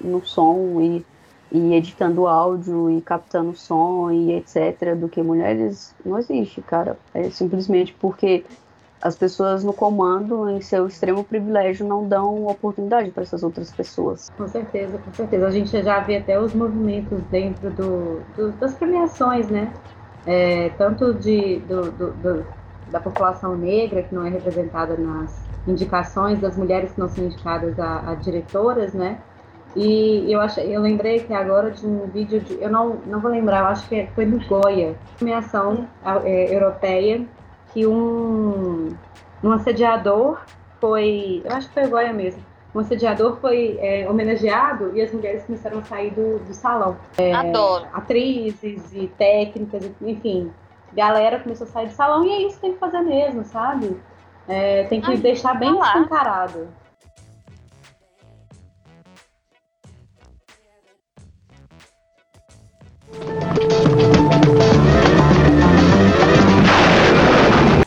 no 0.00 0.24
som 0.24 0.80
e, 0.80 1.04
e 1.50 1.74
editando 1.74 2.26
áudio 2.26 2.90
e 2.90 3.00
captando 3.00 3.54
som 3.54 4.10
e 4.10 4.32
etc. 4.32 4.94
do 4.96 5.08
que 5.08 5.22
mulheres? 5.22 5.94
Não 6.04 6.18
existe, 6.18 6.62
cara. 6.62 6.96
É 7.12 7.30
simplesmente 7.30 7.92
porque 7.94 8.44
as 9.04 9.16
pessoas 9.16 9.62
no 9.62 9.74
comando, 9.74 10.48
em 10.48 10.62
seu 10.62 10.86
extremo 10.86 11.22
privilégio, 11.22 11.86
não 11.86 12.08
dão 12.08 12.46
oportunidade 12.46 13.10
para 13.10 13.22
essas 13.22 13.42
outras 13.42 13.70
pessoas. 13.70 14.30
Com 14.34 14.48
certeza, 14.48 14.96
com 14.96 15.12
certeza. 15.12 15.46
A 15.46 15.50
gente 15.50 15.82
já 15.82 16.00
vê 16.00 16.16
até 16.16 16.40
os 16.40 16.54
movimentos 16.54 17.20
dentro 17.24 17.70
do, 17.70 18.20
do 18.34 18.52
das 18.52 18.74
premiações, 18.74 19.50
né? 19.50 19.70
É, 20.24 20.70
tanto 20.70 21.12
de, 21.12 21.58
do, 21.60 21.90
do, 21.90 22.46
da 22.90 23.00
população 23.00 23.56
negra, 23.56 24.02
que 24.02 24.14
não 24.14 24.24
é 24.24 24.30
representada 24.30 24.96
nas 24.96 25.44
indicações, 25.66 26.40
das 26.40 26.56
mulheres 26.56 26.92
que 26.92 27.00
não 27.00 27.08
são 27.08 27.24
indicadas 27.24 27.78
a, 27.78 28.10
a 28.10 28.14
diretoras, 28.14 28.92
né? 28.92 29.18
E 29.76 30.32
eu, 30.32 30.40
acho, 30.40 30.60
eu 30.60 30.80
lembrei 30.80 31.20
que 31.20 31.32
agora 31.34 31.70
de 31.70 31.84
um 31.84 32.06
vídeo, 32.06 32.40
de, 32.40 32.62
eu 32.62 32.70
não, 32.70 32.96
não 33.06 33.20
vou 33.20 33.30
lembrar, 33.30 33.60
eu 33.60 33.66
acho 33.66 33.88
que 33.88 34.06
foi 34.14 34.24
no 34.24 34.38
Goya, 34.46 34.94
premiação 35.16 35.88
é, 36.24 36.54
europeia, 36.54 37.26
que 37.72 37.84
um, 37.84 38.94
um 39.42 39.50
assediador 39.50 40.40
foi, 40.80 41.42
eu 41.44 41.56
acho 41.56 41.66
que 41.68 41.74
foi 41.74 41.88
Goya 41.88 42.12
mesmo, 42.12 42.40
um 42.72 42.78
assediador 42.80 43.36
foi 43.40 43.76
é, 43.80 44.08
homenageado 44.08 44.96
e 44.96 45.02
as 45.02 45.12
mulheres 45.12 45.44
começaram 45.44 45.78
a 45.78 45.84
sair 45.84 46.10
do, 46.10 46.38
do 46.38 46.54
salão. 46.54 46.96
É, 47.18 47.32
Adoro. 47.32 47.86
Atrizes 47.92 48.92
e 48.92 49.08
técnicas, 49.18 49.90
enfim, 50.02 50.52
galera 50.94 51.40
começou 51.40 51.66
a 51.66 51.70
sair 51.70 51.88
do 51.88 51.92
salão 51.92 52.24
e 52.24 52.30
é 52.30 52.42
isso 52.46 52.56
que 52.56 52.62
tem 52.62 52.72
que 52.72 52.78
fazer 52.78 53.00
mesmo, 53.00 53.44
sabe? 53.44 54.00
É, 54.46 54.84
tem 54.84 55.00
que 55.00 55.10
Ai, 55.10 55.16
deixar 55.16 55.54
bem 55.54 55.72
falar. 55.74 55.86
escancarado. 55.86 56.68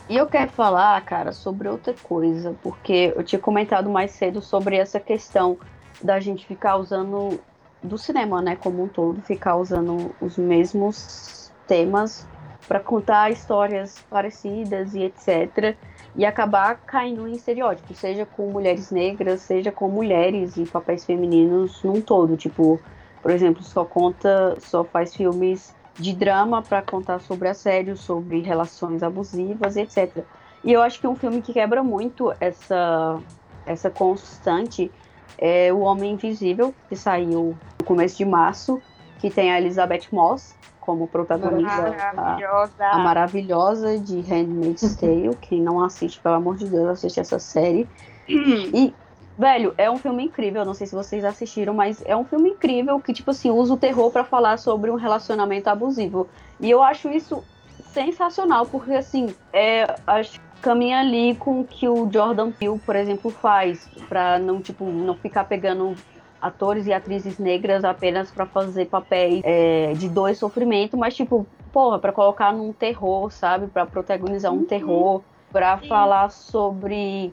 E 0.08 0.16
eu 0.16 0.26
quero 0.26 0.50
falar, 0.50 1.00
cara, 1.02 1.32
sobre 1.32 1.68
outra 1.68 1.94
coisa, 2.02 2.56
porque 2.62 3.12
eu 3.14 3.22
tinha 3.22 3.38
comentado 3.38 3.90
mais 3.90 4.10
cedo 4.12 4.40
sobre 4.40 4.76
essa 4.76 4.98
questão 4.98 5.58
da 6.02 6.18
gente 6.18 6.46
ficar 6.46 6.76
usando 6.76 7.38
do 7.82 7.98
cinema, 7.98 8.40
né, 8.40 8.56
como 8.56 8.82
um 8.82 8.88
todo, 8.88 9.20
ficar 9.22 9.56
usando 9.56 10.14
os 10.20 10.36
mesmos 10.36 11.52
temas 11.66 12.26
para 12.68 12.78
contar 12.78 13.30
histórias 13.30 14.04
parecidas 14.10 14.94
e 14.94 15.02
etc. 15.02 15.74
E 16.14 16.26
acabar 16.26 16.76
caindo 16.86 17.26
em 17.26 17.32
estereótipos, 17.32 17.96
seja 17.96 18.26
com 18.26 18.50
mulheres 18.50 18.90
negras, 18.90 19.40
seja 19.40 19.72
com 19.72 19.88
mulheres 19.88 20.56
e 20.58 20.66
papéis 20.66 21.04
femininos 21.04 21.82
num 21.82 22.00
todo. 22.02 22.36
Tipo, 22.36 22.78
por 23.22 23.30
exemplo, 23.30 23.62
só 23.62 23.84
conta, 23.84 24.56
só 24.60 24.84
faz 24.84 25.14
filmes 25.16 25.74
de 25.94 26.14
drama 26.14 26.60
para 26.62 26.82
contar 26.82 27.20
sobre 27.20 27.48
assédio, 27.48 27.96
sobre 27.96 28.40
relações 28.40 29.02
abusivas, 29.02 29.76
etc. 29.76 30.22
E 30.62 30.72
eu 30.72 30.82
acho 30.82 31.00
que 31.00 31.06
um 31.06 31.16
filme 31.16 31.40
que 31.40 31.52
quebra 31.52 31.82
muito 31.82 32.32
essa, 32.38 33.18
essa 33.64 33.88
constante 33.90 34.90
é 35.38 35.72
O 35.72 35.80
Homem 35.80 36.12
Invisível, 36.12 36.74
que 36.88 36.96
saiu 36.96 37.56
no 37.78 37.84
começo 37.84 38.18
de 38.18 38.24
março, 38.24 38.82
que 39.18 39.30
tem 39.30 39.52
a 39.52 39.58
Elizabeth 39.58 40.08
Moss 40.12 40.54
como 40.88 41.06
protagonista, 41.06 41.70
a, 41.70 42.14
Maravilhosa. 42.14 42.86
a 42.86 42.98
maravilhosa 42.98 43.98
de 43.98 44.22
Handmaid's 44.22 44.96
Tale. 44.96 45.36
Quem 45.38 45.60
não 45.60 45.84
assiste, 45.84 46.18
pelo 46.18 46.36
amor 46.36 46.56
de 46.56 46.66
Deus, 46.66 46.88
assiste 46.88 47.20
essa 47.20 47.38
série. 47.38 47.86
E, 48.26 48.94
velho, 49.36 49.74
é 49.76 49.90
um 49.90 49.98
filme 49.98 50.24
incrível. 50.24 50.64
Não 50.64 50.72
sei 50.72 50.86
se 50.86 50.94
vocês 50.94 51.26
assistiram, 51.26 51.74
mas 51.74 52.02
é 52.06 52.16
um 52.16 52.24
filme 52.24 52.48
incrível 52.48 52.98
que, 53.00 53.12
tipo 53.12 53.30
assim, 53.30 53.50
usa 53.50 53.74
o 53.74 53.76
terror 53.76 54.10
pra 54.10 54.24
falar 54.24 54.56
sobre 54.56 54.90
um 54.90 54.94
relacionamento 54.94 55.68
abusivo. 55.68 56.26
E 56.58 56.70
eu 56.70 56.82
acho 56.82 57.10
isso 57.10 57.44
sensacional, 57.92 58.64
porque, 58.64 58.94
assim, 58.94 59.34
é, 59.52 59.94
acho 60.06 60.40
caminha 60.62 61.00
ali 61.00 61.34
com 61.34 61.60
o 61.60 61.64
que 61.64 61.86
o 61.86 62.10
Jordan 62.10 62.50
Peele, 62.50 62.78
por 62.78 62.96
exemplo, 62.96 63.30
faz, 63.30 63.86
pra 64.08 64.38
não, 64.38 64.62
tipo, 64.62 64.86
não 64.86 65.14
ficar 65.14 65.44
pegando 65.44 65.94
atores 66.40 66.86
e 66.86 66.92
atrizes 66.92 67.38
negras 67.38 67.84
apenas 67.84 68.30
pra 68.30 68.46
fazer 68.46 68.86
papéis 68.86 69.40
é, 69.44 69.92
de 69.94 70.08
dor 70.08 70.28
e 70.28 70.34
sofrimento, 70.34 70.96
mas, 70.96 71.14
tipo, 71.14 71.46
porra, 71.72 71.98
pra 71.98 72.12
colocar 72.12 72.52
num 72.52 72.72
terror, 72.72 73.30
sabe? 73.30 73.66
Pra 73.68 73.86
protagonizar 73.86 74.52
um 74.52 74.64
terror, 74.64 75.22
pra 75.52 75.78
Sim. 75.78 75.88
falar 75.88 76.30
sobre 76.30 77.32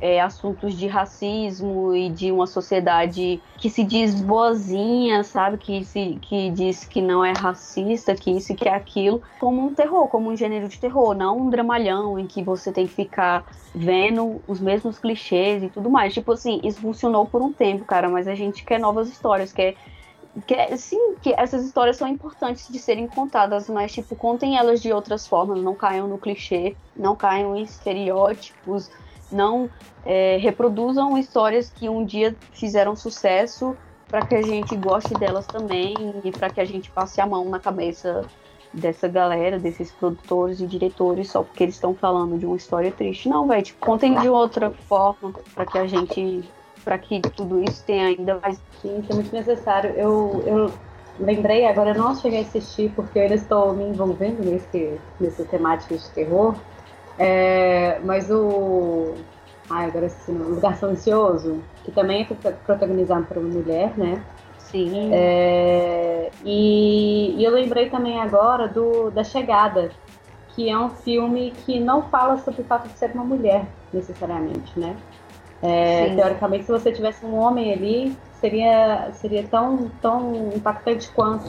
é, 0.00 0.20
assuntos 0.20 0.74
de 0.74 0.86
racismo 0.86 1.94
e 1.94 2.10
de 2.10 2.30
uma 2.30 2.46
sociedade 2.46 3.42
que 3.58 3.70
se 3.70 3.82
diz 3.84 4.14
boazinha, 4.14 5.24
sabe? 5.24 5.58
Que, 5.58 5.84
se, 5.84 6.18
que 6.22 6.50
diz 6.50 6.84
que 6.84 7.00
não 7.00 7.24
é 7.24 7.32
racista, 7.32 8.14
que 8.14 8.30
isso 8.30 8.54
que 8.54 8.68
é 8.68 8.74
aquilo, 8.74 9.22
como 9.38 9.66
um 9.66 9.74
terror, 9.74 10.08
como 10.08 10.30
um 10.30 10.36
gênero 10.36 10.68
de 10.68 10.78
terror, 10.78 11.14
não 11.14 11.38
um 11.40 11.50
dramalhão 11.50 12.18
em 12.18 12.26
que 12.26 12.42
você 12.42 12.72
tem 12.72 12.86
que 12.86 12.94
ficar 12.94 13.44
vendo 13.74 14.42
os 14.46 14.60
mesmos 14.60 14.98
clichês 14.98 15.62
e 15.62 15.70
tudo 15.70 15.90
mais. 15.90 16.14
Tipo 16.14 16.32
assim, 16.32 16.60
isso 16.64 16.80
funcionou 16.80 17.26
por 17.26 17.42
um 17.42 17.52
tempo, 17.52 17.84
cara, 17.84 18.08
mas 18.08 18.26
a 18.28 18.34
gente 18.34 18.64
quer 18.64 18.78
novas 18.80 19.08
histórias, 19.08 19.52
quer. 19.52 19.76
quer 20.46 20.76
sim, 20.78 21.16
que 21.20 21.34
essas 21.36 21.64
histórias 21.64 21.96
são 21.96 22.08
importantes 22.08 22.68
de 22.68 22.78
serem 22.78 23.08
contadas, 23.08 23.68
mas, 23.68 23.92
tipo, 23.92 24.16
contem 24.16 24.56
elas 24.56 24.80
de 24.80 24.92
outras 24.92 25.26
formas, 25.26 25.62
não 25.62 25.74
caiam 25.76 26.08
no 26.08 26.18
clichê, 26.18 26.78
não 26.94 27.16
caiam 27.16 27.56
em 27.56 27.62
estereótipos, 27.64 28.90
não 29.30 29.68
é, 30.04 30.36
reproduzam 30.36 31.16
histórias 31.18 31.70
que 31.70 31.88
um 31.88 32.04
dia 32.04 32.34
fizeram 32.52 32.94
sucesso 32.94 33.76
para 34.08 34.24
que 34.24 34.34
a 34.34 34.42
gente 34.42 34.76
goste 34.76 35.14
delas 35.14 35.46
também 35.46 35.94
e 36.24 36.30
para 36.30 36.48
que 36.48 36.60
a 36.60 36.64
gente 36.64 36.90
passe 36.90 37.20
a 37.20 37.26
mão 37.26 37.44
na 37.48 37.58
cabeça 37.58 38.24
dessa 38.72 39.08
galera, 39.08 39.58
desses 39.58 39.90
produtores 39.90 40.60
e 40.60 40.66
diretores 40.66 41.30
só 41.30 41.42
porque 41.42 41.64
eles 41.64 41.74
estão 41.74 41.94
falando 41.94 42.38
de 42.38 42.46
uma 42.46 42.56
história 42.56 42.92
triste. 42.92 43.28
Não, 43.28 43.46
velho, 43.46 43.62
tipo, 43.62 43.84
contem 43.84 44.14
de 44.20 44.28
outra 44.28 44.70
forma 44.70 45.32
para 45.54 45.64
que 45.64 45.78
a 45.78 45.86
gente, 45.86 46.48
para 46.84 46.98
que 46.98 47.20
tudo 47.20 47.62
isso 47.62 47.82
tenha 47.84 48.08
ainda 48.08 48.38
mais. 48.40 48.60
Sim, 48.80 49.00
isso 49.00 49.12
é 49.12 49.14
muito 49.14 49.32
necessário. 49.32 49.90
Eu, 49.96 50.42
eu 50.46 50.72
lembrei, 51.18 51.66
agora 51.66 51.90
eu 51.90 51.98
não 51.98 52.14
cheguei 52.14 52.40
a 52.40 52.42
assistir 52.42 52.92
porque 52.94 53.18
eu 53.18 53.22
ainda 53.22 53.34
estou 53.34 53.72
me 53.72 53.84
envolvendo 53.84 54.44
nesse, 54.44 55.00
nesse 55.18 55.44
temática 55.44 55.96
de 55.96 56.08
terror. 56.10 56.54
É, 57.18 57.98
mas 58.04 58.30
o. 58.30 59.14
Ai, 59.70 59.86
agora 59.86 60.06
esqueci 60.06 60.30
o. 60.30 60.54
Lugar 60.54 60.76
Silencioso, 60.76 61.62
que 61.84 61.90
também 61.92 62.22
é 62.22 62.24
prota- 62.24 62.58
protagonizado 62.64 63.24
por 63.26 63.38
uma 63.38 63.48
mulher, 63.48 63.96
né? 63.96 64.22
Sim, 64.58 65.10
É, 65.12 66.30
e, 66.44 67.36
e 67.38 67.44
eu 67.44 67.52
lembrei 67.52 67.88
também 67.88 68.20
agora 68.20 68.68
do 68.68 69.10
da 69.10 69.22
Chegada, 69.22 69.92
que 70.48 70.68
é 70.68 70.76
um 70.78 70.90
filme 70.90 71.52
que 71.64 71.78
não 71.78 72.02
fala 72.10 72.36
sobre 72.38 72.62
o 72.62 72.64
fato 72.64 72.88
de 72.88 72.98
ser 72.98 73.12
uma 73.12 73.24
mulher, 73.24 73.66
necessariamente, 73.92 74.78
né? 74.78 74.96
É, 75.62 76.14
teoricamente, 76.14 76.64
se 76.64 76.72
você 76.72 76.92
tivesse 76.92 77.24
um 77.24 77.34
homem 77.36 77.72
ali, 77.72 78.16
seria, 78.32 79.10
seria 79.12 79.42
tão, 79.44 79.88
tão 80.00 80.50
impactante 80.54 81.10
quanto. 81.10 81.46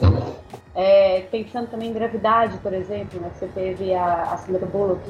É, 0.80 1.22
pensando 1.22 1.68
também 1.68 1.90
em 1.90 1.92
gravidade, 1.92 2.56
por 2.58 2.72
exemplo, 2.72 3.20
né? 3.20 3.32
Você 3.34 3.48
teve 3.48 3.92
a, 3.92 4.22
a 4.22 4.36
Sandra 4.36 4.64
Bullock 4.64 5.02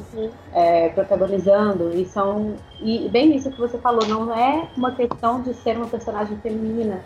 é, 0.54 0.88
protagonizando, 0.88 1.94
e 1.94 2.06
são. 2.06 2.56
E 2.80 3.06
bem 3.10 3.36
isso 3.36 3.50
que 3.50 3.58
você 3.58 3.76
falou, 3.76 4.06
não 4.06 4.34
é 4.34 4.66
uma 4.74 4.94
questão 4.94 5.42
de 5.42 5.52
ser 5.52 5.76
uma 5.76 5.86
personagem 5.86 6.38
feminina, 6.38 7.04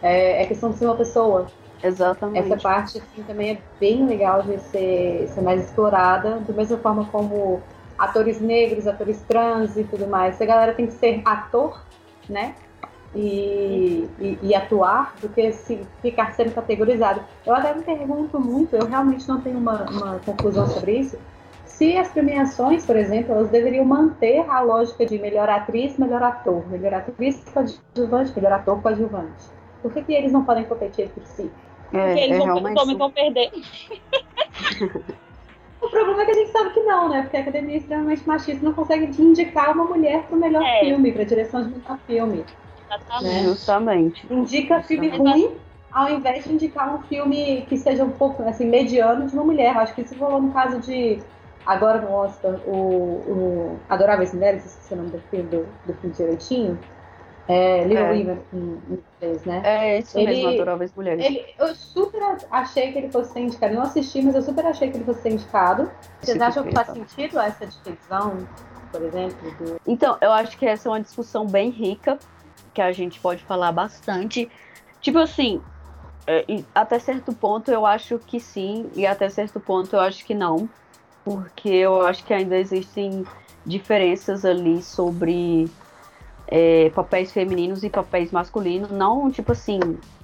é, 0.00 0.40
é 0.40 0.46
questão 0.46 0.70
de 0.70 0.76
ser 0.76 0.84
uma 0.84 0.94
pessoa. 0.94 1.46
exatamente. 1.82 2.52
Essa 2.52 2.62
parte 2.62 2.98
assim, 2.98 3.24
também 3.24 3.50
é 3.50 3.58
bem 3.80 4.06
legal 4.06 4.40
de 4.40 4.56
ser, 4.60 5.26
ser 5.26 5.40
mais 5.40 5.64
explorada, 5.64 6.38
da 6.38 6.54
mesma 6.54 6.78
forma 6.78 7.06
como 7.06 7.60
atores 7.98 8.40
negros, 8.40 8.86
atores 8.86 9.20
trans 9.22 9.76
e 9.76 9.82
tudo 9.82 10.06
mais. 10.06 10.40
A 10.40 10.44
galera 10.46 10.74
tem 10.74 10.86
que 10.86 10.92
ser 10.92 11.22
ator, 11.24 11.84
né? 12.28 12.54
E, 13.16 14.06
e, 14.20 14.38
e 14.42 14.54
atuar 14.54 15.14
do 15.22 15.28
que 15.30 15.50
se 15.52 15.80
ficar 16.02 16.32
sendo 16.32 16.52
categorizado. 16.54 17.20
Eu 17.46 17.54
até 17.54 17.72
me 17.74 17.82
pergunto 17.82 18.38
muito, 18.38 18.76
eu 18.76 18.86
realmente 18.86 19.26
não 19.26 19.40
tenho 19.40 19.56
uma, 19.58 19.84
uma 19.90 20.18
conclusão 20.18 20.66
sobre 20.66 20.98
isso, 20.98 21.18
se 21.64 21.96
as 21.96 22.08
premiações, 22.08 22.84
por 22.86 22.96
exemplo, 22.96 23.34
elas 23.34 23.50
deveriam 23.50 23.84
manter 23.84 24.48
a 24.48 24.60
lógica 24.60 25.04
de 25.04 25.18
melhor 25.18 25.48
atriz, 25.48 25.98
melhor 25.98 26.22
ator, 26.22 26.66
melhor 26.70 26.94
atriz 26.94 27.42
coadjuvante, 27.52 28.32
melhor 28.36 28.52
ator 28.52 28.80
coadjuvante. 28.82 29.44
Por 29.82 29.92
que, 29.92 30.02
que 30.02 30.12
eles 30.12 30.32
não 30.32 30.44
podem 30.44 30.64
competir 30.64 31.06
entre 31.06 31.24
si? 31.26 31.50
É, 31.92 32.06
Porque 32.06 32.20
eles 32.20 32.36
é 32.36 32.38
vão, 32.38 32.46
realmente. 32.46 32.94
vão 32.96 33.10
perder. 33.10 33.50
O 35.78 35.88
problema 35.88 36.22
é 36.22 36.24
que 36.24 36.30
a 36.30 36.34
gente 36.34 36.50
sabe 36.50 36.70
que 36.70 36.80
não, 36.80 37.08
né? 37.08 37.22
Porque 37.22 37.36
a 37.36 37.40
academia 37.40 37.74
é 37.74 37.78
extremamente 37.78 38.26
machista 38.26 38.64
não 38.64 38.72
consegue 38.72 39.22
indicar 39.22 39.72
uma 39.72 39.84
mulher 39.84 40.22
para 40.24 40.36
o 40.36 40.40
melhor 40.40 40.62
É. 40.64 40.80
filme, 40.80 41.12
para 41.12 41.24
direção 41.24 41.62
de 41.62 41.68
melhor 41.78 41.98
filme. 42.06 42.44
Exatamente. 42.96 43.44
Justamente. 43.44 44.26
Indica 44.32 44.82
filme 44.82 45.08
ruim 45.08 45.56
ao 45.92 46.10
invés 46.10 46.44
de 46.44 46.52
indicar 46.52 46.94
um 46.94 47.02
filme 47.04 47.64
que 47.68 47.78
seja 47.78 48.04
um 48.04 48.10
pouco 48.10 48.42
assim, 48.42 48.66
mediano 48.66 49.26
de 49.26 49.32
uma 49.34 49.44
mulher. 49.44 49.74
Acho 49.78 49.94
que 49.94 50.02
isso 50.02 50.14
rolou 50.16 50.42
no 50.42 50.52
caso 50.52 50.78
de. 50.80 51.18
Agora 51.64 52.00
no 52.00 52.12
Oscar, 52.12 52.60
o, 52.66 52.70
o 52.70 53.80
Adoráveis 53.88 54.32
Mulheres, 54.32 54.64
esqueci 54.66 54.94
o 54.94 54.96
nome 54.98 55.10
do 55.10 55.18
filme, 55.30 55.48
do, 55.48 55.66
do 55.84 55.94
filme 55.94 56.14
direitinho. 56.14 56.78
É, 57.48 57.84
Little 57.84 58.04
É. 58.04 58.10
Women 58.10 58.38
em 58.52 58.58
em 58.58 59.02
inglês, 59.20 59.44
né? 59.44 59.62
É 59.64 59.98
isso 59.98 60.18
Ele- 60.18 60.26
mesmo, 60.26 60.48
adoráveis 60.48 60.92
mulheres. 60.94 61.24
Ele, 61.24 61.44
eu 61.58 61.74
super 61.74 62.20
achei 62.50 62.92
que 62.92 62.98
ele 62.98 63.10
fosse 63.10 63.32
ser 63.32 63.40
indicado. 63.40 63.72
Eu 63.72 63.78
não 63.78 63.86
assisti, 63.86 64.20
mas 64.22 64.34
eu 64.34 64.42
super 64.42 64.66
achei 64.66 64.90
que 64.90 64.96
ele 64.96 65.04
fosse 65.04 65.22
ser 65.22 65.30
indicado. 65.30 65.90
Vocês 66.20 66.40
acham 66.40 66.62
que 66.64 66.72
faz 66.72 66.88
sentido 66.88 67.38
essa 67.40 67.66
divisão, 67.66 68.36
por 68.92 69.02
exemplo? 69.02 69.50
Do... 69.58 69.76
Então, 69.86 70.18
eu 70.20 70.32
acho 70.32 70.56
que 70.58 70.66
essa 70.66 70.88
é 70.88 70.92
uma 70.92 71.00
discussão 71.00 71.46
bem 71.46 71.70
rica, 71.70 72.18
que 72.76 72.82
a 72.82 72.92
gente 72.92 73.18
pode 73.18 73.42
falar 73.42 73.72
bastante. 73.72 74.50
Tipo 75.00 75.18
assim, 75.18 75.62
é, 76.26 76.44
até 76.74 76.98
certo 76.98 77.32
ponto 77.32 77.70
eu 77.70 77.86
acho 77.86 78.18
que 78.18 78.38
sim, 78.38 78.90
e 78.94 79.06
até 79.06 79.30
certo 79.30 79.58
ponto 79.58 79.96
eu 79.96 80.00
acho 80.00 80.22
que 80.26 80.34
não. 80.34 80.68
Porque 81.24 81.70
eu 81.70 82.02
acho 82.02 82.22
que 82.22 82.34
ainda 82.34 82.58
existem 82.58 83.24
diferenças 83.64 84.44
ali 84.44 84.82
sobre 84.82 85.70
é, 86.48 86.90
papéis 86.90 87.32
femininos 87.32 87.82
e 87.82 87.88
papéis 87.88 88.30
masculinos. 88.30 88.90
Não, 88.90 89.30
tipo 89.30 89.52
assim, 89.52 89.80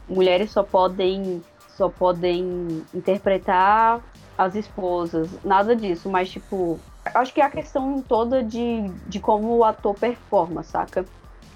mulheres 0.07 0.51
só 0.51 0.63
podem 0.63 1.43
só 1.71 1.89
podem 1.89 2.85
interpretar 2.93 4.03
as 4.37 4.55
esposas, 4.55 5.31
nada 5.43 5.75
disso, 5.75 6.11
mas 6.11 6.31
tipo, 6.31 6.79
acho 7.15 7.33
que 7.33 7.41
é 7.41 7.45
a 7.45 7.51
questão 7.51 8.03
toda 8.03 8.45
de, 8.45 8.89
de 9.09 9.19
como 9.19 9.57
o 9.57 9.65
ator 9.65 9.95
performa, 9.95 10.63
saca? 10.63 11.07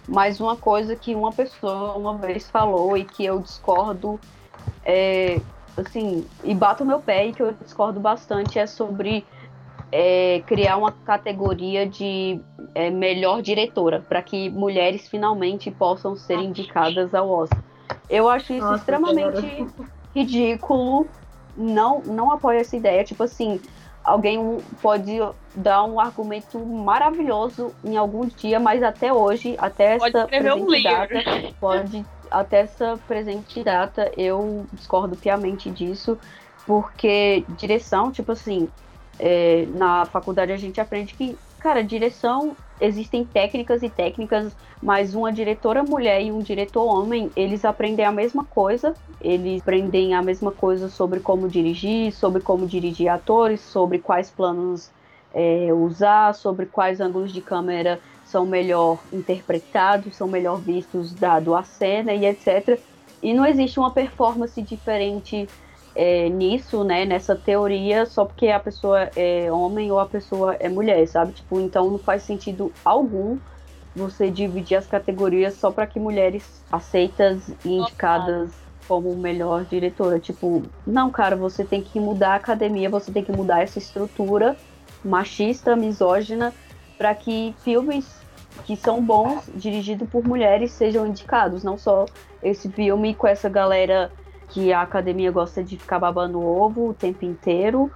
Mas 0.08 0.40
uma 0.40 0.56
coisa 0.56 0.94
que 0.94 1.14
uma 1.14 1.32
pessoa 1.32 1.94
uma 1.96 2.16
vez 2.16 2.48
falou 2.48 2.96
e 2.96 3.04
que 3.04 3.24
eu 3.24 3.40
discordo, 3.40 4.20
é, 4.84 5.40
assim, 5.76 6.24
e 6.44 6.54
bato 6.54 6.84
meu 6.84 7.00
pé 7.00 7.26
e 7.26 7.32
que 7.32 7.42
eu 7.42 7.52
discordo 7.52 7.98
bastante 7.98 8.58
é 8.58 8.66
sobre 8.66 9.26
é, 9.90 10.42
criar 10.46 10.76
uma 10.76 10.92
categoria 10.92 11.86
de 11.86 12.40
é, 12.74 12.90
melhor 12.90 13.42
diretora, 13.42 14.04
para 14.08 14.22
que 14.22 14.48
mulheres 14.50 15.08
finalmente 15.08 15.70
possam 15.70 16.16
ser 16.16 16.38
indicadas 16.38 17.14
ao 17.14 17.28
Oscar. 17.28 17.62
Eu 18.08 18.28
acho 18.28 18.52
isso 18.52 18.62
Nossa, 18.62 18.76
extremamente 18.76 19.66
ridículo. 20.14 21.06
Não, 21.56 22.02
não 22.04 22.30
apoio 22.30 22.60
essa 22.60 22.76
ideia. 22.76 23.02
Tipo 23.02 23.24
assim, 23.24 23.60
alguém 24.06 24.58
pode 24.80 25.18
dar 25.54 25.82
um 25.84 25.98
argumento 25.98 26.58
maravilhoso 26.64 27.74
em 27.84 27.96
algum 27.96 28.26
dia, 28.26 28.60
mas 28.60 28.82
até 28.82 29.12
hoje, 29.12 29.56
até 29.58 29.98
pode 29.98 30.16
essa 30.16 30.28
presente 30.28 30.62
um 30.62 30.82
data, 30.82 31.14
pode 31.60 32.06
até 32.30 32.60
essa 32.60 32.98
presente 33.06 33.62
data 33.64 34.10
eu 34.16 34.64
discordo 34.72 35.16
piamente 35.16 35.70
disso, 35.70 36.18
porque 36.64 37.44
direção, 37.50 38.12
tipo 38.12 38.30
assim, 38.30 38.68
é, 39.18 39.66
na 39.74 40.04
faculdade 40.06 40.52
a 40.52 40.56
gente 40.56 40.80
aprende 40.80 41.14
que, 41.14 41.36
cara, 41.58 41.82
direção 41.82 42.56
existem 42.80 43.24
técnicas 43.24 43.82
e 43.82 43.88
técnicas, 43.88 44.54
mas 44.82 45.14
uma 45.14 45.32
diretora 45.32 45.82
mulher 45.82 46.22
e 46.22 46.30
um 46.30 46.40
diretor 46.40 46.84
homem, 46.84 47.30
eles 47.36 47.64
aprendem 47.64 48.04
a 48.04 48.12
mesma 48.12 48.44
coisa, 48.44 48.94
eles 49.20 49.62
aprendem 49.62 50.14
a 50.14 50.22
mesma 50.22 50.52
coisa 50.52 50.88
sobre 50.88 51.20
como 51.20 51.48
dirigir, 51.48 52.12
sobre 52.12 52.42
como 52.42 52.66
dirigir 52.66 53.08
atores, 53.08 53.60
sobre 53.60 53.98
quais 53.98 54.30
planos 54.30 54.90
é, 55.34 55.72
usar, 55.72 56.34
sobre 56.34 56.66
quais 56.66 57.00
ângulos 57.00 57.32
de 57.32 57.40
câmera 57.40 58.00
são 58.24 58.44
melhor 58.44 58.98
interpretados, 59.12 60.16
são 60.16 60.26
melhor 60.26 60.60
vistos 60.60 61.14
dado 61.14 61.54
a 61.54 61.62
cena 61.62 62.12
e 62.12 62.26
etc. 62.26 62.80
E 63.22 63.32
não 63.32 63.46
existe 63.46 63.78
uma 63.78 63.90
performance 63.90 64.60
diferente 64.60 65.48
é, 65.96 66.28
nisso, 66.28 66.84
né, 66.84 67.06
nessa 67.06 67.34
teoria, 67.34 68.04
só 68.04 68.26
porque 68.26 68.48
a 68.48 68.60
pessoa 68.60 69.10
é 69.16 69.50
homem 69.50 69.90
ou 69.90 69.98
a 69.98 70.04
pessoa 70.04 70.54
é 70.60 70.68
mulher, 70.68 71.08
sabe? 71.08 71.32
Tipo, 71.32 71.58
então 71.58 71.90
não 71.90 71.98
faz 71.98 72.22
sentido 72.22 72.70
algum 72.84 73.38
você 73.94 74.30
dividir 74.30 74.76
as 74.76 74.86
categorias 74.86 75.54
só 75.54 75.70
para 75.70 75.86
que 75.86 75.98
mulheres 75.98 76.62
aceitas 76.70 77.48
e 77.64 77.70
indicadas 77.70 78.50
como 78.86 79.16
melhor 79.16 79.64
diretora. 79.64 80.20
Tipo, 80.20 80.62
não, 80.86 81.10
cara, 81.10 81.34
você 81.34 81.64
tem 81.64 81.80
que 81.80 81.98
mudar 81.98 82.32
a 82.32 82.36
academia, 82.36 82.90
você 82.90 83.10
tem 83.10 83.24
que 83.24 83.32
mudar 83.32 83.62
essa 83.62 83.78
estrutura 83.78 84.54
machista, 85.02 85.74
misógina, 85.74 86.52
para 86.98 87.14
que 87.14 87.54
filmes 87.64 88.20
que 88.64 88.76
são 88.76 89.02
bons, 89.02 89.44
dirigidos 89.54 90.08
por 90.10 90.22
mulheres, 90.26 90.72
sejam 90.72 91.06
indicados. 91.06 91.64
Não 91.64 91.78
só 91.78 92.04
esse 92.42 92.68
filme 92.68 93.14
com 93.14 93.26
essa 93.26 93.48
galera 93.48 94.10
que 94.48 94.72
a 94.72 94.82
academia 94.82 95.30
gosta 95.30 95.62
de 95.62 95.76
ficar 95.76 95.98
babando 95.98 96.40
ovo 96.40 96.90
o 96.90 96.94
tempo 96.94 97.24
inteiro, 97.24 97.90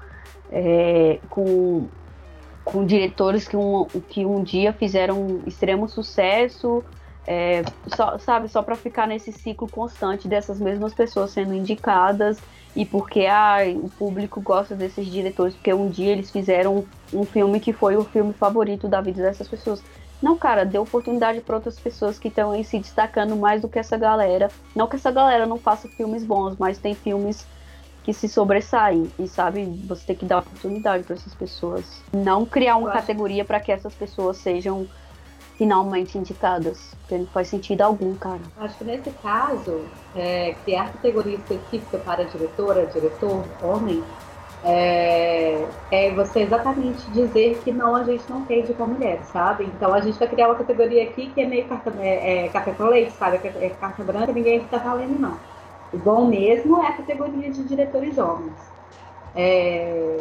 é, 0.50 1.18
com, 1.28 1.86
com 2.64 2.84
diretores 2.84 3.46
que 3.46 3.56
um, 3.56 3.86
que 4.08 4.24
um 4.24 4.42
dia 4.42 4.72
fizeram 4.72 5.40
extremo 5.46 5.88
sucesso, 5.88 6.84
é, 7.26 7.62
só, 7.86 8.18
sabe, 8.18 8.48
só 8.48 8.62
para 8.62 8.74
ficar 8.74 9.06
nesse 9.06 9.32
ciclo 9.32 9.68
constante 9.68 10.26
dessas 10.26 10.58
mesmas 10.58 10.94
pessoas 10.94 11.30
sendo 11.30 11.54
indicadas 11.54 12.38
e 12.74 12.84
porque 12.86 13.26
ah, 13.26 13.58
o 13.76 13.88
público 13.88 14.40
gosta 14.40 14.74
desses 14.74 15.06
diretores, 15.06 15.54
porque 15.54 15.72
um 15.72 15.88
dia 15.88 16.12
eles 16.12 16.30
fizeram 16.30 16.84
um 17.12 17.24
filme 17.24 17.58
que 17.60 17.72
foi 17.72 17.96
o 17.96 18.04
filme 18.04 18.32
favorito 18.32 18.88
da 18.88 19.00
vida 19.00 19.22
dessas 19.22 19.48
pessoas. 19.48 19.82
Não, 20.22 20.37
cara, 20.37 20.64
dê 20.64 20.78
oportunidade 20.78 21.40
para 21.40 21.56
outras 21.56 21.78
pessoas 21.78 22.18
que 22.18 22.28
estão 22.28 22.50
aí 22.50 22.62
se 22.62 22.78
destacando 22.78 23.35
mais 23.37 23.62
do 23.62 23.68
que 23.68 23.78
essa 23.78 23.96
galera. 23.96 24.50
Não 24.74 24.87
que 24.87 24.96
essa 24.96 25.11
galera 25.11 25.46
não 25.46 25.59
faça 25.59 25.88
filmes 25.88 26.24
bons, 26.24 26.56
mas 26.59 26.78
tem 26.78 26.94
filmes 26.94 27.46
que 28.02 28.12
se 28.12 28.28
sobressaem. 28.28 29.11
E 29.18 29.26
sabe, 29.26 29.64
você 29.87 30.06
tem 30.06 30.16
que 30.16 30.26
dar 30.26 30.38
oportunidade 30.38 31.04
para 31.04 31.14
essas 31.14 31.35
pessoas. 31.35 31.85
Não 32.12 32.44
criar 32.44 32.76
uma 32.76 32.90
categoria 32.90 33.44
para 33.44 33.61
que 33.61 33.72
essas 33.72 33.94
pessoas 33.94 34.37
sejam 34.37 34.87
finalmente 35.56 36.16
indicadas. 36.16 36.94
Porque 37.00 37.18
não 37.18 37.26
faz 37.26 37.48
sentido 37.48 37.83
algum, 37.83 38.14
cara. 38.14 38.40
Acho 38.59 38.78
que 38.78 38.85
nesse 38.85 39.11
caso, 39.22 39.85
é, 40.14 40.54
criar 40.64 40.92
categoria 40.92 41.37
específica 41.37 41.98
para 41.98 42.24
diretora, 42.24 42.87
diretor, 42.87 43.44
homem, 43.62 44.02
é, 44.62 45.66
é, 45.90 46.10
você 46.12 46.40
exatamente 46.40 47.10
dizer 47.10 47.60
que 47.64 47.72
não, 47.72 47.96
a 47.96 48.04
gente 48.04 48.24
não 48.28 48.44
quer 48.44 48.58
indicar 48.58 48.86
mulheres, 48.86 49.26
sabe? 49.28 49.64
Então 49.64 49.94
a 49.94 50.00
gente 50.00 50.18
vai 50.18 50.28
criar 50.28 50.48
uma 50.48 50.56
categoria 50.56 51.04
aqui 51.04 51.30
que 51.30 51.40
é 51.40 51.46
meio 51.46 51.66
carta, 51.66 51.92
é, 51.98 52.44
é 52.44 52.48
café 52.48 52.72
com 52.72 52.84
leite, 52.84 53.12
sabe? 53.12 53.40
É, 53.42 53.66
é 53.66 53.70
carta 53.70 54.02
branca, 54.04 54.32
ninguém 54.32 54.58
está 54.58 54.78
valendo, 54.78 55.18
não. 55.18 55.36
O 55.92 55.98
bom 55.98 56.26
mesmo 56.26 56.82
é 56.82 56.88
a 56.88 56.92
categoria 56.92 57.50
de 57.50 57.64
diretores 57.64 58.18
homens. 58.18 58.52
É, 59.34 60.18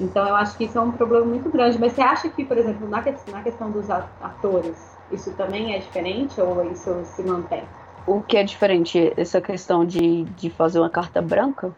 então 0.00 0.26
eu 0.26 0.34
acho 0.34 0.56
que 0.56 0.64
isso 0.64 0.76
é 0.76 0.80
um 0.80 0.90
problema 0.90 1.26
muito 1.26 1.48
grande. 1.48 1.78
Mas 1.78 1.92
você 1.92 2.02
acha 2.02 2.28
que, 2.28 2.44
por 2.44 2.58
exemplo, 2.58 2.88
na, 2.88 3.02
na 3.30 3.42
questão 3.42 3.70
dos 3.70 3.88
atores, 3.88 4.98
isso 5.12 5.30
também 5.32 5.74
é 5.74 5.78
diferente 5.78 6.40
ou 6.40 6.70
isso 6.70 7.02
se 7.04 7.22
mantém? 7.22 7.62
O 8.06 8.20
que 8.20 8.36
é 8.36 8.42
diferente? 8.42 9.12
Essa 9.16 9.40
questão 9.40 9.84
de, 9.84 10.24
de 10.24 10.50
fazer 10.50 10.80
uma 10.80 10.90
carta 10.90 11.22
branca? 11.22 11.72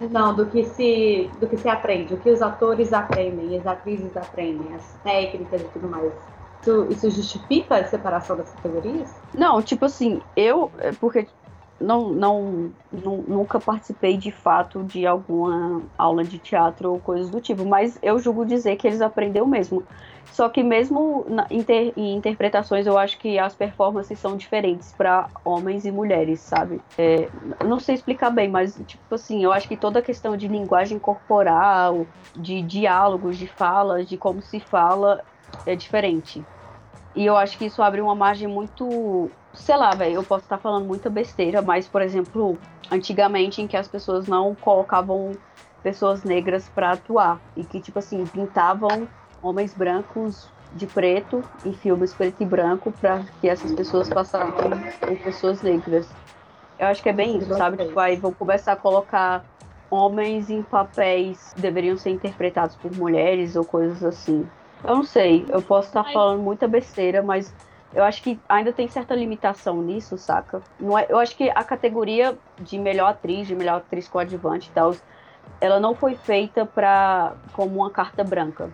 Não, 0.00 0.34
do 0.34 0.50
que 0.50 0.64
se 0.64 1.36
do 1.38 1.48
que 1.48 1.56
se 1.56 1.68
aprende, 1.68 2.14
o 2.14 2.20
que 2.20 2.30
os 2.30 2.42
atores 2.42 2.92
aprendem, 2.92 3.56
as 3.56 3.66
atrizes 3.66 4.16
aprendem, 4.16 4.74
as 4.74 4.94
técnicas 5.02 5.62
e 5.62 5.68
tudo 5.68 5.88
mais. 5.88 6.12
Isso, 6.60 6.88
isso 6.90 7.10
justifica 7.10 7.76
a 7.76 7.84
separação 7.84 8.36
das 8.36 8.50
categorias? 8.50 9.22
Não, 9.32 9.62
tipo 9.62 9.84
assim, 9.84 10.20
eu 10.34 10.72
é 10.78 10.92
porque 10.92 11.28
não, 11.80 12.10
não, 12.12 12.74
não, 12.90 13.22
nunca 13.22 13.60
participei 13.60 14.16
de 14.16 14.30
fato 14.32 14.82
de 14.84 15.06
alguma 15.06 15.88
aula 15.98 16.24
de 16.24 16.38
teatro 16.38 16.92
ou 16.92 17.00
coisas 17.00 17.30
do 17.30 17.40
tipo, 17.40 17.64
mas 17.64 17.98
eu 18.02 18.18
julgo 18.18 18.44
dizer 18.46 18.76
que 18.76 18.86
eles 18.86 19.00
aprenderam 19.00 19.46
mesmo. 19.46 19.86
Só 20.30 20.48
que 20.48 20.62
mesmo 20.64 21.24
na, 21.28 21.46
inter, 21.50 21.92
em 21.96 22.16
interpretações, 22.16 22.86
eu 22.86 22.98
acho 22.98 23.18
que 23.18 23.38
as 23.38 23.54
performances 23.54 24.18
são 24.18 24.36
diferentes 24.36 24.92
para 24.92 25.30
homens 25.44 25.84
e 25.84 25.92
mulheres, 25.92 26.40
sabe? 26.42 26.84
É, 26.98 27.30
não 27.62 27.78
sei 27.78 27.94
explicar 27.94 28.30
bem, 28.30 28.48
mas 28.50 28.74
tipo 28.86 29.14
assim, 29.14 29.44
eu 29.44 29.52
acho 29.52 29.68
que 29.68 29.76
toda 29.76 30.00
a 30.00 30.02
questão 30.02 30.36
de 30.36 30.48
linguagem 30.48 30.98
corporal, 30.98 32.10
de 32.34 32.62
diálogos, 32.62 33.38
de 33.38 33.46
falas, 33.46 34.08
de 34.08 34.18
como 34.18 34.42
se 34.42 34.58
fala, 34.60 35.24
é 35.64 35.76
diferente. 35.76 36.48
E 37.14 37.24
eu 37.26 37.36
acho 37.36 37.56
que 37.56 37.66
isso 37.66 37.82
abre 37.82 38.00
uma 38.00 38.14
margem 38.14 38.48
muito. 38.48 39.36
Sei 39.52 39.76
lá, 39.76 39.94
velho, 39.94 40.16
eu 40.16 40.24
posso 40.24 40.44
estar 40.44 40.58
falando 40.58 40.86
muita 40.86 41.08
besteira, 41.10 41.62
mas, 41.62 41.88
por 41.88 42.02
exemplo, 42.02 42.62
antigamente 42.90 43.62
em 43.62 43.68
que 43.68 43.76
as 43.76 43.88
pessoas 43.88 44.26
não 44.26 44.54
colocavam 44.54 45.40
pessoas 45.82 46.24
negras 46.24 46.68
para 46.68 46.92
atuar 46.92 47.42
e 47.54 47.64
que, 47.64 47.80
tipo 47.80 47.98
assim, 47.98 48.26
pintavam 48.26 49.08
homens 49.44 49.74
brancos 49.74 50.48
de 50.72 50.86
preto 50.86 51.44
em 51.64 51.72
filmes 51.74 52.14
preto 52.14 52.42
e 52.42 52.46
branco 52.46 52.90
para 52.92 53.22
que 53.40 53.48
essas 53.48 53.72
pessoas 53.72 54.08
passassem 54.08 54.52
por 54.98 55.16
pessoas 55.18 55.62
negras. 55.62 56.08
Eu 56.78 56.88
acho 56.88 57.02
que 57.02 57.10
é 57.10 57.12
bem 57.12 57.36
isso, 57.36 57.54
sabe? 57.54 57.76
Tipo, 57.76 58.00
aí 58.00 58.16
vão 58.16 58.32
começar 58.32 58.72
a 58.72 58.76
colocar 58.76 59.44
homens 59.90 60.50
em 60.50 60.62
papéis 60.62 61.52
que 61.54 61.60
deveriam 61.60 61.96
ser 61.96 62.10
interpretados 62.10 62.74
por 62.74 62.90
mulheres 62.96 63.54
ou 63.54 63.64
coisas 63.64 64.02
assim. 64.02 64.48
Eu 64.82 64.96
não 64.96 65.04
sei, 65.04 65.46
eu 65.48 65.62
posso 65.62 65.88
estar 65.88 66.04
falando 66.12 66.42
muita 66.42 66.66
besteira, 66.66 67.22
mas 67.22 67.54
eu 67.94 68.02
acho 68.02 68.22
que 68.22 68.40
ainda 68.48 68.72
tem 68.72 68.88
certa 68.88 69.14
limitação 69.14 69.80
nisso, 69.80 70.18
saca? 70.18 70.60
Não 70.80 70.98
é, 70.98 71.06
eu 71.08 71.18
acho 71.18 71.36
que 71.36 71.48
a 71.48 71.62
categoria 71.62 72.36
de 72.60 72.78
melhor 72.78 73.10
atriz, 73.10 73.46
de 73.46 73.54
melhor 73.54 73.76
atriz 73.76 74.08
coadjuvante 74.08 74.68
e 74.68 74.72
tal, 74.72 74.96
ela 75.60 75.78
não 75.78 75.94
foi 75.94 76.16
feita 76.16 76.66
para 76.66 77.34
como 77.52 77.76
uma 77.76 77.90
carta 77.90 78.24
branca 78.24 78.68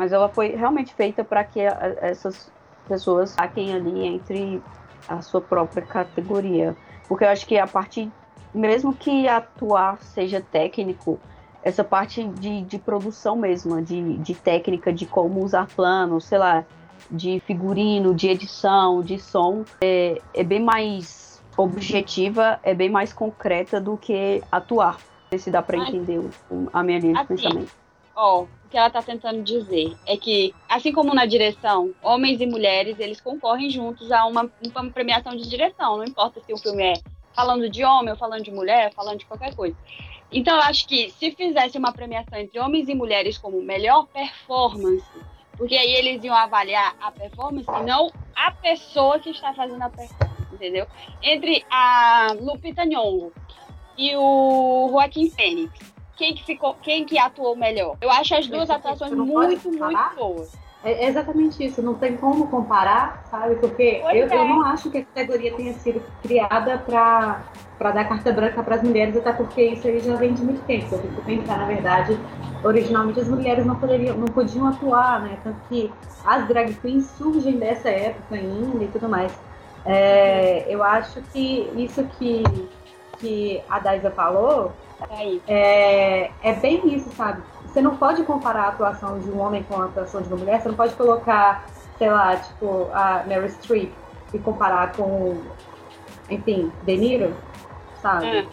mas 0.00 0.12
ela 0.12 0.30
foi 0.30 0.56
realmente 0.56 0.94
feita 0.94 1.22
para 1.22 1.44
que 1.44 1.60
a, 1.60 1.94
essas 2.00 2.50
pessoas 2.88 3.32
saquem 3.32 3.74
ali 3.74 4.06
entre 4.06 4.62
a 5.06 5.20
sua 5.20 5.42
própria 5.42 5.82
categoria. 5.82 6.74
Porque 7.06 7.22
eu 7.22 7.28
acho 7.28 7.46
que 7.46 7.58
a 7.58 7.66
parte, 7.66 8.10
mesmo 8.54 8.94
que 8.94 9.28
atuar 9.28 9.98
seja 10.00 10.40
técnico, 10.40 11.20
essa 11.62 11.84
parte 11.84 12.24
de, 12.24 12.62
de 12.62 12.78
produção 12.78 13.36
mesmo, 13.36 13.82
de, 13.82 14.16
de 14.16 14.34
técnica, 14.34 14.90
de 14.90 15.04
como 15.04 15.44
usar 15.44 15.66
planos, 15.66 16.24
sei 16.24 16.38
lá, 16.38 16.64
de 17.10 17.38
figurino, 17.40 18.14
de 18.14 18.30
edição, 18.30 19.02
de 19.02 19.18
som, 19.18 19.66
é, 19.82 20.18
é 20.32 20.42
bem 20.42 20.60
mais 20.60 21.42
objetiva, 21.58 22.58
é 22.62 22.72
bem 22.72 22.88
mais 22.88 23.12
concreta 23.12 23.78
do 23.78 23.98
que 23.98 24.42
atuar. 24.50 24.94
Não 24.94 25.28
sei 25.32 25.38
se 25.38 25.50
dá 25.50 25.60
para 25.60 25.76
entender 25.76 26.26
a 26.72 26.82
minha 26.82 26.98
linha 26.98 27.12
de 27.12 27.18
assim, 27.18 27.36
pensamento. 27.36 27.79
Ó, 28.22 28.42
o 28.42 28.48
que 28.68 28.76
ela 28.76 28.88
está 28.88 29.00
tentando 29.00 29.42
dizer 29.42 29.96
é 30.06 30.14
que, 30.14 30.54
assim 30.68 30.92
como 30.92 31.14
na 31.14 31.24
direção, 31.24 31.94
homens 32.02 32.38
e 32.42 32.46
mulheres, 32.46 33.00
eles 33.00 33.18
concorrem 33.18 33.70
juntos 33.70 34.12
a 34.12 34.26
uma, 34.26 34.42
uma 34.62 34.90
premiação 34.90 35.34
de 35.34 35.48
direção. 35.48 35.96
Não 35.96 36.04
importa 36.04 36.38
se 36.38 36.52
o 36.52 36.58
filme 36.58 36.82
é 36.82 36.92
falando 37.34 37.70
de 37.70 37.82
homem 37.82 38.10
ou 38.10 38.18
falando 38.18 38.44
de 38.44 38.50
mulher, 38.50 38.92
falando 38.92 39.20
de 39.20 39.24
qualquer 39.24 39.54
coisa. 39.54 39.74
Então, 40.30 40.54
eu 40.54 40.62
acho 40.64 40.86
que 40.86 41.10
se 41.12 41.30
fizesse 41.30 41.78
uma 41.78 41.92
premiação 41.92 42.38
entre 42.38 42.60
homens 42.60 42.90
e 42.90 42.94
mulheres 42.94 43.38
como 43.38 43.62
melhor 43.62 44.06
performance, 44.08 45.08
porque 45.56 45.74
aí 45.74 45.90
eles 45.90 46.22
iam 46.22 46.36
avaliar 46.36 46.94
a 47.00 47.10
performance 47.10 47.70
não 47.86 48.12
a 48.36 48.50
pessoa 48.50 49.18
que 49.18 49.30
está 49.30 49.54
fazendo 49.54 49.80
a 49.80 49.88
performance, 49.88 50.52
entendeu? 50.52 50.86
Entre 51.22 51.64
a 51.70 52.36
Lupita 52.38 52.84
Nyong'o 52.84 53.32
e 53.96 54.14
o 54.14 54.88
Joaquim 54.90 55.30
Fênix 55.30 55.99
quem 56.20 56.34
que 56.34 56.44
ficou, 56.44 56.74
quem 56.74 57.06
que 57.06 57.18
atuou 57.18 57.56
melhor. 57.56 57.96
Eu 57.98 58.10
acho 58.10 58.34
as 58.34 58.46
duas 58.46 58.68
atuações 58.68 59.10
muito, 59.10 59.72
muito 59.72 60.14
boas. 60.14 60.52
É 60.84 61.08
exatamente 61.08 61.64
isso, 61.64 61.80
não 61.80 61.94
tem 61.94 62.14
como 62.18 62.46
comparar, 62.48 63.24
sabe? 63.30 63.54
Porque 63.54 64.02
eu, 64.04 64.08
é. 64.10 64.24
eu, 64.24 64.44
não 64.44 64.62
acho 64.62 64.90
que 64.90 64.98
a 64.98 65.04
categoria 65.04 65.54
tenha 65.54 65.72
sido 65.74 66.02
criada 66.22 66.76
para 66.76 67.40
para 67.78 67.92
dar 67.92 68.04
carta 68.04 68.30
branca 68.30 68.62
para 68.62 68.74
as 68.74 68.82
mulheres, 68.82 69.16
até 69.16 69.32
porque 69.32 69.62
isso 69.62 69.88
aí 69.88 70.00
já 70.00 70.14
vem 70.16 70.34
de 70.34 70.42
muito 70.42 70.62
tempo. 70.66 70.94
Eu 70.94 70.98
fico 71.00 71.22
pensar, 71.22 71.56
na 71.56 71.64
verdade, 71.64 72.18
originalmente 72.62 73.20
as 73.20 73.28
mulheres 73.28 73.64
não 73.64 73.74
poderiam, 73.76 74.18
não 74.18 74.26
podiam 74.26 74.66
atuar, 74.66 75.22
né? 75.22 75.38
Tanto 75.42 75.58
que 75.70 75.90
as 76.26 76.46
drag 76.46 76.74
queens 76.74 77.06
surgem 77.16 77.56
dessa 77.56 77.88
época 77.88 78.34
ainda 78.34 78.84
e 78.84 78.88
tudo 78.88 79.08
mais. 79.08 79.32
É, 79.86 80.66
eu 80.68 80.82
acho 80.82 81.22
que 81.32 81.70
isso 81.74 82.04
que, 82.18 82.42
que 83.18 83.62
a 83.70 83.78
Daisa 83.78 84.10
falou 84.10 84.74
é, 85.08 85.40
é, 85.46 86.32
é 86.42 86.52
bem 86.54 86.94
isso, 86.94 87.10
sabe? 87.10 87.42
Você 87.66 87.80
não 87.80 87.96
pode 87.96 88.22
comparar 88.24 88.64
a 88.64 88.68
atuação 88.68 89.18
de 89.18 89.30
um 89.30 89.40
homem 89.40 89.62
com 89.62 89.80
a 89.80 89.84
atuação 89.86 90.20
de 90.22 90.28
uma 90.28 90.36
mulher, 90.36 90.60
você 90.60 90.68
não 90.68 90.76
pode 90.76 90.94
colocar, 90.94 91.66
sei 91.98 92.10
lá, 92.10 92.36
tipo, 92.36 92.88
a 92.92 93.24
Mary 93.26 93.48
Streep 93.50 93.92
e 94.34 94.38
comparar 94.38 94.92
com, 94.92 95.40
enfim, 96.28 96.72
De 96.82 96.96
Niro, 96.96 97.36
sabe? 98.02 98.26
É. 98.26 98.46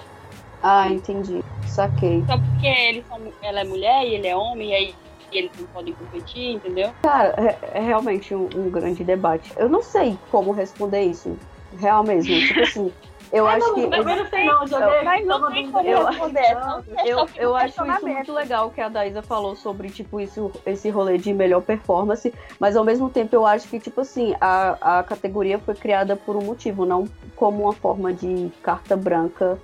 Ah, 0.61 0.89
entendi. 0.89 1.43
Saquei. 1.65 2.23
Só 2.27 2.37
porque 2.37 3.03
são, 3.07 3.21
ela 3.41 3.61
é 3.61 3.63
mulher 3.63 4.05
e 4.05 4.15
ele 4.15 4.27
é 4.27 4.35
homem, 4.35 4.69
e 4.69 4.73
aí 4.73 4.95
eles 5.31 5.51
não 5.59 5.67
podem 5.67 5.93
competir, 5.93 6.55
entendeu? 6.55 6.91
Cara, 7.01 7.35
é, 7.37 7.79
é 7.79 7.81
realmente 7.81 8.33
um, 8.33 8.49
um, 8.55 8.69
grande 8.69 9.03
debate. 9.03 9.53
Eu 9.57 9.69
não 9.69 9.81
sei 9.81 10.17
como 10.31 10.51
responder 10.51 11.03
isso. 11.03 11.37
Real 11.79 12.03
mesmo. 12.03 12.33
Tipo 12.33 12.61
assim. 12.61 12.93
Eu 13.31 13.47
acho 13.47 13.67
não, 13.67 13.73
que. 13.75 13.81
Eu 13.81 14.03
não 14.03 14.25
sei, 14.29 14.45
não, 14.45 14.67
joguei. 14.67 15.01
Mas 15.03 15.25
não 15.25 15.51
tem 15.51 15.71
como 15.71 15.87
eu, 15.87 16.05
responder. 16.05 16.57
Eu, 17.05 17.29
eu 17.35 17.55
acho 17.55 17.85
isso 17.85 18.07
muito 18.07 18.33
legal 18.33 18.69
que 18.69 18.81
a 18.81 18.89
Daísa 18.89 19.21
falou 19.21 19.55
sobre, 19.55 19.89
tipo, 19.89 20.19
isso, 20.19 20.51
esse 20.65 20.89
rolê 20.89 21.17
de 21.17 21.33
melhor 21.33 21.61
performance. 21.61 22.33
Mas 22.59 22.75
ao 22.75 22.83
mesmo 22.83 23.09
tempo 23.09 23.35
eu 23.35 23.45
acho 23.45 23.67
que, 23.67 23.79
tipo 23.79 24.01
assim, 24.01 24.35
a, 24.39 24.99
a 24.99 25.03
categoria 25.03 25.59
foi 25.59 25.75
criada 25.75 26.15
por 26.15 26.35
um 26.35 26.41
motivo, 26.41 26.85
não 26.85 27.07
como 27.35 27.63
uma 27.63 27.73
forma 27.73 28.13
de 28.13 28.51
carta 28.61 28.95
branca 28.95 29.59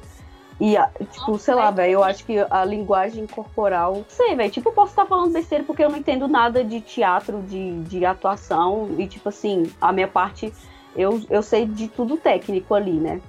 e, 0.59 0.75
tipo, 1.11 1.37
sei 1.37 1.55
lá, 1.55 1.71
velho, 1.71 1.93
eu 1.93 2.03
acho 2.03 2.23
que 2.25 2.37
a 2.49 2.63
linguagem 2.63 3.25
corporal. 3.27 4.05
Sei, 4.07 4.35
velho, 4.35 4.51
tipo, 4.51 4.69
eu 4.69 4.73
posso 4.73 4.91
estar 4.91 5.05
falando 5.05 5.33
besteira 5.33 5.63
porque 5.63 5.83
eu 5.83 5.89
não 5.89 5.97
entendo 5.97 6.27
nada 6.27 6.63
de 6.63 6.79
teatro, 6.79 7.41
de, 7.41 7.81
de 7.81 8.05
atuação. 8.05 8.89
E, 8.97 9.07
tipo, 9.07 9.29
assim, 9.29 9.71
a 9.81 9.91
minha 9.91 10.07
parte. 10.07 10.53
Eu, 10.95 11.21
eu 11.29 11.41
sei 11.41 11.65
de 11.65 11.87
tudo 11.87 12.17
técnico 12.17 12.75
ali, 12.75 12.93
né? 12.93 13.19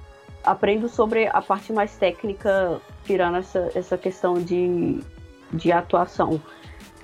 Aprendo 0.45 0.87
sobre 0.87 1.27
a 1.27 1.41
parte 1.41 1.73
mais 1.73 1.95
técnica, 1.95 2.79
tirando 3.03 3.37
essa, 3.37 3.71
essa 3.73 3.97
questão 3.97 4.35
de, 4.35 4.99
de 5.51 5.71
atuação. 5.71 6.41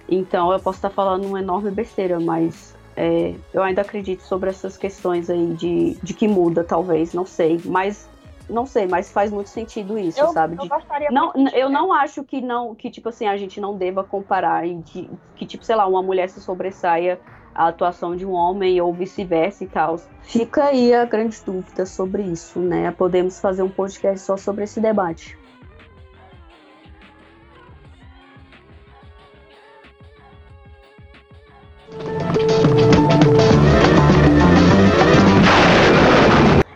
Então, 0.07 0.51
eu 0.51 0.59
posso 0.59 0.77
estar 0.77 0.89
falando 0.89 1.25
uma 1.25 1.39
enorme 1.39 1.71
besteira, 1.71 2.19
mas 2.19 2.75
é, 2.95 3.33
eu 3.53 3.63
ainda 3.63 3.81
acredito 3.81 4.21
sobre 4.21 4.49
essas 4.49 4.77
questões 4.77 5.29
aí 5.29 5.53
de, 5.53 5.97
de 6.03 6.13
que 6.13 6.27
muda, 6.27 6.63
talvez, 6.63 7.13
não 7.13 7.25
sei. 7.25 7.59
Mas 7.65 8.09
não 8.49 8.65
sei, 8.65 8.85
mas 8.85 9.11
faz 9.11 9.31
muito 9.31 9.49
sentido 9.49 9.97
isso, 9.97 10.19
eu, 10.19 10.27
sabe? 10.29 10.57
De, 10.57 10.69
eu 10.69 11.11
não, 11.11 11.33
eu 11.53 11.69
não 11.69 11.93
acho 11.93 12.23
que 12.23 12.41
não, 12.41 12.75
que 12.75 12.91
tipo 12.91 13.09
assim 13.09 13.25
a 13.25 13.37
gente 13.37 13.61
não 13.61 13.77
deva 13.77 14.03
comparar 14.03 14.67
e 14.67 14.75
de, 14.75 15.09
que 15.35 15.45
tipo 15.45 15.63
sei 15.63 15.75
lá 15.75 15.87
uma 15.87 16.03
mulher 16.03 16.29
se 16.29 16.41
sobressaia 16.41 17.19
a 17.53 17.67
atuação 17.67 18.15
de 18.15 18.25
um 18.25 18.31
homem 18.31 18.79
ou 18.81 18.93
vice-versa 18.93 19.63
e 19.63 19.67
tal. 19.67 19.99
Fica 20.21 20.65
aí 20.65 20.93
a 20.93 21.05
grande 21.05 21.37
dúvida 21.45 21.85
sobre 21.85 22.23
isso, 22.23 22.59
né? 22.59 22.91
Podemos 22.91 23.39
fazer 23.39 23.63
um 23.63 23.69
podcast 23.69 24.25
só 24.25 24.37
sobre 24.37 24.63
esse 24.63 24.79
debate. 24.79 25.37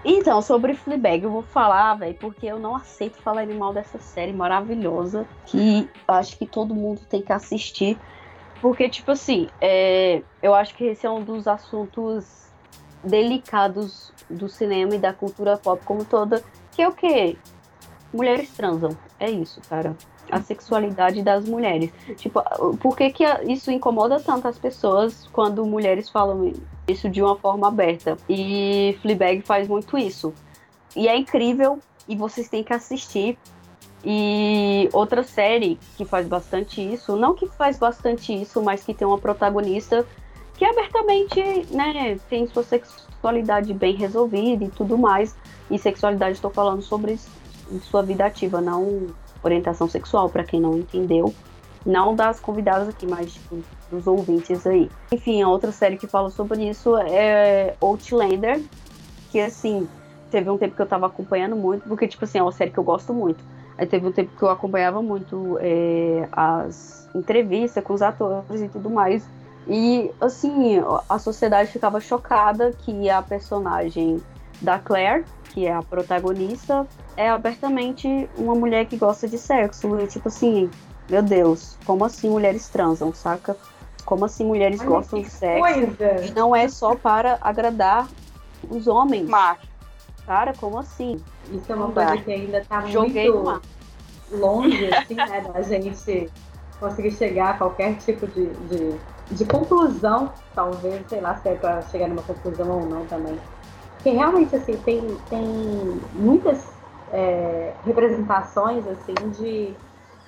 Então, 0.04 0.42
sobre 0.42 0.74
Fleabag, 0.74 1.24
eu 1.24 1.32
vou 1.32 1.44
falar, 1.44 1.94
velho, 1.96 2.16
porque 2.16 2.46
eu 2.46 2.60
não 2.60 2.76
aceito 2.76 3.16
falar 3.18 3.48
mal 3.48 3.74
dessa 3.74 3.98
série 4.00 4.34
maravilhosa 4.34 5.28
que 5.46 5.90
acho 6.08 6.38
que 6.38 6.46
todo 6.46 6.76
mundo 6.76 7.02
tem 7.10 7.22
que 7.22 7.32
assistir. 7.32 7.98
Porque, 8.62 8.90
tipo 8.90 9.12
assim, 9.12 9.48
é, 9.62 10.22
eu 10.42 10.54
acho 10.54 10.76
que 10.76 10.86
esse 10.86 11.06
é 11.06 11.10
um 11.10 11.24
dos 11.24 11.48
assuntos 11.48 12.46
delicados 13.04 14.12
do 14.30 14.50
cinema 14.50 14.96
e 14.96 15.00
da 15.00 15.14
cultura 15.14 15.58
pop 15.58 15.84
como 15.86 16.04
toda, 16.04 16.44
que 16.72 16.82
é 16.82 16.88
o 16.88 16.94
quê? 16.94 17.38
Mulheres 18.14 18.50
transam. 18.52 18.98
É 19.20 19.30
isso, 19.30 19.62
cara. 19.70 19.96
A 20.32 20.42
sexualidade 20.42 21.22
das 21.22 21.48
mulheres. 21.48 21.92
Tipo, 22.18 22.42
por 22.78 22.98
que, 22.98 23.12
que 23.12 23.24
isso 23.48 23.70
incomoda 23.70 24.20
tanto 24.20 24.48
as 24.48 24.58
pessoas 24.58 25.28
quando 25.32 25.66
mulheres 25.66 26.10
falam 26.10 26.52
isso 26.88 27.10
de 27.10 27.22
uma 27.22 27.36
forma 27.36 27.68
aberta. 27.68 28.18
E 28.30 28.98
Fleabag 29.02 29.42
faz 29.42 29.68
muito 29.68 29.98
isso. 29.98 30.34
E 30.96 31.08
é 31.08 31.16
incrível 31.16 31.80
e 32.08 32.16
vocês 32.16 32.48
têm 32.48 32.64
que 32.64 32.74
assistir. 32.74 33.38
E 34.06 34.88
outra 34.94 35.24
série 35.24 35.80
que 35.98 36.06
faz 36.06 36.28
bastante 36.28 36.80
isso, 36.80 37.16
não 37.16 37.34
que 37.34 37.48
faz 37.48 37.80
bastante 37.80 38.34
isso, 38.34 38.62
mas 38.62 38.84
que 38.84 38.94
tem 38.94 39.08
uma 39.08 39.18
protagonista 39.18 40.06
que 40.54 40.64
abertamente, 40.64 41.42
né, 41.72 42.18
tem 42.30 42.48
sua 42.48 42.64
sexualidade 42.64 43.74
bem 43.74 43.96
resolvida 43.96 44.64
e 44.64 44.70
tudo 44.70 44.98
mais. 44.98 45.36
E 45.72 45.80
sexualidade 45.80 46.34
estou 46.34 46.52
falando 46.52 46.82
sobre 46.82 47.20
sua 47.82 48.04
vida 48.04 48.26
ativa, 48.26 48.62
não 48.62 49.08
orientação 49.44 49.90
sexual, 49.90 50.30
para 50.30 50.44
quem 50.44 50.62
não 50.62 50.78
entendeu. 50.78 51.34
Não 51.86 52.16
das 52.16 52.40
convidadas 52.40 52.88
aqui, 52.88 53.06
mas 53.06 53.34
tipo, 53.34 53.58
dos 53.92 54.08
ouvintes 54.08 54.66
aí. 54.66 54.90
Enfim, 55.12 55.42
a 55.42 55.50
outra 55.50 55.72
série 55.72 55.98
que 55.98 56.08
fala 56.08 56.30
sobre 56.30 56.68
isso 56.68 56.96
é 56.98 57.76
Outlander, 57.80 58.62
que 59.32 59.40
assim, 59.40 59.88
teve 60.32 60.50
um 60.50 60.58
tempo 60.58 60.76
que 60.76 60.82
eu 60.82 60.88
tava 60.88 61.06
acompanhando 61.06 61.56
muito, 61.56 61.88
porque, 61.88 62.08
tipo 62.08 62.26
assim, 62.26 62.40
é 62.40 62.42
uma 62.42 62.52
série 62.52 62.72
que 62.72 62.78
eu 62.78 62.84
gosto 62.84 63.14
muito. 63.14 63.44
Aí 63.78 63.86
teve 63.86 64.08
um 64.08 64.12
tempo 64.12 64.32
que 64.38 64.44
eu 64.44 64.50
acompanhava 64.50 65.02
muito 65.02 65.58
é, 65.62 66.28
as 66.32 67.10
entrevistas 67.14 67.84
com 67.84 67.94
os 67.94 68.02
atores 68.02 68.62
e 68.62 68.70
tudo 68.70 68.90
mais. 68.90 69.28
E, 69.68 70.12
assim, 70.22 70.82
a 71.10 71.18
sociedade 71.18 71.72
ficava 71.72 72.00
chocada 72.00 72.72
que 72.72 73.10
a 73.10 73.22
personagem 73.22 74.22
da 74.62 74.80
Claire, 74.80 75.26
que 75.54 75.66
é 75.66 75.74
a 75.74 75.82
protagonista, 75.82 76.88
é 77.18 77.30
abertamente 77.30 78.30
uma 78.38 78.54
mulher 78.54 78.86
que 78.86 78.96
gosta 78.96 79.28
de 79.28 79.38
sexo. 79.38 80.00
E, 80.00 80.08
tipo 80.08 80.28
assim, 80.28 80.70
meu 81.10 81.22
Deus, 81.22 81.78
como 81.86 82.06
assim 82.06 82.30
mulheres 82.30 82.70
transam, 82.70 83.14
saca? 83.14 83.58
Como 84.06 84.24
assim 84.24 84.46
mulheres 84.46 84.80
Olha 84.82 84.90
gostam 84.90 85.22
de 85.22 85.30
sexo? 85.30 85.62
Coisa. 85.62 86.26
E 86.26 86.32
não 86.32 86.56
é 86.56 86.68
só 86.68 86.96
para 86.96 87.38
agradar 87.42 88.08
os 88.70 88.88
homens. 88.88 89.28
Macho. 89.28 89.75
Cara, 90.26 90.54
como 90.60 90.80
assim? 90.80 91.20
Isso 91.52 91.72
é 91.72 91.76
uma 91.76 91.92
coisa 91.92 92.18
que 92.18 92.32
ainda 92.32 92.64
tá 92.66 92.86
Joguei 92.88 93.32
muito 93.32 93.62
longe, 94.32 94.90
assim, 94.94 95.16
né, 95.16 95.42
da 95.54 95.62
gente 95.62 96.32
conseguir 96.80 97.12
chegar 97.12 97.52
a 97.52 97.58
qualquer 97.58 97.96
tipo 97.98 98.28
de, 98.28 98.48
de, 98.48 98.96
de 99.32 99.46
conclusão, 99.46 100.32
talvez, 100.54 101.06
sei 101.08 101.22
lá 101.22 101.36
se 101.38 101.50
é 101.50 101.56
para 101.56 101.82
chegar 101.84 102.08
numa 102.08 102.24
conclusão 102.24 102.70
ou 102.70 102.86
não 102.86 103.06
também. 103.06 103.38
Porque 103.96 104.10
realmente, 104.10 104.56
assim, 104.56 104.78
tem, 104.78 105.02
tem 105.30 106.02
muitas 106.14 106.68
é, 107.12 107.74
representações, 107.86 108.86
assim, 108.88 109.14
de 109.32 109.76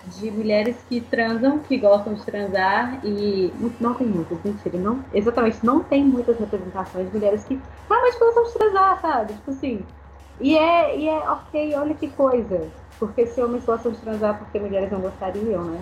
de 0.08 0.32
mulheres 0.32 0.78
que 0.88 1.02
transam, 1.02 1.60
que 1.60 1.78
gostam 1.78 2.14
de 2.14 2.24
transar 2.24 3.00
e 3.06 3.52
não 3.80 3.94
tem 3.94 4.08
muitas, 4.08 4.42
mentira, 4.44 4.78
não, 4.78 5.04
exatamente, 5.14 5.66
não 5.66 5.84
tem 5.84 6.04
muitas 6.04 6.40
representações 6.40 7.08
de 7.08 7.14
mulheres 7.18 7.44
que 7.44 7.60
realmente 7.90 8.20
gostam 8.20 8.44
de 8.44 8.54
transar, 8.54 9.02
sabe? 9.02 9.34
Tipo 9.34 9.52
assim, 9.52 9.86
e 10.40 10.58
é, 10.58 10.98
e 10.98 11.10
é 11.10 11.18
ok, 11.30 11.76
olha 11.76 11.94
que 11.94 12.08
coisa, 12.10 12.72
porque 13.00 13.26
se 13.26 13.42
homens 13.42 13.66
gostam 13.66 13.92
de 13.92 13.98
transar, 14.00 14.38
porque 14.38 14.60
mulheres 14.60 14.92
não 14.92 15.02
gostariam, 15.02 15.64
né? 15.66 15.82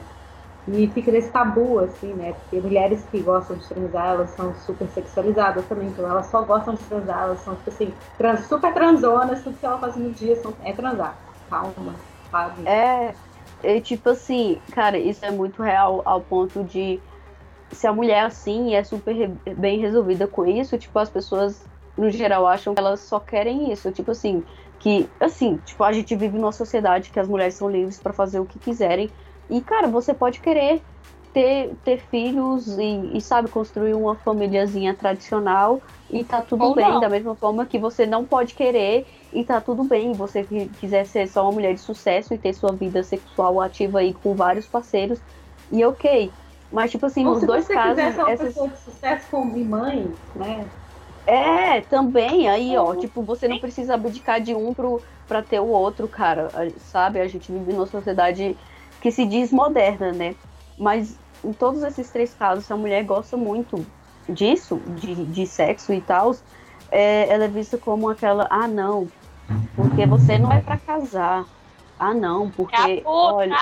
E 0.67 0.88
fica 0.88 1.11
nesse 1.11 1.30
tabu, 1.30 1.78
assim, 1.80 2.13
né? 2.13 2.34
Porque 2.34 2.59
mulheres 2.59 3.03
que 3.11 3.21
gostam 3.21 3.55
de 3.57 3.67
transar, 3.67 4.07
elas 4.07 4.32
são 4.32 4.55
super 4.55 4.88
sexualizadas 4.88 5.63
também, 5.65 5.88
então 5.89 6.09
elas 6.09 6.26
só 6.28 6.41
gostam 6.41 6.73
de 6.73 6.84
transar, 6.86 7.23
elas 7.23 7.39
são, 7.41 7.53
tipo 7.55 7.69
assim, 7.69 7.93
trans, 8.17 8.47
super 8.47 8.73
transonas, 8.73 9.43
tudo 9.43 9.57
que 9.59 9.65
elas 9.65 9.80
fazem 9.80 10.03
no 10.03 10.11
dia 10.11 10.36
são, 10.41 10.53
é 10.63 10.73
transar. 10.73 11.15
Calma, 11.47 11.93
sabe? 12.32 12.67
É, 12.67 13.13
e, 13.66 13.82
tipo 13.82 14.09
assim, 14.09 14.59
cara, 14.72 14.97
isso 14.97 15.26
é 15.26 15.32
muito 15.32 15.61
real 15.61 16.01
ao 16.05 16.22
ponto 16.22 16.63
de 16.63 16.99
se 17.72 17.88
a 17.88 17.93
mulher 17.93 18.18
é 18.18 18.22
assim 18.22 18.70
e 18.70 18.76
é 18.76 18.84
super 18.84 19.30
bem 19.57 19.80
resolvida 19.80 20.28
com 20.28 20.45
isso, 20.45 20.78
tipo, 20.78 20.97
as 20.99 21.09
pessoas 21.09 21.66
no 21.97 22.09
geral 22.09 22.45
acham 22.45 22.74
que 22.74 22.80
elas 22.80 22.99
só 22.99 23.20
querem 23.20 23.72
isso, 23.72 23.91
tipo 23.91 24.11
assim, 24.11 24.43
que 24.80 25.09
assim, 25.20 25.57
tipo, 25.66 25.84
a 25.84 25.91
gente 25.91 26.16
vive 26.16 26.38
numa 26.38 26.51
sociedade 26.51 27.09
que 27.09 27.20
as 27.20 27.28
mulheres 27.28 27.55
são 27.55 27.70
livres 27.70 27.99
para 27.99 28.13
fazer 28.13 28.39
o 28.39 28.45
que 28.45 28.59
quiserem. 28.59 29.09
E 29.49 29.61
cara, 29.61 29.88
você 29.88 30.13
pode 30.13 30.39
querer 30.39 30.82
ter, 31.36 31.75
ter 31.83 31.97
filhos 31.97 32.65
e, 32.77 33.17
e, 33.17 33.19
sabe, 33.19 33.49
construir 33.49 33.93
uma 33.93 34.15
famíliazinha 34.15 34.93
tradicional 34.93 35.81
e 36.09 36.23
tá 36.23 36.41
tudo 36.41 36.63
Ou 36.63 36.73
bem, 36.73 36.89
não. 36.89 37.01
da 37.01 37.09
mesma 37.09 37.36
forma 37.36 37.65
que 37.65 37.77
você 37.77 38.05
não 38.05 38.23
pode 38.23 38.53
querer 38.53 39.05
e 39.33 39.43
tá 39.43 39.59
tudo 39.59 39.83
bem. 39.83 40.13
Você 40.13 40.45
quiser 40.79 41.05
ser 41.05 41.27
só 41.27 41.43
uma 41.43 41.51
mulher 41.51 41.73
de 41.73 41.81
sucesso 41.81 42.33
e 42.33 42.38
ter 42.38 42.53
sua 42.53 42.71
vida 42.71 43.03
sexual 43.03 43.59
ativa 43.59 43.99
aí 43.99 44.13
com 44.13 44.33
vários 44.33 44.65
parceiros, 44.65 45.19
e 45.69 45.83
ok. 45.83 46.31
Mas, 46.71 46.91
tipo 46.91 47.05
assim, 47.05 47.25
Ou 47.25 47.33
nos 47.33 47.43
dois 47.43 47.67
casos. 47.67 48.01
Se 48.01 48.11
você 48.13 48.21
uma 48.21 48.31
essas... 48.31 48.47
pessoa 48.47 48.69
de 48.69 48.79
sucesso 48.79 49.27
como 49.29 49.65
mãe, 49.65 50.09
né? 50.33 50.65
É, 51.27 51.81
também, 51.81 52.47
aí, 52.47 52.77
ó, 52.77 52.95
tipo, 52.95 53.23
você 53.23 53.45
não 53.45 53.59
precisa 53.59 53.95
abdicar 53.95 54.39
de 54.39 54.55
um 54.55 54.73
pro, 54.73 55.01
pra 55.27 55.41
ter 55.41 55.59
o 55.59 55.67
outro, 55.67 56.07
cara, 56.07 56.49
sabe? 56.77 57.19
A 57.19 57.27
gente 57.27 57.51
vive 57.51 57.73
numa 57.73 57.88
sociedade 57.88 58.55
que 59.01 59.11
se 59.11 59.25
diz 59.25 59.51
moderna, 59.51 60.13
né? 60.13 60.36
Mas 60.77 61.17
em 61.46 61.54
todos 61.54 61.84
esses 61.84 62.10
três 62.10 62.34
casos, 62.34 62.66
se 62.66 62.74
a 62.74 62.78
mulher 62.78 63.04
gosta 63.04 63.38
muito 63.38 63.86
disso, 64.28 64.82
de, 64.88 65.16
de 65.26 65.46
sexo 65.46 65.93
e 65.93 66.02
tal, 66.02 66.36
é, 66.91 67.28
ela 67.30 67.46
é 67.46 67.48
vista 67.48 67.78
como 67.78 68.10
aquela, 68.10 68.48
ah, 68.50 68.68
não, 68.68 69.08
porque 69.76 70.06
você 70.06 70.38
não 70.38 70.52
é 70.52 70.62
para 70.62 70.78
casar. 70.78 71.46
Ah, 71.98 72.14
não, 72.14 72.50
porque, 72.50 73.02
olha, 73.06 73.56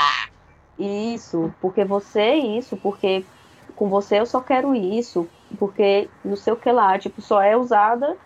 isso, 0.77 1.53
porque 1.61 1.83
você 1.83 2.21
é 2.21 2.37
isso, 2.37 2.77
porque 2.77 3.23
com 3.75 3.89
você 3.89 4.19
eu 4.19 4.25
só 4.25 4.41
quero 4.41 4.73
isso, 4.73 5.27
porque 5.59 6.09
não 6.23 6.35
sei 6.35 6.53
o 6.53 6.57
que 6.57 6.71
lá, 6.71 6.97
tipo, 6.97 7.21
só 7.21 7.41
é 7.41 7.55
usada 7.55 8.17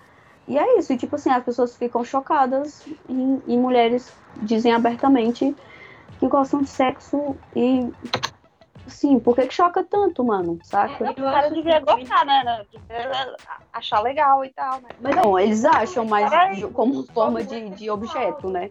e 0.47 0.57
é 0.57 0.79
isso. 0.79 0.93
E 0.93 0.97
tipo 0.97 1.15
assim, 1.15 1.29
as 1.29 1.43
pessoas 1.43 1.75
ficam 1.75 2.03
chocadas 2.03 2.85
em, 3.09 3.41
em 3.47 3.59
mulheres 3.59 4.11
dizem 4.41 4.71
abertamente 4.71 5.55
que 6.19 6.27
gostam 6.27 6.61
de 6.61 6.69
sexo 6.69 7.35
e 7.55 7.91
Sim, 8.87 9.19
por 9.19 9.35
que, 9.35 9.47
que 9.47 9.53
choca 9.53 9.83
tanto, 9.83 10.23
mano? 10.23 10.59
Saca? 10.63 11.05
É, 11.05 11.11
o 11.11 11.15
cara 11.15 11.49
devia 11.49 11.79
gostar, 11.79 12.25
né? 12.25 12.65
Achar 13.73 14.01
legal 14.01 14.43
e 14.43 14.49
tal, 14.49 14.81
né? 14.81 14.89
Mas 14.99 15.15
não, 15.15 15.37
eles 15.37 15.65
acham, 15.65 16.05
mas 16.05 16.31
como 16.73 17.03
forma 17.07 17.43
de, 17.43 17.69
de 17.71 17.89
objeto, 17.89 18.49
né? 18.49 18.69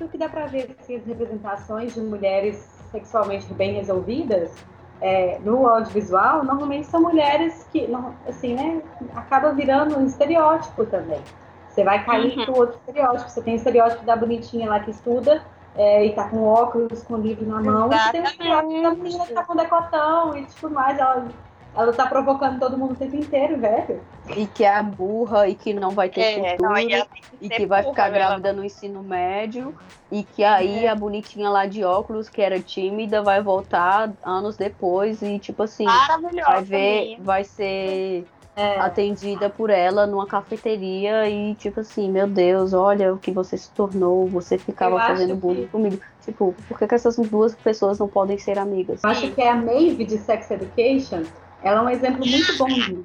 O 0.00 0.08
que 0.08 0.18
dá 0.18 0.28
pra 0.28 0.46
ver 0.46 0.76
assim, 0.80 0.96
as 0.96 1.06
representações 1.06 1.94
de 1.94 2.00
mulheres 2.00 2.56
sexualmente 2.90 3.52
bem 3.54 3.74
resolvidas 3.74 4.52
é, 5.00 5.38
no 5.40 5.68
audiovisual, 5.68 6.44
normalmente 6.44 6.86
são 6.86 7.00
mulheres 7.00 7.66
que, 7.70 7.88
assim, 8.26 8.54
né, 8.54 8.82
acaba 9.14 9.52
virando 9.52 9.96
um 9.96 10.06
estereótipo 10.06 10.84
também. 10.86 11.20
Você 11.68 11.84
vai 11.84 12.04
cair 12.04 12.36
uhum. 12.36 12.44
pro 12.44 12.58
outro 12.58 12.78
estereótipo. 12.78 13.30
Você 13.30 13.40
tem 13.40 13.54
o 13.54 13.56
estereótipo 13.56 14.04
da 14.04 14.16
bonitinha 14.16 14.68
lá 14.68 14.80
que 14.80 14.90
estuda 14.90 15.44
é, 15.78 16.04
e 16.04 16.12
tá 16.12 16.28
com 16.28 16.42
óculos, 16.42 17.04
com 17.04 17.16
livro 17.16 17.46
na 17.46 17.62
mão. 17.62 17.86
Exatamente. 17.86 18.34
E 18.34 18.38
tem 18.38 18.82
da 18.82 18.92
menina 18.92 19.26
que 19.26 19.32
tá 19.32 19.44
com 19.44 19.54
decotão 19.54 20.36
e 20.36 20.44
tudo 20.46 20.74
mais. 20.74 20.98
Ela, 20.98 21.28
ela 21.76 21.92
tá 21.92 22.06
provocando 22.06 22.58
todo 22.58 22.76
mundo 22.76 22.92
o 22.92 22.96
tempo 22.96 23.14
inteiro, 23.14 23.56
velho. 23.58 24.00
E 24.36 24.44
que 24.46 24.64
é 24.64 24.82
burra 24.82 25.46
e 25.46 25.54
que 25.54 25.72
não 25.72 25.90
vai 25.90 26.08
ter 26.08 26.20
é, 26.20 26.50
futuro. 26.50 26.68
Não, 26.68 26.76
e, 26.76 27.04
e 27.40 27.48
que 27.48 27.64
vai 27.64 27.84
ficar 27.84 28.10
grávida 28.10 28.52
no 28.52 28.64
ensino 28.64 29.04
médio. 29.04 29.72
E 30.10 30.24
que 30.24 30.42
aí 30.42 30.86
é. 30.86 30.88
a 30.88 30.96
bonitinha 30.96 31.48
lá 31.48 31.64
de 31.64 31.84
óculos, 31.84 32.28
que 32.28 32.42
era 32.42 32.58
tímida, 32.58 33.22
vai 33.22 33.40
voltar 33.40 34.10
anos 34.24 34.56
depois 34.56 35.22
e, 35.22 35.38
tipo 35.38 35.62
assim, 35.62 35.84
vai 35.84 36.62
ver, 36.64 37.18
vai 37.20 37.44
ser 37.44 38.26
é. 38.58 38.80
atendida 38.80 39.48
por 39.48 39.70
ela 39.70 40.06
numa 40.06 40.26
cafeteria 40.26 41.28
e, 41.28 41.54
tipo 41.54 41.80
assim, 41.80 42.10
meu 42.10 42.26
Deus, 42.26 42.72
olha 42.72 43.14
o 43.14 43.18
que 43.18 43.30
você 43.30 43.56
se 43.56 43.70
tornou, 43.70 44.26
você 44.26 44.58
ficava 44.58 44.98
fazendo 44.98 45.36
bullying 45.36 45.62
que... 45.62 45.68
comigo. 45.68 46.00
Tipo, 46.24 46.54
por 46.66 46.78
que, 46.78 46.86
que 46.86 46.94
essas 46.94 47.16
duas 47.16 47.54
pessoas 47.54 47.98
não 47.98 48.08
podem 48.08 48.36
ser 48.36 48.58
amigas? 48.58 49.02
Eu 49.04 49.10
acho 49.10 49.30
que 49.30 49.40
é 49.40 49.50
a 49.50 49.54
Maeve 49.54 50.04
de 50.04 50.18
Sex 50.18 50.50
Education, 50.50 51.22
ela 51.62 51.80
é 51.80 51.82
um 51.82 51.88
exemplo 51.88 52.26
muito 52.26 52.58
bom 52.58 52.66
disso. 52.66 53.04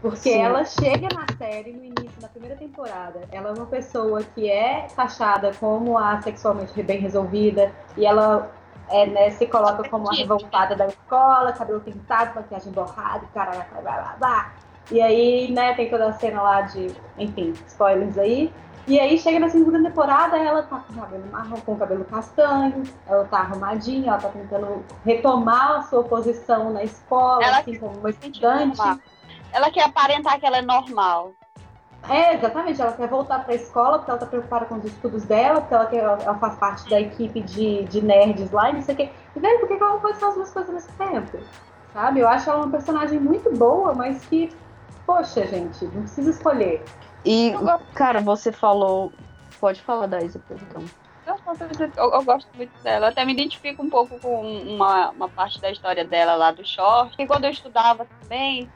Porque 0.00 0.30
Sim. 0.30 0.40
ela 0.40 0.64
chega 0.64 1.08
na 1.14 1.26
série 1.36 1.72
no 1.72 1.84
início 1.84 2.20
da 2.20 2.28
primeira 2.28 2.56
temporada. 2.56 3.20
Ela 3.30 3.50
é 3.50 3.52
uma 3.52 3.66
pessoa 3.66 4.22
que 4.34 4.50
é 4.50 4.86
taxada 4.94 5.52
como 5.58 5.96
a 5.96 6.20
sexualmente 6.20 6.82
bem 6.82 6.98
resolvida 6.98 7.72
e 7.96 8.04
ela 8.04 8.50
é, 8.90 9.06
né, 9.06 9.30
se 9.30 9.46
coloca 9.46 9.88
como 9.88 10.10
a 10.10 10.14
revoltada 10.14 10.74
da 10.74 10.86
escola, 10.86 11.52
cabelo 11.52 11.80
pintado, 11.80 12.34
maquiagem 12.34 12.72
borrada, 12.72 13.26
caralho, 13.32 13.64
blá, 13.70 13.80
blá, 13.80 14.16
blá. 14.18 14.52
E 14.90 15.00
aí, 15.00 15.50
né, 15.52 15.74
tem 15.74 15.90
toda 15.90 16.08
a 16.08 16.12
cena 16.12 16.40
lá 16.40 16.62
de, 16.62 16.90
enfim, 17.18 17.52
spoilers 17.66 18.16
aí. 18.16 18.52
E 18.86 18.98
aí 18.98 19.18
chega 19.18 19.38
na 19.38 19.50
segunda 19.50 19.82
temporada, 19.82 20.38
ela 20.38 20.62
tá 20.62 20.78
com 20.78 20.94
o 20.94 20.96
cabelo 20.96 21.24
marrom, 21.30 21.60
com 21.60 21.72
o 21.74 21.76
cabelo 21.76 22.04
castanho, 22.06 22.82
ela 23.06 23.24
tá 23.26 23.40
arrumadinha, 23.40 24.08
ela 24.08 24.18
tá 24.18 24.30
tentando 24.30 24.82
retomar 25.04 25.72
a 25.72 25.82
sua 25.82 26.02
posição 26.04 26.70
na 26.72 26.82
escola, 26.82 27.44
ela 27.44 27.58
assim, 27.58 27.78
como 27.78 27.98
uma 27.98 28.08
estudante. 28.08 28.80
Ela 29.52 29.70
quer 29.70 29.84
aparentar 29.84 30.40
que 30.40 30.46
ela 30.46 30.58
é 30.58 30.62
normal. 30.62 31.32
É, 32.08 32.34
exatamente, 32.34 32.80
ela 32.80 32.92
quer 32.92 33.08
voltar 33.08 33.44
para 33.44 33.52
a 33.52 33.56
escola 33.56 33.98
porque 33.98 34.10
ela 34.10 34.20
tá 34.20 34.24
preocupada 34.26 34.64
com 34.64 34.76
os 34.76 34.84
estudos 34.86 35.24
dela, 35.24 35.60
porque 35.60 35.74
ela, 35.74 35.86
quer, 35.86 35.98
ela 35.98 36.38
faz 36.38 36.54
parte 36.54 36.88
da 36.88 36.98
equipe 36.98 37.42
de, 37.42 37.84
de 37.84 38.00
nerds 38.00 38.50
lá 38.50 38.70
e 38.70 38.74
não 38.74 38.82
sei 38.82 38.94
o 38.94 38.96
quê. 38.96 39.10
E 39.36 39.40
velho, 39.40 39.60
por 39.60 39.68
que 39.68 39.74
ela 39.74 39.92
não 39.92 40.00
pode 40.00 40.14
fazer 40.14 40.30
as 40.30 40.34
duas 40.34 40.50
coisas 40.50 40.68
ao 40.70 40.74
mesmo 40.74 40.92
tempo? 40.96 41.38
Sabe? 41.92 42.20
Eu 42.20 42.28
acho 42.28 42.48
ela 42.48 42.60
uma 42.60 42.70
personagem 42.70 43.20
muito 43.20 43.54
boa, 43.54 43.92
mas 43.92 44.24
que 44.24 44.50
poxa, 45.08 45.46
gente, 45.46 45.86
não 45.86 46.02
precisa 46.02 46.28
escolher. 46.28 46.84
E, 47.24 47.52
cara, 47.94 48.20
você 48.20 48.52
falou. 48.52 49.10
Pode 49.58 49.80
falar 49.80 50.06
da 50.06 50.20
Isa, 50.20 50.40
então. 50.50 50.84
Eu, 51.96 52.12
eu, 52.12 52.22
gosto 52.22 52.48
muito 52.54 52.72
dela. 52.82 53.06
Eu 53.06 53.10
até 53.10 53.24
me 53.24 53.32
identifico 53.32 53.82
um 53.82 53.88
pouco 53.88 54.20
com 54.20 54.40
uma, 54.62 55.10
uma 55.10 55.28
parte 55.28 55.60
da 55.60 55.70
história 55.70 56.04
dela 56.04 56.34
lá 56.36 56.52
do 56.52 56.64
short. 56.64 57.14
E 57.18 57.26
quando 57.26 57.44
eu 57.44 57.50
estudava 57.50 58.06
também, 58.20 58.70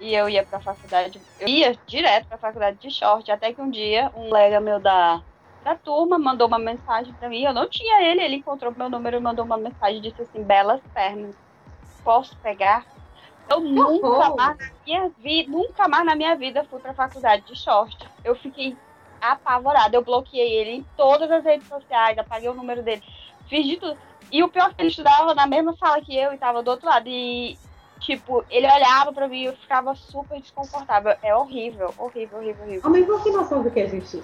e 0.00 0.14
eu 0.14 0.28
ia 0.28 0.44
pra 0.44 0.60
faculdade, 0.60 1.20
eu 1.40 1.48
ia 1.48 1.76
direto 1.86 2.26
pra 2.26 2.38
faculdade 2.38 2.78
de 2.78 2.90
short, 2.90 3.30
até 3.30 3.52
que 3.52 3.60
um 3.60 3.70
dia 3.70 4.12
um 4.14 4.28
colega 4.28 4.60
meu 4.60 4.78
da, 4.78 5.22
da 5.64 5.76
turma 5.76 6.18
mandou 6.18 6.46
uma 6.46 6.58
mensagem 6.58 7.12
pra 7.14 7.28
mim. 7.28 7.42
Eu 7.42 7.54
não 7.54 7.68
tinha 7.68 8.02
ele, 8.02 8.22
ele 8.22 8.36
encontrou 8.36 8.74
meu 8.76 8.90
número 8.90 9.16
e 9.16 9.20
mandou 9.20 9.44
uma 9.44 9.56
mensagem 9.56 9.98
e 9.98 10.02
disse 10.02 10.22
assim: 10.22 10.42
belas 10.42 10.80
pernas. 10.92 11.34
Posso 12.04 12.36
pegar? 12.38 12.84
Eu 13.50 13.60
nunca 13.60 14.34
mais, 14.34 14.58
na 14.58 14.70
minha 14.86 15.08
vida, 15.18 15.50
nunca 15.50 15.88
mais 15.88 16.04
na 16.04 16.14
minha 16.14 16.36
vida 16.36 16.66
fui 16.70 16.78
pra 16.80 16.92
faculdade 16.92 17.42
de 17.46 17.56
short. 17.56 17.96
Eu 18.22 18.34
fiquei 18.36 18.76
apavorada. 19.20 19.96
Eu 19.96 20.04
bloqueei 20.04 20.52
ele 20.52 20.70
em 20.76 20.86
todas 20.96 21.30
as 21.30 21.44
redes 21.44 21.66
sociais, 21.66 22.18
apaguei 22.18 22.48
o 22.48 22.54
número 22.54 22.82
dele, 22.82 23.02
fiz 23.48 23.66
de 23.66 23.76
tudo. 23.76 23.96
E 24.30 24.42
o 24.42 24.48
pior 24.48 24.70
é 24.70 24.74
que 24.74 24.82
ele 24.82 24.90
estudava 24.90 25.34
na 25.34 25.46
mesma 25.46 25.74
sala 25.76 26.00
que 26.02 26.14
eu 26.14 26.32
e 26.32 26.38
tava 26.38 26.62
do 26.62 26.70
outro 26.70 26.86
lado. 26.86 27.08
E, 27.08 27.58
tipo, 28.00 28.44
ele 28.50 28.70
olhava 28.70 29.12
pra 29.12 29.26
mim 29.26 29.40
e 29.40 29.44
eu 29.46 29.56
ficava 29.56 29.94
super 29.94 30.38
desconfortável. 30.38 31.16
É 31.22 31.34
horrível, 31.34 31.94
horrível, 31.96 32.38
horrível, 32.38 32.64
horrível. 32.64 32.82
A 32.84 32.90
mesma 32.90 33.18
noção 33.18 33.62
do 33.62 33.70
que 33.70 33.80
a 33.80 33.88
gente. 33.88 34.22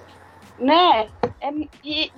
Né? 0.59 1.09
É, 1.41 1.51
e, 1.83 2.11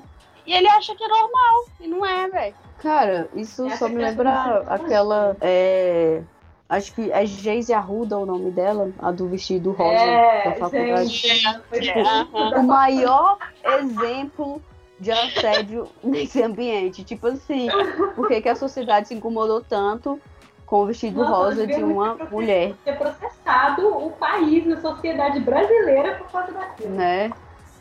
e 0.45 0.53
ele 0.53 0.67
acha 0.67 0.93
que 0.93 1.03
é 1.03 1.07
normal. 1.07 1.65
E 1.79 1.87
não 1.87 2.05
é, 2.05 2.27
velho. 2.27 2.55
Cara, 2.79 3.29
isso 3.33 3.69
só 3.77 3.87
me 3.87 3.95
lembra 3.95 4.65
aquela. 4.67 5.37
É 5.39 6.21
Acho 6.69 6.93
que 6.93 7.11
é 7.11 7.25
Geise 7.25 7.73
Arruda 7.73 8.17
o 8.17 8.25
nome 8.25 8.51
dela, 8.51 8.91
a 8.99 9.09
do 9.11 9.27
vestido 9.27 9.71
rosa 9.71 9.93
é, 9.93 10.49
da 10.49 10.55
faculdade. 10.55 11.07
Gente, 11.07 11.61
tipo, 11.79 12.59
o 12.59 12.63
maior 12.63 13.37
exemplo 13.63 14.61
de 14.99 15.11
assédio 15.11 15.87
nesse 16.03 16.43
ambiente. 16.43 17.03
Tipo 17.05 17.27
assim, 17.27 17.69
por 18.15 18.27
que, 18.27 18.41
que 18.41 18.49
a 18.49 18.55
sociedade 18.55 19.07
se 19.07 19.13
incomodou 19.13 19.61
tanto 19.61 20.19
com 20.65 20.81
o 20.81 20.85
vestido 20.85 21.21
Nossa, 21.21 21.31
rosa 21.31 21.67
de 21.67 21.81
uma 21.81 22.15
mulher? 22.29 22.75
Ter 22.83 22.97
processado 22.97 23.87
o 23.87 24.11
país, 24.11 24.69
a 24.69 24.81
sociedade 24.81 25.39
brasileira 25.39 26.15
por 26.15 26.29
causa 26.29 26.51
daquilo. 26.51 26.95
Né? 26.95 27.31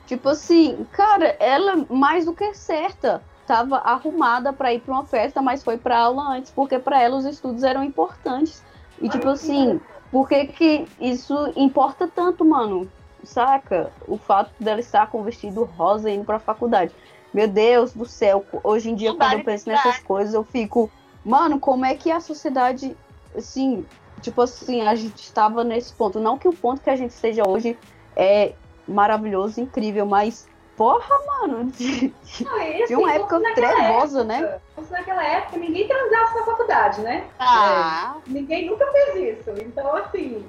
Tipo 0.07 0.29
assim, 0.29 0.87
cara, 0.93 1.37
ela 1.41 1.85
mais 1.91 2.25
do 2.25 2.33
que 2.33 2.55
certa. 2.55 3.21
Tava 3.47 3.77
arrumada 3.77 4.53
para 4.53 4.73
ir 4.73 4.81
para 4.81 4.93
uma 4.93 5.05
festa, 5.05 5.41
mas 5.41 5.63
foi 5.63 5.77
para 5.77 5.99
aula 5.99 6.37
antes, 6.37 6.51
porque 6.51 6.81
para 6.81 7.01
ela 7.01 7.17
os 7.17 7.25
estudos 7.25 7.63
eram 7.63 7.85
importantes. 7.85 8.63
E 9.01 9.09
tipo 9.09 9.29
assim, 9.29 9.81
por 10.11 10.29
que 10.29 10.47
que 10.47 10.87
isso 11.01 11.53
importa 11.57 12.09
tanto, 12.09 12.45
mano? 12.45 12.91
Saca? 13.25 13.93
O 14.07 14.17
fato 14.17 14.53
dela 14.59 14.81
estar 14.81 15.09
com 15.09 15.23
vestido 15.23 15.65
rosa 15.65 16.11
indo 16.11 16.25
pra 16.25 16.39
faculdade. 16.39 16.93
Meu 17.35 17.49
Deus 17.49 17.93
do 17.93 18.07
céu, 18.07 18.45
hoje 18.63 18.91
em 18.91 18.95
dia, 18.95 19.15
quando 19.15 19.35
eu 19.35 19.45
penso 19.45 19.69
nessas 19.69 19.99
coisas, 19.99 20.33
eu 20.33 20.45
fico, 20.45 20.91
mano, 21.25 21.59
como 21.59 21.85
é 21.85 21.95
que 21.95 22.11
a 22.11 22.21
sociedade, 22.21 22.97
assim, 23.37 23.85
tipo 24.23 24.41
assim, 24.41 24.81
a 24.83 24.95
gente 24.95 25.23
estava 25.23 25.63
nesse 25.63 25.93
ponto. 25.93 26.19
Não 26.19 26.39
que 26.39 26.49
o 26.49 26.53
ponto 26.53 26.81
que 26.81 26.89
a 26.89 26.97
gente 26.97 27.11
esteja 27.11 27.43
hoje 27.47 27.77
é 28.15 28.55
maravilhoso, 28.89 29.61
incrível, 29.61 30.07
mas 30.07 30.47
Porra, 30.77 31.19
mano, 31.27 31.71
de, 31.71 32.13
não, 32.45 32.57
assim, 32.57 32.85
de 32.87 32.95
uma 32.95 33.13
época 33.13 33.41
trevosa, 33.55 34.25
né? 34.25 34.41
né? 34.41 34.61
Naquela 34.91 35.25
época, 35.25 35.57
ninguém 35.57 35.89
transasse 35.89 36.35
na 36.35 36.45
faculdade, 36.45 37.01
né? 37.01 37.25
Ah. 37.39 38.17
É, 38.27 38.31
ninguém 38.31 38.69
nunca 38.69 38.87
fez 38.93 39.39
isso. 39.39 39.51
Então, 39.63 39.97
assim, 39.97 40.45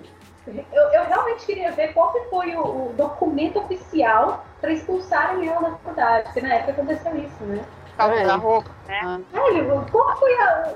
eu, 0.47 0.84
eu 0.84 1.05
realmente 1.05 1.45
queria 1.45 1.71
ver 1.71 1.93
qual 1.93 2.11
que 2.11 2.19
foi 2.30 2.55
o, 2.55 2.89
o 2.89 2.93
documento 2.97 3.59
oficial 3.59 4.45
para 4.59 4.73
expulsarem 4.73 5.47
ela 5.47 5.61
da 5.61 5.71
faculdade. 5.78 6.23
Porque 6.25 6.41
na 6.41 6.55
época 6.55 6.71
aconteceu 6.73 7.15
isso, 7.17 7.43
né? 7.43 7.65
Causa 7.95 8.23
da 8.23 8.36
roupa, 8.36 8.69
né? 8.88 8.99
Ah. 9.03 9.89
qual 9.91 10.17
foi 10.17 10.34
a, 10.39 10.73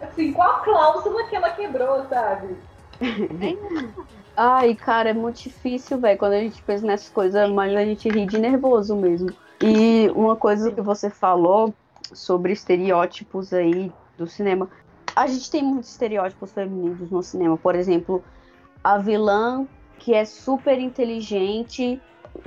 Assim, 0.00 0.32
qual 0.32 0.62
cláusula 0.62 1.24
que 1.24 1.34
ela 1.34 1.50
quebrou, 1.50 2.06
sabe? 2.08 2.56
Ai, 4.40 4.72
cara, 4.76 5.10
é 5.10 5.12
muito 5.12 5.42
difícil, 5.42 5.98
velho, 5.98 6.16
quando 6.16 6.34
a 6.34 6.40
gente 6.40 6.62
pensa 6.62 6.86
nessas 6.86 7.08
coisas, 7.08 7.50
mas 7.50 7.74
a 7.74 7.84
gente 7.84 8.08
ri 8.08 8.24
de 8.24 8.38
nervoso 8.38 8.94
mesmo. 8.94 9.32
E 9.60 10.08
uma 10.14 10.36
coisa 10.36 10.70
que 10.70 10.80
você 10.80 11.10
falou 11.10 11.74
sobre 12.12 12.52
estereótipos 12.52 13.52
aí 13.52 13.90
do 14.16 14.28
cinema. 14.28 14.70
A 15.16 15.26
gente 15.26 15.50
tem 15.50 15.60
muitos 15.64 15.90
estereótipos 15.90 16.52
femininos 16.52 17.10
no 17.10 17.20
cinema. 17.20 17.56
Por 17.56 17.74
exemplo, 17.74 18.22
a 18.84 18.96
vilã 18.98 19.66
que 19.98 20.14
é 20.14 20.24
super 20.24 20.78
inteligente. 20.78 22.00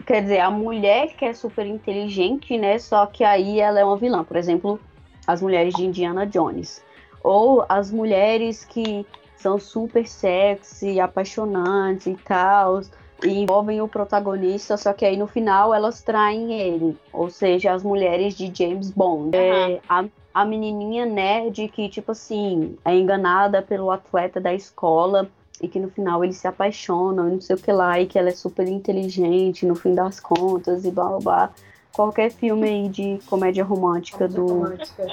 Quer 0.08 0.22
dizer, 0.22 0.40
a 0.40 0.50
mulher 0.50 1.14
que 1.18 1.26
é 1.26 1.34
super 1.34 1.66
inteligente, 1.66 2.58
né? 2.58 2.80
Só 2.80 3.06
que 3.06 3.26
aí 3.26 3.60
ela 3.60 3.82
é 3.82 3.84
uma 3.84 3.98
vilã. 3.98 4.24
Por 4.24 4.38
exemplo, 4.38 4.80
as 5.28 5.42
mulheres 5.42 5.74
de 5.74 5.84
Indiana 5.84 6.26
Jones. 6.26 6.82
Ou 7.22 7.66
as 7.68 7.92
mulheres 7.92 8.64
que 8.64 9.06
são 9.42 9.60
super 9.60 10.08
sexy, 10.08 11.00
apaixonantes 11.00 12.08
e 12.08 12.16
tal, 12.16 12.82
e 13.24 13.42
envolvem 13.42 13.82
o 13.82 13.88
protagonista, 13.88 14.78
só 14.78 14.94
que 14.94 15.06
aí 15.06 15.18
no 15.18 15.28
final 15.28 15.74
elas 15.74 16.02
traem 16.02 16.54
ele, 16.54 16.98
ou 17.14 17.30
seja, 17.30 17.74
as 17.74 17.84
mulheres 17.84 18.36
de 18.36 18.52
James 18.54 18.92
Bond. 18.92 19.36
Uhum. 19.36 19.44
É, 19.44 19.80
a, 19.88 20.06
a 20.34 20.46
menininha 20.46 21.06
nerd 21.06 21.68
que, 21.70 21.90
tipo 21.90 22.12
assim, 22.12 22.78
é 22.84 22.96
enganada 22.96 23.62
pelo 23.62 23.92
atleta 23.92 24.40
da 24.40 24.54
escola 24.54 25.30
e 25.62 25.68
que 25.68 25.80
no 25.80 25.90
final 25.90 26.24
eles 26.24 26.38
se 26.38 26.48
apaixonam 26.48 27.30
e 27.30 27.32
não 27.34 27.42
sei 27.42 27.56
o 27.56 27.60
que 27.60 27.72
lá, 27.72 28.00
e 28.00 28.08
que 28.08 28.18
ela 28.18 28.30
é 28.30 28.36
super 28.36 28.68
inteligente 28.68 29.66
no 29.66 29.76
fim 29.76 29.94
das 29.94 30.20
contas 30.20 30.86
e 30.86 30.92
blá 30.92 31.06
blá 31.06 31.20
blá 31.20 31.54
qualquer 31.94 32.32
filme 32.32 32.68
aí 32.68 32.90
de 32.90 33.20
comédia 33.26 33.64
romântica, 33.64 34.28
do, 34.28 34.46
romântica. 34.46 35.08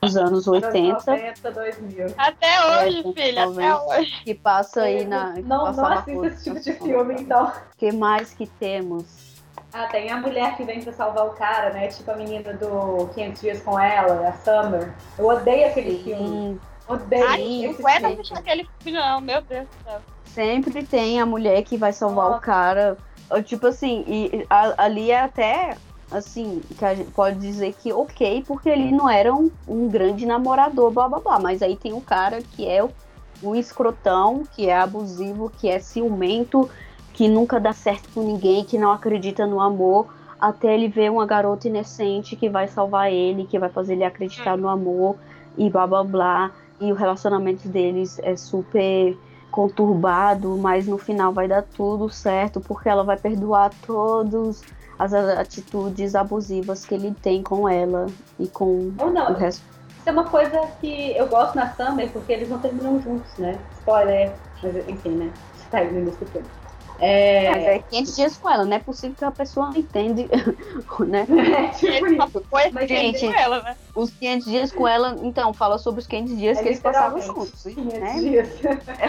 dos 0.00 0.16
anos 0.16 0.46
80. 0.46 1.10
90, 1.10 1.50
2000. 1.50 2.06
Até 2.16 2.66
hoje, 2.66 2.98
é, 2.98 3.12
filha, 3.12 3.44
até 3.44 3.74
hoje. 3.76 4.22
Que 4.24 4.34
passa 4.34 4.82
aí 4.82 5.04
na. 5.04 5.34
Não, 5.42 5.72
não 5.72 5.86
assista 5.86 6.26
esse 6.26 6.44
tipo 6.44 6.60
de 6.60 6.72
filme, 6.74 7.14
então. 7.18 7.46
O 7.46 7.76
que 7.76 7.92
mais 7.92 8.34
que 8.34 8.46
temos? 8.46 9.34
Ah, 9.72 9.88
tem 9.88 10.08
a 10.08 10.18
mulher 10.18 10.56
que 10.56 10.62
vem 10.62 10.80
pra 10.80 10.92
salvar 10.92 11.26
o 11.26 11.30
cara, 11.30 11.72
né? 11.72 11.88
Tipo 11.88 12.12
a 12.12 12.16
menina 12.16 12.52
do 12.54 13.08
500 13.12 13.40
Dias 13.40 13.62
com 13.62 13.78
Ela, 13.78 14.28
a 14.28 14.32
Summer. 14.32 14.94
Eu 15.18 15.26
odeio 15.26 15.66
aquele 15.66 15.96
Sim. 15.96 16.04
filme. 16.04 16.60
Odeio. 16.86 17.26
Ai, 17.26 17.62
não 17.66 17.88
aguento 17.88 18.04
assistir 18.20 18.38
aquele 18.38 18.68
filme, 18.78 18.98
não, 18.98 19.20
meu 19.20 19.42
Deus 19.42 19.66
do 19.66 19.84
céu. 19.84 20.00
Sempre 20.26 20.84
tem 20.84 21.20
a 21.20 21.26
mulher 21.26 21.62
que 21.62 21.76
vai 21.76 21.92
salvar 21.92 22.26
Nossa. 22.26 22.38
o 22.38 22.40
cara. 22.40 22.96
Tipo 23.44 23.66
assim, 23.66 24.04
e 24.06 24.46
a, 24.48 24.84
ali 24.84 25.10
é 25.10 25.20
até 25.20 25.76
assim, 26.10 26.60
que 26.78 26.84
a 26.84 26.94
gente 26.94 27.10
pode 27.10 27.38
dizer 27.38 27.74
que 27.74 27.92
ok, 27.92 28.44
porque 28.46 28.68
ele 28.68 28.90
não 28.90 29.08
era 29.08 29.34
um, 29.34 29.50
um 29.66 29.88
grande 29.88 30.26
namorador, 30.26 30.90
blá 30.90 31.08
blá 31.08 31.20
blá. 31.20 31.38
Mas 31.38 31.62
aí 31.62 31.76
tem 31.76 31.92
um 31.92 32.00
cara 32.00 32.40
que 32.42 32.68
é 32.68 32.82
o, 32.82 32.90
o 33.42 33.54
escrotão, 33.54 34.44
que 34.54 34.68
é 34.68 34.76
abusivo, 34.76 35.50
que 35.50 35.68
é 35.68 35.78
ciumento, 35.78 36.68
que 37.12 37.28
nunca 37.28 37.60
dá 37.60 37.72
certo 37.72 38.08
com 38.12 38.22
ninguém, 38.22 38.64
que 38.64 38.78
não 38.78 38.90
acredita 38.90 39.46
no 39.46 39.60
amor, 39.60 40.06
até 40.40 40.74
ele 40.74 40.88
ver 40.88 41.10
uma 41.10 41.26
garota 41.26 41.68
inocente 41.68 42.36
que 42.36 42.48
vai 42.48 42.68
salvar 42.68 43.12
ele, 43.12 43.44
que 43.44 43.58
vai 43.58 43.68
fazer 43.68 43.94
ele 43.94 44.04
acreditar 44.04 44.56
no 44.56 44.68
amor 44.68 45.16
e 45.56 45.70
blá 45.70 45.86
blá 45.86 46.04
blá. 46.04 46.50
E 46.80 46.90
o 46.90 46.94
relacionamento 46.94 47.68
deles 47.68 48.18
é 48.22 48.36
super 48.36 49.16
conturbado, 49.50 50.56
mas 50.56 50.88
no 50.88 50.98
final 50.98 51.32
vai 51.32 51.46
dar 51.46 51.62
tudo 51.62 52.10
certo, 52.10 52.60
porque 52.60 52.88
ela 52.88 53.04
vai 53.04 53.16
perdoar 53.16 53.70
todos 53.86 54.62
as 54.98 55.12
atitudes 55.12 56.14
abusivas 56.14 56.84
que 56.84 56.94
ele 56.94 57.14
tem 57.22 57.42
com 57.42 57.68
ela 57.68 58.06
e 58.38 58.46
com 58.46 58.92
Ou 58.98 59.10
não. 59.10 59.32
o 59.32 59.34
resto. 59.34 59.62
Isso 59.98 60.08
é 60.08 60.12
uma 60.12 60.24
coisa 60.24 60.68
que 60.80 61.16
eu 61.16 61.26
gosto 61.26 61.54
na 61.54 61.72
Summer, 61.74 62.10
porque 62.10 62.32
eles 62.32 62.48
não 62.48 62.58
terminam 62.58 63.00
juntos, 63.00 63.30
né? 63.38 63.58
Spoiler, 63.78 64.32
mas 64.62 64.88
enfim, 64.88 65.10
né? 65.10 65.32
Está 65.56 65.78
aí 65.78 65.90
no 65.90 66.00
início 66.00 66.20
do 66.20 66.30
filme. 66.30 66.46
É... 67.00 67.50
Mas 67.50 67.64
é 67.64 67.78
500 67.90 68.16
dias 68.16 68.36
com 68.36 68.50
ela, 68.50 68.64
não 68.64 68.76
é 68.76 68.78
possível 68.78 69.16
que 69.16 69.24
a 69.24 69.30
pessoa 69.30 69.66
não 69.66 69.76
entende, 69.76 70.28
né? 71.06 71.26
É, 71.54 71.68
tipo 71.68 72.06
isso. 72.06 72.44
Mas 72.72 72.88
gente, 72.88 73.26
ela, 73.26 73.62
né? 73.62 73.76
os 73.94 74.10
500 74.10 74.46
dias 74.46 74.72
com 74.72 74.86
ela, 74.86 75.16
então, 75.22 75.52
fala 75.52 75.78
sobre 75.78 76.00
os 76.00 76.06
500 76.06 76.38
dias 76.38 76.58
é 76.58 76.62
que 76.62 76.68
eles 76.68 76.80
passavam 76.80 77.20
juntos, 77.20 77.62
500 77.62 77.98
né? 77.98 78.20
Dias. 78.20 78.48
É, 78.64 79.08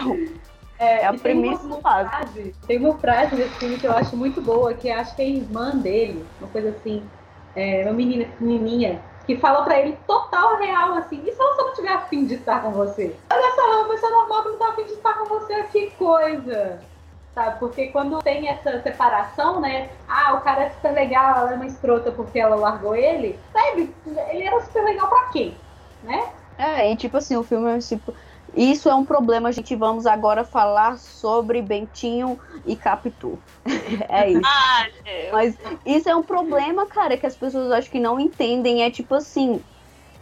é, 0.78 1.02
é 1.02 1.06
a 1.06 1.14
premissa 1.14 1.68
do 1.68 1.78
frase, 1.78 2.54
Tem 2.68 2.78
uma 2.78 2.98
frase 2.98 3.36
desse 3.36 3.58
filme 3.60 3.78
que 3.78 3.88
eu 3.88 3.92
acho 3.92 4.16
muito 4.18 4.42
boa, 4.42 4.74
que 4.74 4.90
acho 4.90 5.16
que 5.16 5.22
é 5.22 5.26
a 5.26 5.30
irmã 5.30 5.72
dele, 5.78 6.28
uma 6.40 6.50
coisa 6.50 6.70
assim, 6.70 7.10
é, 7.56 7.84
uma 7.84 7.94
menina 7.94 8.26
pequenininha, 8.26 9.02
que 9.26 9.38
fala 9.38 9.64
pra 9.64 9.80
ele 9.80 9.98
total 10.06 10.58
real, 10.58 10.94
assim, 10.96 11.22
e 11.26 11.32
se 11.32 11.42
ela 11.42 11.56
só 11.56 11.66
não 11.66 11.74
tiver 11.74 11.94
afim 11.94 12.26
de 12.26 12.36
estar 12.36 12.62
com 12.62 12.72
você? 12.72 13.16
Olha 13.32 13.56
só, 13.56 13.82
uma 13.82 13.90
pessoa 13.90 14.12
normal 14.12 14.44
que 14.44 14.50
não 14.50 14.58
tá 14.58 14.70
afim 14.70 14.84
de 14.84 14.92
estar 14.92 15.14
com 15.14 15.26
você, 15.26 15.64
que 15.64 15.92
coisa! 15.92 16.80
Sabe? 17.34 17.60
Porque 17.60 17.88
quando 17.88 18.22
tem 18.22 18.48
essa 18.48 18.82
separação, 18.82 19.60
né? 19.60 19.90
Ah, 20.08 20.36
o 20.36 20.42
cara 20.42 20.64
é 20.64 20.70
super 20.70 20.94
legal, 20.94 21.40
ela 21.40 21.52
é 21.52 21.56
uma 21.56 21.66
escrota 21.66 22.10
porque 22.10 22.40
ela 22.40 22.56
largou 22.56 22.96
ele. 22.96 23.38
Sabe? 23.52 23.94
Ele 24.06 24.44
era 24.44 24.62
super 24.62 24.86
legal 24.86 25.10
pra 25.10 25.26
quê? 25.34 25.52
Né? 26.02 26.30
É, 26.58 26.90
e 26.90 26.96
tipo 26.96 27.18
assim, 27.18 27.36
o 27.36 27.44
filme 27.44 27.70
é 27.70 27.80
tipo 27.80 28.14
isso 28.56 28.88
é 28.90 28.96
um 28.96 29.04
problema, 29.04 29.50
a 29.50 29.52
gente 29.52 29.76
vamos 29.76 30.06
agora 30.06 30.44
falar 30.44 30.98
sobre 30.98 31.62
Bentinho 31.62 32.40
e 32.66 32.76
Capitu. 32.76 33.38
é 34.08 34.32
isso. 34.32 34.42
Ah, 34.46 34.88
Mas 35.32 35.58
isso 35.86 36.10
é 36.10 36.16
um 36.16 36.24
problema, 36.24 36.86
cara, 36.86 37.18
que 37.18 37.26
as 37.26 37.36
pessoas 37.36 37.72
acho 37.72 37.92
que 37.92 38.00
não 38.00 38.20
entendem. 38.20 38.84
É 38.84 38.90
tipo 38.90 39.14
assim, 39.14 39.62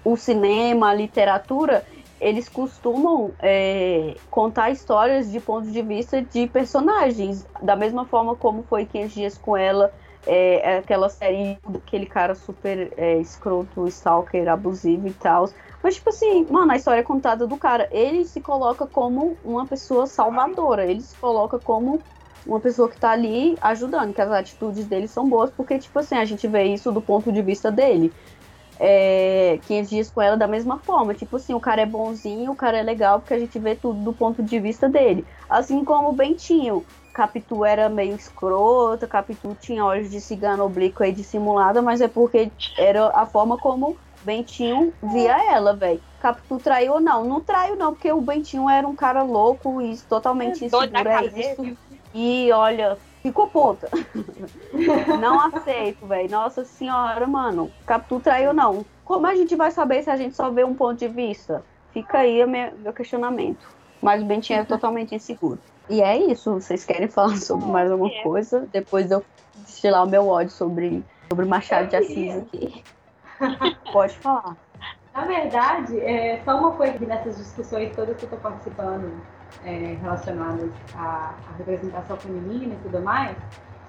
o 0.04 0.18
cinema, 0.18 0.90
a 0.90 0.94
literatura, 0.94 1.86
eles 2.20 2.50
costumam 2.50 3.32
é, 3.40 4.16
contar 4.32 4.72
histórias 4.72 5.32
de 5.32 5.40
pontos 5.40 5.72
de 5.72 5.82
vista 5.82 6.22
de 6.22 6.48
personagens. 6.48 7.46
Da 7.62 7.76
mesma 7.76 8.06
forma 8.06 8.36
como 8.36 8.64
foi 8.64 8.86
500 8.86 9.14
Dias 9.14 9.38
com 9.38 9.56
Ela, 9.56 9.94
é, 10.26 10.78
aquela 10.78 11.10
série 11.10 11.58
daquele 11.68 12.06
cara 12.06 12.34
super 12.34 12.94
é, 12.98 13.18
escroto, 13.20 13.88
stalker, 13.88 14.48
abusivo 14.48 15.08
e 15.08 15.14
tal. 15.14 15.50
Mas, 15.84 15.96
tipo 15.96 16.10
assim, 16.10 16.48
mano, 16.50 16.72
a 16.72 16.78
história 16.78 17.02
é 17.02 17.04
contada 17.04 17.46
do 17.46 17.58
cara. 17.58 17.90
Ele 17.92 18.24
se 18.24 18.40
coloca 18.40 18.88
como 18.88 19.38
uma 19.44 19.68
pessoa 19.68 20.08
salvadora. 20.08 20.86
Ele 20.86 21.02
se 21.02 21.14
coloca 21.18 21.60
como 21.60 22.02
uma 22.46 22.60
pessoa 22.62 22.90
que 22.90 22.98
tá 22.98 23.12
ali 23.12 23.58
ajudando, 23.62 24.14
que 24.14 24.22
as 24.22 24.32
atitudes 24.32 24.86
dele 24.86 25.10
são 25.10 25.28
boas, 25.28 25.52
porque, 25.52 25.78
tipo 25.78 26.00
assim, 26.00 26.16
a 26.16 26.24
gente 26.24 26.48
vê 26.48 26.64
isso 26.64 26.90
do 26.90 27.02
ponto 27.02 27.34
de 27.34 27.42
vista 27.42 27.70
dele. 27.70 28.14
É, 28.80 29.60
500 29.68 29.90
dias 29.90 30.10
com 30.10 30.22
ela 30.22 30.38
da 30.38 30.48
mesma 30.48 30.80
forma. 30.80 31.14
Tipo 31.14 31.36
assim, 31.36 31.54
o 31.54 31.60
cara 31.60 31.82
é 31.82 31.86
bonzinho, 31.86 32.52
o 32.52 32.56
cara 32.56 32.78
é 32.78 32.84
legal, 32.84 33.20
porque 33.20 33.34
a 33.34 33.40
gente 33.40 33.60
vê 33.60 33.76
tudo 33.76 34.02
do 34.02 34.14
ponto 34.14 34.42
de 34.42 34.60
vista 34.62 34.88
dele. 34.88 35.26
Assim 35.50 35.84
como 35.84 36.10
o 36.10 36.14
Bentinho. 36.14 36.86
Capitu 37.14 37.64
era 37.64 37.90
meio 37.90 38.16
escrota, 38.16 39.06
Capitu 39.06 39.56
tinha 39.62 39.86
olhos 39.86 40.10
de 40.10 40.20
cigano 40.20 40.64
oblíqua 40.64 41.08
e 41.08 41.12
dissimulada, 41.12 41.80
mas 41.80 42.02
é 42.02 42.08
porque 42.08 42.52
era 42.76 43.12
a 43.14 43.24
forma 43.28 43.56
como 43.56 43.96
Bentinho 44.24 44.94
via 45.02 45.54
ela, 45.54 45.74
velho. 45.76 46.02
Capitu 46.20 46.58
traiu 46.58 46.94
ou 46.94 47.00
não? 47.00 47.26
Não 47.26 47.42
traiu, 47.42 47.76
não, 47.76 47.94
porque 47.94 48.12
o 48.12 48.22
Bentinho 48.22 48.70
era 48.70 48.88
um 48.88 48.96
cara 48.96 49.24
louco 49.24 49.82
e 49.82 49.98
totalmente 49.98 50.66
inseguro. 50.66 50.90
É 51.10 51.26
isso. 51.26 51.78
E 52.14 52.52
olha, 52.52 52.98
ficou 53.22 53.48
puta. 53.48 53.90
não 55.20 55.40
aceito, 55.40 56.06
velho. 56.06 56.30
Nossa 56.30 56.64
senhora, 56.64 57.28
mano. 57.28 57.72
Capitu 57.86 58.20
traiu 58.20 58.50
ou 58.50 58.54
não? 58.54 58.86
Como 59.04 59.28
a 59.28 59.36
gente 59.36 59.56
vai 59.56 59.72
saber 59.72 60.04
se 60.04 60.10
a 60.10 60.16
gente 60.16 60.36
só 60.36 60.50
vê 60.50 60.64
um 60.64 60.74
ponto 60.74 61.00
de 61.00 61.08
vista? 61.08 61.64
Fica 61.92 62.20
aí 62.20 62.44
o 62.44 62.48
meu, 62.48 62.72
meu 62.78 62.94
questionamento. 62.94 63.68
Mas 64.02 64.22
o 64.22 64.26
Bentinho 64.26 64.60
é 64.60 64.64
totalmente 64.64 65.14
inseguro. 65.14 65.60
E 65.90 66.02
é 66.02 66.18
isso. 66.18 66.54
Vocês 66.54 66.86
querem 66.86 67.08
falar 67.08 67.38
sobre 67.38 67.66
mais 67.66 67.92
alguma 67.92 68.12
coisa? 68.22 68.68
Depois 68.72 69.12
eu 69.12 69.24
destilar 69.56 70.06
o 70.06 70.10
meu 70.10 70.28
ódio 70.28 70.52
sobre, 70.52 71.04
sobre 71.30 71.46
Machado 71.46 71.90
de 71.90 71.96
Assis 71.96 72.38
aqui. 72.38 72.84
Pode 73.92 74.18
falar. 74.18 74.56
Na 75.14 75.26
verdade, 75.26 76.00
é 76.00 76.42
só 76.44 76.58
uma 76.58 76.72
coisa 76.72 76.98
nessas 77.06 77.38
discussões 77.38 77.96
todas 77.96 78.18
que 78.18 78.24
eu 78.24 78.28
estou 78.28 78.40
participando 78.40 79.22
é, 79.64 79.96
relacionadas 80.02 80.72
à, 80.96 81.36
à, 81.48 81.58
representação 81.58 82.18
feminina 82.18 82.74
e 82.74 82.78
tudo 82.78 83.00
mais, 83.00 83.38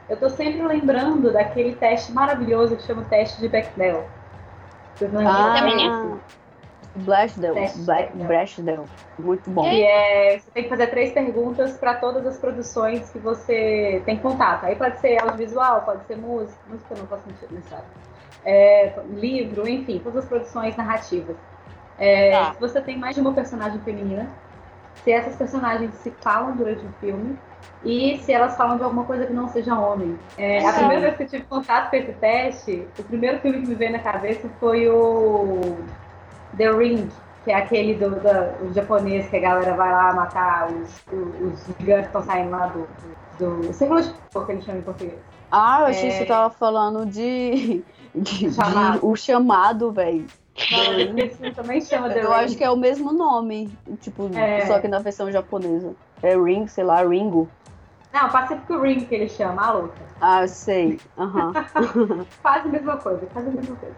eu 0.08 0.14
estou 0.14 0.28
sempre 0.28 0.62
lembrando 0.62 1.32
daquele 1.32 1.74
teste 1.76 2.12
maravilhoso 2.12 2.76
que 2.76 2.82
chama 2.82 3.02
o 3.02 3.04
teste 3.06 3.40
de 3.40 3.48
Bechdel. 3.48 4.06
Vocês 4.94 5.12
não 5.12 5.26
ah, 5.26 6.18
Blashdell, 6.96 7.54
Blashdell, 8.14 8.84
muito 9.18 9.50
bom. 9.50 9.66
E 9.66 9.82
é, 9.82 10.38
você 10.38 10.50
tem 10.52 10.62
que 10.64 10.68
fazer 10.68 10.86
três 10.88 11.12
perguntas 11.12 11.76
para 11.76 11.94
todas 11.94 12.24
as 12.24 12.38
produções 12.38 13.10
que 13.10 13.18
você 13.18 14.00
tem 14.04 14.16
contato. 14.18 14.64
Aí 14.64 14.76
pode 14.76 15.00
ser 15.00 15.20
audiovisual, 15.20 15.82
pode 15.82 16.06
ser 16.06 16.16
música, 16.16 16.56
música 16.68 16.94
não 16.96 17.06
faz 17.06 17.22
sentido 17.24 17.54
nessa 17.54 17.82
é, 18.44 18.92
livro, 19.10 19.68
enfim, 19.68 20.00
todas 20.02 20.24
as 20.24 20.28
produções 20.28 20.76
narrativas. 20.76 21.36
É, 21.98 22.32
tá. 22.32 22.52
Se 22.54 22.60
você 22.60 22.80
tem 22.80 22.98
mais 22.98 23.14
de 23.14 23.20
uma 23.20 23.32
personagem 23.32 23.80
feminina, 23.80 24.28
se 25.02 25.12
essas 25.12 25.36
personagens 25.36 25.94
se 25.94 26.10
falam 26.20 26.56
durante 26.56 26.84
o 26.84 26.92
filme 27.00 27.38
e 27.84 28.18
se 28.18 28.32
elas 28.32 28.56
falam 28.56 28.76
de 28.76 28.82
alguma 28.82 29.04
coisa 29.04 29.26
que 29.26 29.32
não 29.32 29.48
seja 29.48 29.78
homem. 29.78 30.18
É, 30.38 30.66
a 30.66 30.72
primeira 30.72 31.00
vez 31.02 31.16
que 31.16 31.22
eu 31.24 31.28
tive 31.28 31.42
contato 31.44 31.90
com 31.90 31.96
esse 31.96 32.12
teste, 32.14 32.86
o 32.98 33.02
primeiro 33.04 33.38
filme 33.40 33.60
que 33.60 33.68
me 33.68 33.74
veio 33.74 33.92
na 33.92 33.98
cabeça 33.98 34.48
foi 34.58 34.88
o 34.88 35.76
The 36.56 36.70
Ring, 36.70 37.08
que 37.44 37.50
é 37.50 37.56
aquele 37.56 37.94
do, 37.94 38.10
do, 38.10 38.68
do, 38.68 38.72
japonês 38.74 39.28
que 39.28 39.36
a 39.36 39.40
galera 39.40 39.74
vai 39.74 39.92
lá 39.92 40.14
matar 40.14 40.68
os, 40.70 41.04
os, 41.12 41.68
os 41.68 41.76
gigantes 41.78 42.10
que 42.10 42.16
estão 42.18 42.22
saindo 42.22 42.50
lá 42.50 42.66
do, 42.68 42.88
do, 43.38 43.66
do 43.66 43.72
círculo 43.72 44.00
de 44.00 44.10
que 44.10 44.52
eles 44.52 44.64
chamam 44.64 44.80
em 44.80 44.84
português. 44.84 45.18
Ah, 45.50 45.80
eu 45.82 45.86
achei 45.86 46.08
é... 46.08 46.12
que 46.12 46.18
você 46.18 46.26
tava 46.26 46.50
falando 46.50 47.04
de, 47.04 47.84
de, 48.14 48.52
chamado. 48.52 49.00
de 49.00 49.06
o 49.06 49.16
chamado, 49.16 49.92
velho. 49.92 50.26
também 51.54 51.80
chama 51.80 52.08
Eu 52.12 52.30
Ring. 52.30 52.34
acho 52.44 52.56
que 52.56 52.64
é 52.64 52.70
o 52.70 52.76
mesmo 52.76 53.12
nome, 53.12 53.70
tipo, 54.00 54.30
É. 54.36 54.66
só 54.66 54.78
que 54.78 54.88
na 54.88 54.98
versão 55.00 55.30
japonesa. 55.30 55.94
É 56.22 56.36
Ring, 56.36 56.66
sei 56.66 56.84
lá, 56.84 57.02
Ringo. 57.02 57.48
Não, 58.12 58.28
Pacific 58.30 58.72
Ring 58.76 59.00
que 59.04 59.14
ele 59.14 59.28
chama, 59.28 59.62
a 59.66 59.72
luta. 59.72 59.94
Ah, 60.20 60.46
sei. 60.46 61.00
Aham. 61.18 61.52
Quase 62.40 62.68
a 62.68 62.70
mesma 62.70 62.96
coisa, 62.96 63.26
quase 63.32 63.48
a 63.48 63.50
mesma 63.50 63.76
coisa. 63.76 63.94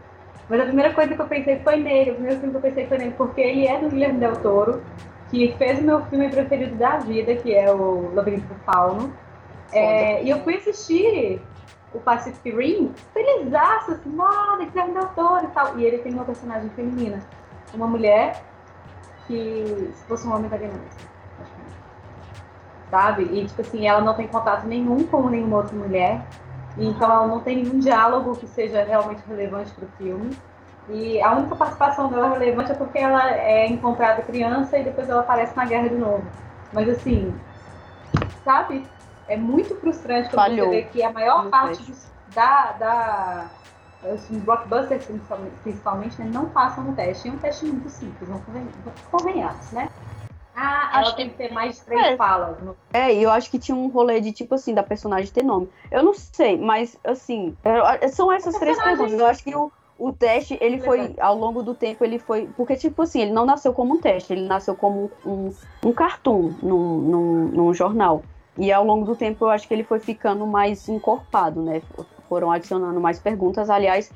Mas 0.49 0.61
a 0.61 0.65
primeira 0.65 0.95
coisa 0.95 1.15
que 1.15 1.21
eu 1.21 1.27
pensei 1.27 1.59
foi 1.59 1.77
nele, 1.77 2.13
o 2.13 2.15
primeiro 2.15 2.39
filme 2.41 2.53
que 2.53 2.57
eu 2.57 2.63
pensei 2.63 2.87
foi 2.87 2.99
nele, 2.99 3.15
porque 3.17 3.41
ele 3.41 3.67
é 3.67 3.79
do 3.79 3.89
Guilherme 3.91 4.21
Del 4.21 4.37
Toro, 4.37 4.83
que 5.31 5.53
fez 5.59 5.81
o 5.81 5.83
meu 5.83 6.03
filme 6.07 6.29
preferido 6.31 6.75
da 6.77 6.99
vida, 6.99 7.35
que 7.35 7.53
é 7.53 7.71
o 7.73 8.13
Labirinto 8.15 8.47
do 8.47 8.55
Fauno. 8.61 9.13
É, 9.73 10.23
e 10.23 10.31
eu 10.31 10.39
fui 10.41 10.55
assistir 10.55 11.41
o 11.97 12.01
Pacific 12.01 12.51
Rim 12.51 12.93
felizaço, 13.13 13.93
assim, 13.93 14.11
nossa, 14.11 14.65
Guilherme 14.65 14.95
Del 14.95 15.09
Toro 15.09 15.45
e 15.45 15.49
tal. 15.49 15.79
E 15.79 15.85
ele 15.85 15.99
tem 15.99 16.13
uma 16.13 16.25
personagem 16.25 16.69
feminina, 16.71 17.21
uma 17.75 17.87
mulher 17.87 18.43
que, 19.27 19.91
se 19.95 20.05
fosse 20.05 20.27
um 20.27 20.35
homem, 20.35 20.49
daria 20.49 20.69
mais. 20.69 21.07
Sabe? 22.91 23.25
E, 23.25 23.47
tipo 23.47 23.61
assim, 23.61 23.87
ela 23.87 24.01
não 24.01 24.15
tem 24.15 24.29
contato 24.29 24.67
nenhum 24.67 25.05
com 25.05 25.29
nenhuma 25.29 25.59
outra 25.59 25.77
mulher. 25.77 26.25
Então 26.79 27.11
ela 27.11 27.27
não 27.27 27.41
tem 27.41 27.63
nenhum 27.63 27.79
diálogo 27.79 28.37
que 28.37 28.47
seja 28.47 28.85
realmente 28.85 29.23
relevante 29.27 29.73
para 29.73 29.87
o 29.87 29.89
filme. 29.97 30.37
E 30.89 31.21
a 31.21 31.33
única 31.33 31.57
participação 31.57 32.09
dela 32.09 32.29
relevante 32.29 32.71
é 32.71 32.75
porque 32.75 32.99
ela 32.99 33.35
é 33.35 33.67
encontrada 33.67 34.23
criança 34.23 34.79
e 34.79 34.85
depois 34.85 35.09
ela 35.09 35.23
aparece 35.23 35.57
na 35.57 35.65
guerra 35.65 35.89
de 35.89 35.97
novo. 35.97 36.23
Mas 36.73 36.89
assim, 36.89 37.35
sabe? 38.45 38.87
É 39.29 39.37
muito 39.37 39.75
frustrante 39.77 40.29
quando 40.31 40.37
Falhou. 40.43 40.71
você 40.71 40.77
vê 40.77 40.83
que 40.85 41.03
a 41.03 41.11
maior 41.13 41.45
No 41.45 41.51
parte 41.51 41.83
dos, 41.83 42.07
da, 42.29 42.73
da 42.73 43.51
os 44.13 44.29
blockbusters 44.29 45.05
principalmente, 45.63 46.21
né, 46.21 46.31
não 46.33 46.47
passam 46.47 46.85
no 46.85 46.95
teste. 46.95 47.29
É 47.29 47.33
um 47.33 47.39
teste 47.39 47.65
muito 47.67 47.89
simples, 47.89 48.29
não 48.29 48.39
conven- 48.39 48.69
convenhamos, 49.11 49.73
né? 49.73 49.89
Ah, 50.55 50.91
ela 50.93 51.01
Acho 51.03 51.17
tem 51.17 51.27
que- 51.27 51.33
que 51.33 51.39
ter 51.39 51.53
mais 51.53 51.77
de 51.77 51.83
três 51.83 52.07
É. 52.07 52.17
falas. 52.17 52.63
No... 52.63 52.77
É, 52.93 53.13
e 53.13 53.23
eu 53.23 53.31
acho 53.31 53.51
que 53.51 53.59
tinha 53.59 53.77
um 53.77 53.89
rolê 53.89 54.21
de 54.21 54.33
tipo 54.33 54.55
assim, 54.55 54.73
da 54.73 54.83
personagem 54.83 55.31
ter 55.33 55.43
nome. 55.45 55.69
Eu 55.91 56.03
não 56.03 56.15
sei, 56.15 56.57
mas 56.57 56.97
assim, 57.05 57.55
eu- 57.65 58.09
são 58.11 58.31
essas 58.33 58.57
três 58.59 58.77
personagem- 58.77 58.97
perguntas. 58.99 59.21
Eu 59.21 59.27
acho 59.27 59.43
que 59.45 59.55
o, 59.55 59.71
o 59.99 60.13
teste, 60.13 60.57
ele 60.61 60.79
foi, 60.79 61.15
ao 61.21 61.37
longo 61.37 61.63
do 61.63 61.75
tempo, 61.75 62.05
ele 62.05 62.19
foi. 62.19 62.49
Porque, 62.57 62.77
tipo 62.77 63.03
assim, 63.03 63.21
ele 63.23 63.33
não 63.33 63.45
nasceu 63.45 63.73
como 63.75 63.95
um 63.95 64.01
teste, 64.01 64.33
ele 64.33 64.47
nasceu 64.47 64.75
como 64.77 65.11
um, 65.27 65.51
um 65.85 65.93
cartoon 65.93 66.53
num, 66.63 66.99
num, 67.01 67.49
num 67.49 67.75
jornal. 67.75 68.23
E 68.59 68.73
ao 68.73 68.85
longo 68.85 69.05
do 69.05 69.15
tempo 69.15 69.45
eu 69.45 69.51
acho 69.51 69.67
que 69.69 69.75
ele 69.75 69.85
foi 69.85 70.01
ficando 70.01 70.47
mais 70.47 70.89
encorpado, 70.89 71.63
né? 71.63 71.83
Foram 72.29 72.51
adicionando 72.51 73.01
mais 73.01 73.19
perguntas. 73.19 73.69
Aliás, 73.69 74.11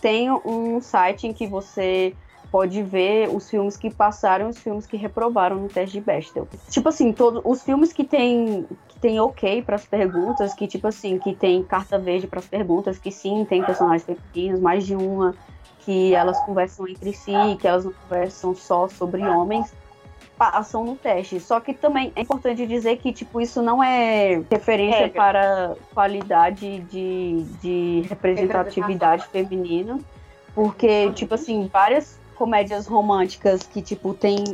tem 0.00 0.30
um 0.30 0.80
site 0.80 1.26
em 1.26 1.32
que 1.32 1.46
você 1.46 2.14
pode 2.50 2.82
ver 2.82 3.28
os 3.28 3.50
filmes 3.50 3.76
que 3.76 3.92
passaram 3.92 4.46
e 4.46 4.50
os 4.50 4.58
filmes 4.58 4.86
que 4.86 4.96
reprovaram 4.96 5.56
no 5.56 5.68
teste 5.68 5.98
de 5.98 6.00
Bechdel. 6.00 6.48
Tipo 6.70 6.88
assim, 6.88 7.12
todos 7.12 7.42
os 7.44 7.62
filmes 7.62 7.92
que 7.92 8.04
tem 8.04 8.66
que 8.88 9.00
tem 9.00 9.20
ok 9.20 9.62
para 9.62 9.76
as 9.76 9.84
perguntas, 9.84 10.54
que 10.54 10.66
tipo 10.66 10.86
assim, 10.86 11.18
que 11.18 11.34
tem 11.34 11.62
carta 11.62 11.98
verde 11.98 12.26
para 12.26 12.38
as 12.38 12.46
perguntas, 12.46 12.98
que 12.98 13.10
sim, 13.10 13.44
tem 13.44 13.62
personagens 13.62 14.04
femininos, 14.04 14.60
mais 14.60 14.86
de 14.86 14.96
uma, 14.96 15.34
que 15.80 16.14
elas 16.14 16.38
conversam 16.46 16.88
entre 16.88 17.12
si, 17.12 17.32
que 17.60 17.68
elas 17.68 17.84
não 17.84 17.92
conversam 17.92 18.54
só 18.54 18.88
sobre 18.88 19.22
homens, 19.22 19.72
passam 20.38 20.84
no 20.84 20.96
teste. 20.96 21.40
Só 21.40 21.60
que 21.60 21.72
também 21.72 22.12
é 22.14 22.22
importante 22.22 22.66
dizer 22.66 22.96
que 22.98 23.12
tipo 23.12 23.40
isso 23.40 23.62
não 23.62 23.82
é 23.82 24.42
referência 24.50 25.06
Regra. 25.06 25.22
para 25.22 25.76
qualidade 25.94 26.80
de, 26.80 27.42
de 27.60 28.04
representatividade 28.08 29.26
feminina, 29.28 29.98
porque 30.54 31.10
tipo 31.12 31.34
assim, 31.34 31.68
várias 31.72 32.18
comédias 32.36 32.86
românticas 32.86 33.62
que, 33.64 33.82
tipo, 33.82 34.14
tem 34.14 34.44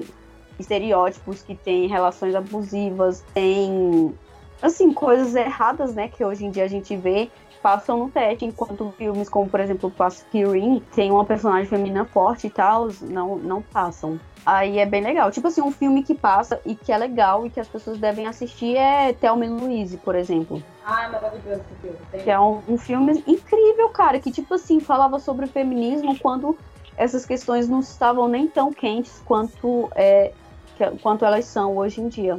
estereótipos, 0.59 1.43
que 1.43 1.55
tem 1.55 1.87
relações 1.89 2.35
abusivas, 2.35 3.23
tem, 3.35 4.15
assim, 4.63 4.95
coisas 4.95 5.35
erradas, 5.35 5.95
né, 5.95 6.09
que 6.09 6.25
hoje 6.25 6.47
em 6.47 6.51
dia 6.51 6.65
a 6.65 6.69
gente 6.69 6.97
vê, 6.97 7.29
passam 7.63 7.99
no 7.99 8.09
teste, 8.09 8.45
enquanto 8.45 8.95
filmes 8.97 9.29
como, 9.29 9.49
por 9.49 9.61
exemplo, 9.61 9.91
Pacific 9.91 10.45
Rim, 10.45 10.83
tem 10.95 11.11
uma 11.11 11.25
personagem 11.25 11.67
feminina 11.67 12.05
forte 12.05 12.47
e 12.47 12.51
tal, 12.51 12.89
não, 13.03 13.37
não 13.37 13.61
passam. 13.61 14.19
Aí 14.45 14.79
é 14.79 14.87
bem 14.87 15.03
legal. 15.03 15.31
Tipo 15.31 15.49
assim, 15.49 15.63
um 15.63 15.71
filme 15.71 16.03
que 16.03 16.15
passa 16.15 16.61
e 16.67 16.75
que 16.75 16.91
é 16.93 16.99
legal 16.99 17.47
e 17.47 17.51
que 17.51 17.61
as 17.61 17.69
pessoas 17.69 17.99
devem 17.99 18.27
assistir 18.27 18.77
é 18.77 19.13
Thelma 19.13 19.47
e 19.47 19.49
Louise, 19.49 19.97
por 19.99 20.15
exemplo. 20.17 20.63
Ah, 20.85 21.05
é 21.05 21.09
maravilhoso 21.09 21.63
esse 21.71 21.81
filme. 21.81 21.99
Tem- 22.11 22.25
Que 22.25 22.31
é 22.31 22.41
um, 22.41 22.61
um 22.69 22.77
filme 22.77 23.23
incrível, 23.27 23.89
cara, 23.91 24.19
que, 24.19 24.33
tipo 24.33 24.55
assim, 24.55 24.81
falava 24.81 25.19
sobre 25.21 25.47
feminismo 25.47 26.19
quando 26.19 26.59
essas 26.97 27.25
questões 27.25 27.69
não 27.69 27.81
estavam 27.81 28.27
nem 28.29 28.49
tão 28.49 28.73
quentes 28.73 29.21
quanto, 29.25 29.89
é, 29.95 30.33
que- 30.77 30.91
quanto 31.01 31.25
elas 31.25 31.45
são 31.45 31.77
hoje 31.77 32.01
em 32.01 32.09
dia. 32.09 32.39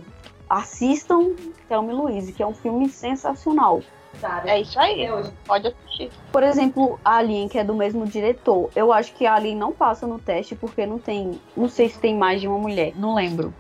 Assistam 0.50 1.32
Thelma 1.70 1.92
e 1.92 1.96
Louise, 1.96 2.34
que 2.34 2.44
é 2.44 2.48
um 2.48 2.54
filme 2.54 2.90
sensacional. 2.90 3.82
Sabe? 4.24 4.50
É 4.50 4.62
isso 4.62 4.80
aí. 4.80 5.12
Hoje. 5.12 5.34
Pode 5.46 5.68
assistir. 5.68 6.10
Por 6.32 6.44
exemplo, 6.44 6.98
Alien, 7.04 7.50
que 7.50 7.60
é 7.60 7.64
do 7.64 7.76
mesmo 7.76 8.06
diretor. 8.06 8.70
Eu 8.74 8.94
acho 8.94 9.14
que 9.14 9.28
Alien 9.28 9.58
não 9.58 9.74
passa 9.74 10.08
no 10.08 10.18
teste 10.18 10.56
porque 10.56 10.86
não 10.86 10.98
tem. 10.98 11.42
Não 11.58 11.68
sei 11.68 11.90
se 11.90 12.00
tem 12.00 12.16
mais 12.16 12.40
de 12.40 12.48
uma 12.48 12.58
mulher, 12.58 12.94
não 12.96 13.16
lembro. 13.16 13.54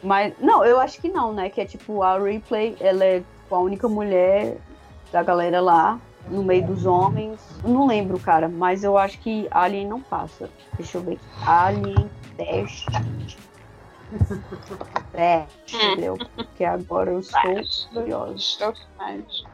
Mas. 0.00 0.32
Não, 0.38 0.64
eu 0.64 0.78
acho 0.78 1.00
que 1.00 1.08
não, 1.08 1.32
né? 1.32 1.50
Que 1.50 1.62
é 1.62 1.64
tipo, 1.64 2.04
a 2.04 2.16
Ripley, 2.16 2.76
ela 2.78 3.04
é 3.04 3.24
a 3.50 3.58
única 3.58 3.88
mulher 3.88 4.56
da 5.10 5.20
galera 5.20 5.60
lá, 5.60 5.98
no 6.28 6.44
meio 6.44 6.64
dos 6.64 6.86
homens. 6.86 7.40
Não 7.64 7.84
lembro, 7.84 8.16
cara, 8.20 8.48
mas 8.48 8.84
eu 8.84 8.96
acho 8.96 9.18
que 9.18 9.48
Alien 9.50 9.88
não 9.88 10.00
passa. 10.00 10.48
Deixa 10.78 10.98
eu 10.98 11.02
ver 11.02 11.14
aqui. 11.14 11.24
Alien 11.44 12.08
teste. 12.36 12.86
Teste, 15.10 15.76
entendeu? 15.76 16.16
Porque 16.36 16.64
agora 16.64 17.10
eu 17.10 17.18
estou 17.18 17.40
curiosa. 17.92 18.34
Estou 18.36 18.72
faz. 18.96 19.44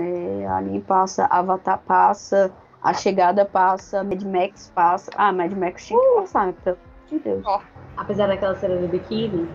É, 0.00 0.46
Alien 0.46 0.80
passa, 0.80 1.26
Avatar 1.26 1.82
passa, 1.84 2.52
A 2.82 2.92
Chegada 2.94 3.44
passa, 3.44 4.02
Mad 4.02 4.22
Max 4.24 4.70
passa. 4.74 5.10
Ah, 5.16 5.32
Mad 5.32 5.52
Max 5.52 5.86
tinha 5.86 5.98
que 5.98 6.14
passar, 6.16 6.46
né? 6.48 6.52
pelo 6.62 6.76
amor 6.76 7.06
de 7.10 7.18
Deus. 7.20 7.44
Apesar 7.96 8.26
daquela 8.26 8.56
cena 8.56 8.76
do 8.78 8.88
biquíni, 8.88 9.48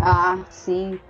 Ah, 0.00 0.38
sim. 0.48 1.00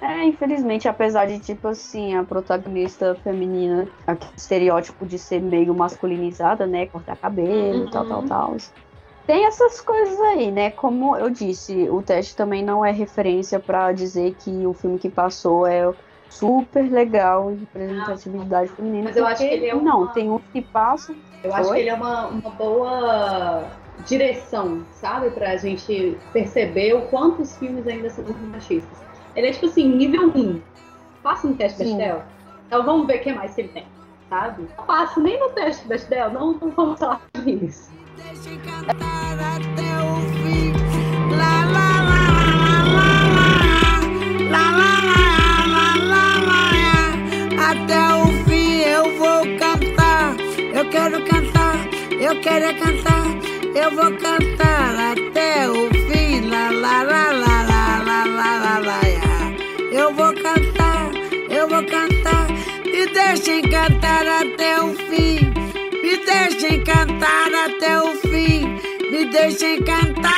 É, 0.00 0.24
infelizmente, 0.24 0.86
apesar 0.86 1.26
de, 1.26 1.40
tipo 1.40 1.68
assim, 1.68 2.14
a 2.14 2.22
protagonista 2.24 3.14
feminina, 3.24 3.88
aquele 4.06 4.32
estereótipo 4.36 5.06
de 5.06 5.18
ser 5.18 5.40
meio 5.40 5.74
masculinizada, 5.74 6.66
né? 6.66 6.86
Cortar 6.86 7.16
cabelo, 7.16 7.84
Uhum. 7.84 7.90
tal, 7.90 8.04
tal, 8.06 8.22
tal. 8.24 8.56
Tem 9.26 9.46
essas 9.46 9.80
coisas 9.80 10.20
aí, 10.20 10.52
né? 10.52 10.70
Como 10.70 11.16
eu 11.16 11.30
disse, 11.30 11.88
o 11.90 12.02
teste 12.02 12.36
também 12.36 12.64
não 12.64 12.84
é 12.84 12.92
referência 12.92 13.58
pra 13.58 13.90
dizer 13.92 14.34
que 14.36 14.66
o 14.66 14.74
filme 14.74 14.98
que 14.98 15.10
passou 15.10 15.66
é 15.66 15.82
super 16.30 16.90
legal 16.90 17.50
em 17.52 17.56
representatividade 17.56 18.68
feminina. 18.72 19.04
Mas 19.04 19.16
eu 19.16 19.26
acho 19.26 19.42
que 19.42 19.48
ele 19.48 19.66
é 19.66 19.74
Não, 19.74 20.02
uma- 20.02 20.12
tem 20.12 20.30
uns 20.30 20.42
que 20.52 20.60
passam. 20.62 21.14
eu 21.42 21.54
acho 21.54 21.70
Oi? 21.70 21.74
que 21.76 21.80
ele 21.82 21.90
é 21.90 21.94
uma, 21.94 22.26
uma 22.26 22.50
boa 22.50 23.64
direção, 24.06 24.84
sabe? 24.92 25.30
Pra 25.30 25.56
gente 25.56 26.16
perceber 26.32 26.94
o 26.94 27.02
quanto 27.02 27.42
os 27.42 27.56
filmes 27.56 27.86
ainda 27.86 28.10
são 28.10 28.24
muito 28.24 28.40
machistas. 28.46 28.98
Ele 29.34 29.48
é 29.48 29.52
tipo 29.52 29.66
assim, 29.66 29.88
nível 29.88 30.28
1. 30.34 30.60
Passa 31.22 31.46
no 31.48 31.54
teste 31.54 31.78
Sim. 31.84 31.96
Bechdel. 31.96 32.22
Então 32.66 32.84
vamos 32.84 33.06
ver 33.06 33.16
o 33.18 33.20
que 33.22 33.32
mais 33.32 33.54
que 33.54 33.62
ele 33.62 33.68
tem, 33.68 33.86
sabe? 34.28 34.66
Não 34.76 34.84
passo 34.84 35.20
nem 35.20 35.38
no 35.40 35.48
teste 35.50 35.86
Bechdel, 35.86 36.30
não, 36.30 36.52
não 36.54 36.70
vamos 36.70 36.98
falar 36.98 37.20
sobre 37.36 37.52
isso. 37.52 37.90
Deixa 38.16 38.50
eu 38.50 38.58
cantar 38.60 38.94
até 38.94 40.02
o 40.02 40.16
fim. 40.42 40.72
Lá, 41.36 41.64
lá, 41.72 41.88
lá, 42.08 42.20
lá, 42.32 42.74
lá, 42.94 43.08
lá, 44.50 44.50
lá, 44.50 44.76
lá, 44.76 44.95
quero 51.08 51.24
cantar, 51.24 51.88
eu 52.20 52.40
quero 52.40 52.64
é 52.64 52.74
cantar, 52.74 53.26
eu 53.76 53.90
vou 53.92 54.10
cantar 54.18 55.12
até 55.12 55.70
o 55.70 55.88
fim. 55.88 56.48
La 56.48 56.70
la 56.72 57.02
la 57.04 57.30
la 57.30 57.62
la 57.62 57.94
la 57.94 58.24
la 58.24 58.56
la 58.58 58.78
la. 58.80 59.00
Eu 59.92 60.12
vou 60.14 60.34
cantar, 60.34 61.12
eu 61.48 61.68
vou 61.68 61.84
cantar, 61.84 62.48
me 62.84 63.06
deixem 63.06 63.62
cantar 63.62 64.26
até 64.26 64.82
o 64.82 64.94
fim. 64.94 65.52
Me 66.02 66.16
deixem 66.24 66.82
cantar 66.82 67.54
até 67.54 68.02
o 68.02 68.16
fim. 68.16 68.66
Me 69.08 69.26
deixem 69.26 69.80
cantar, 69.84 70.28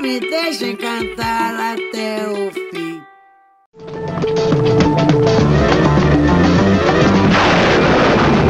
me 0.00 0.20
deixem 0.20 0.76
cantar 0.76 1.74
até 1.74 2.24
o 2.28 2.52
fim. 2.52 2.68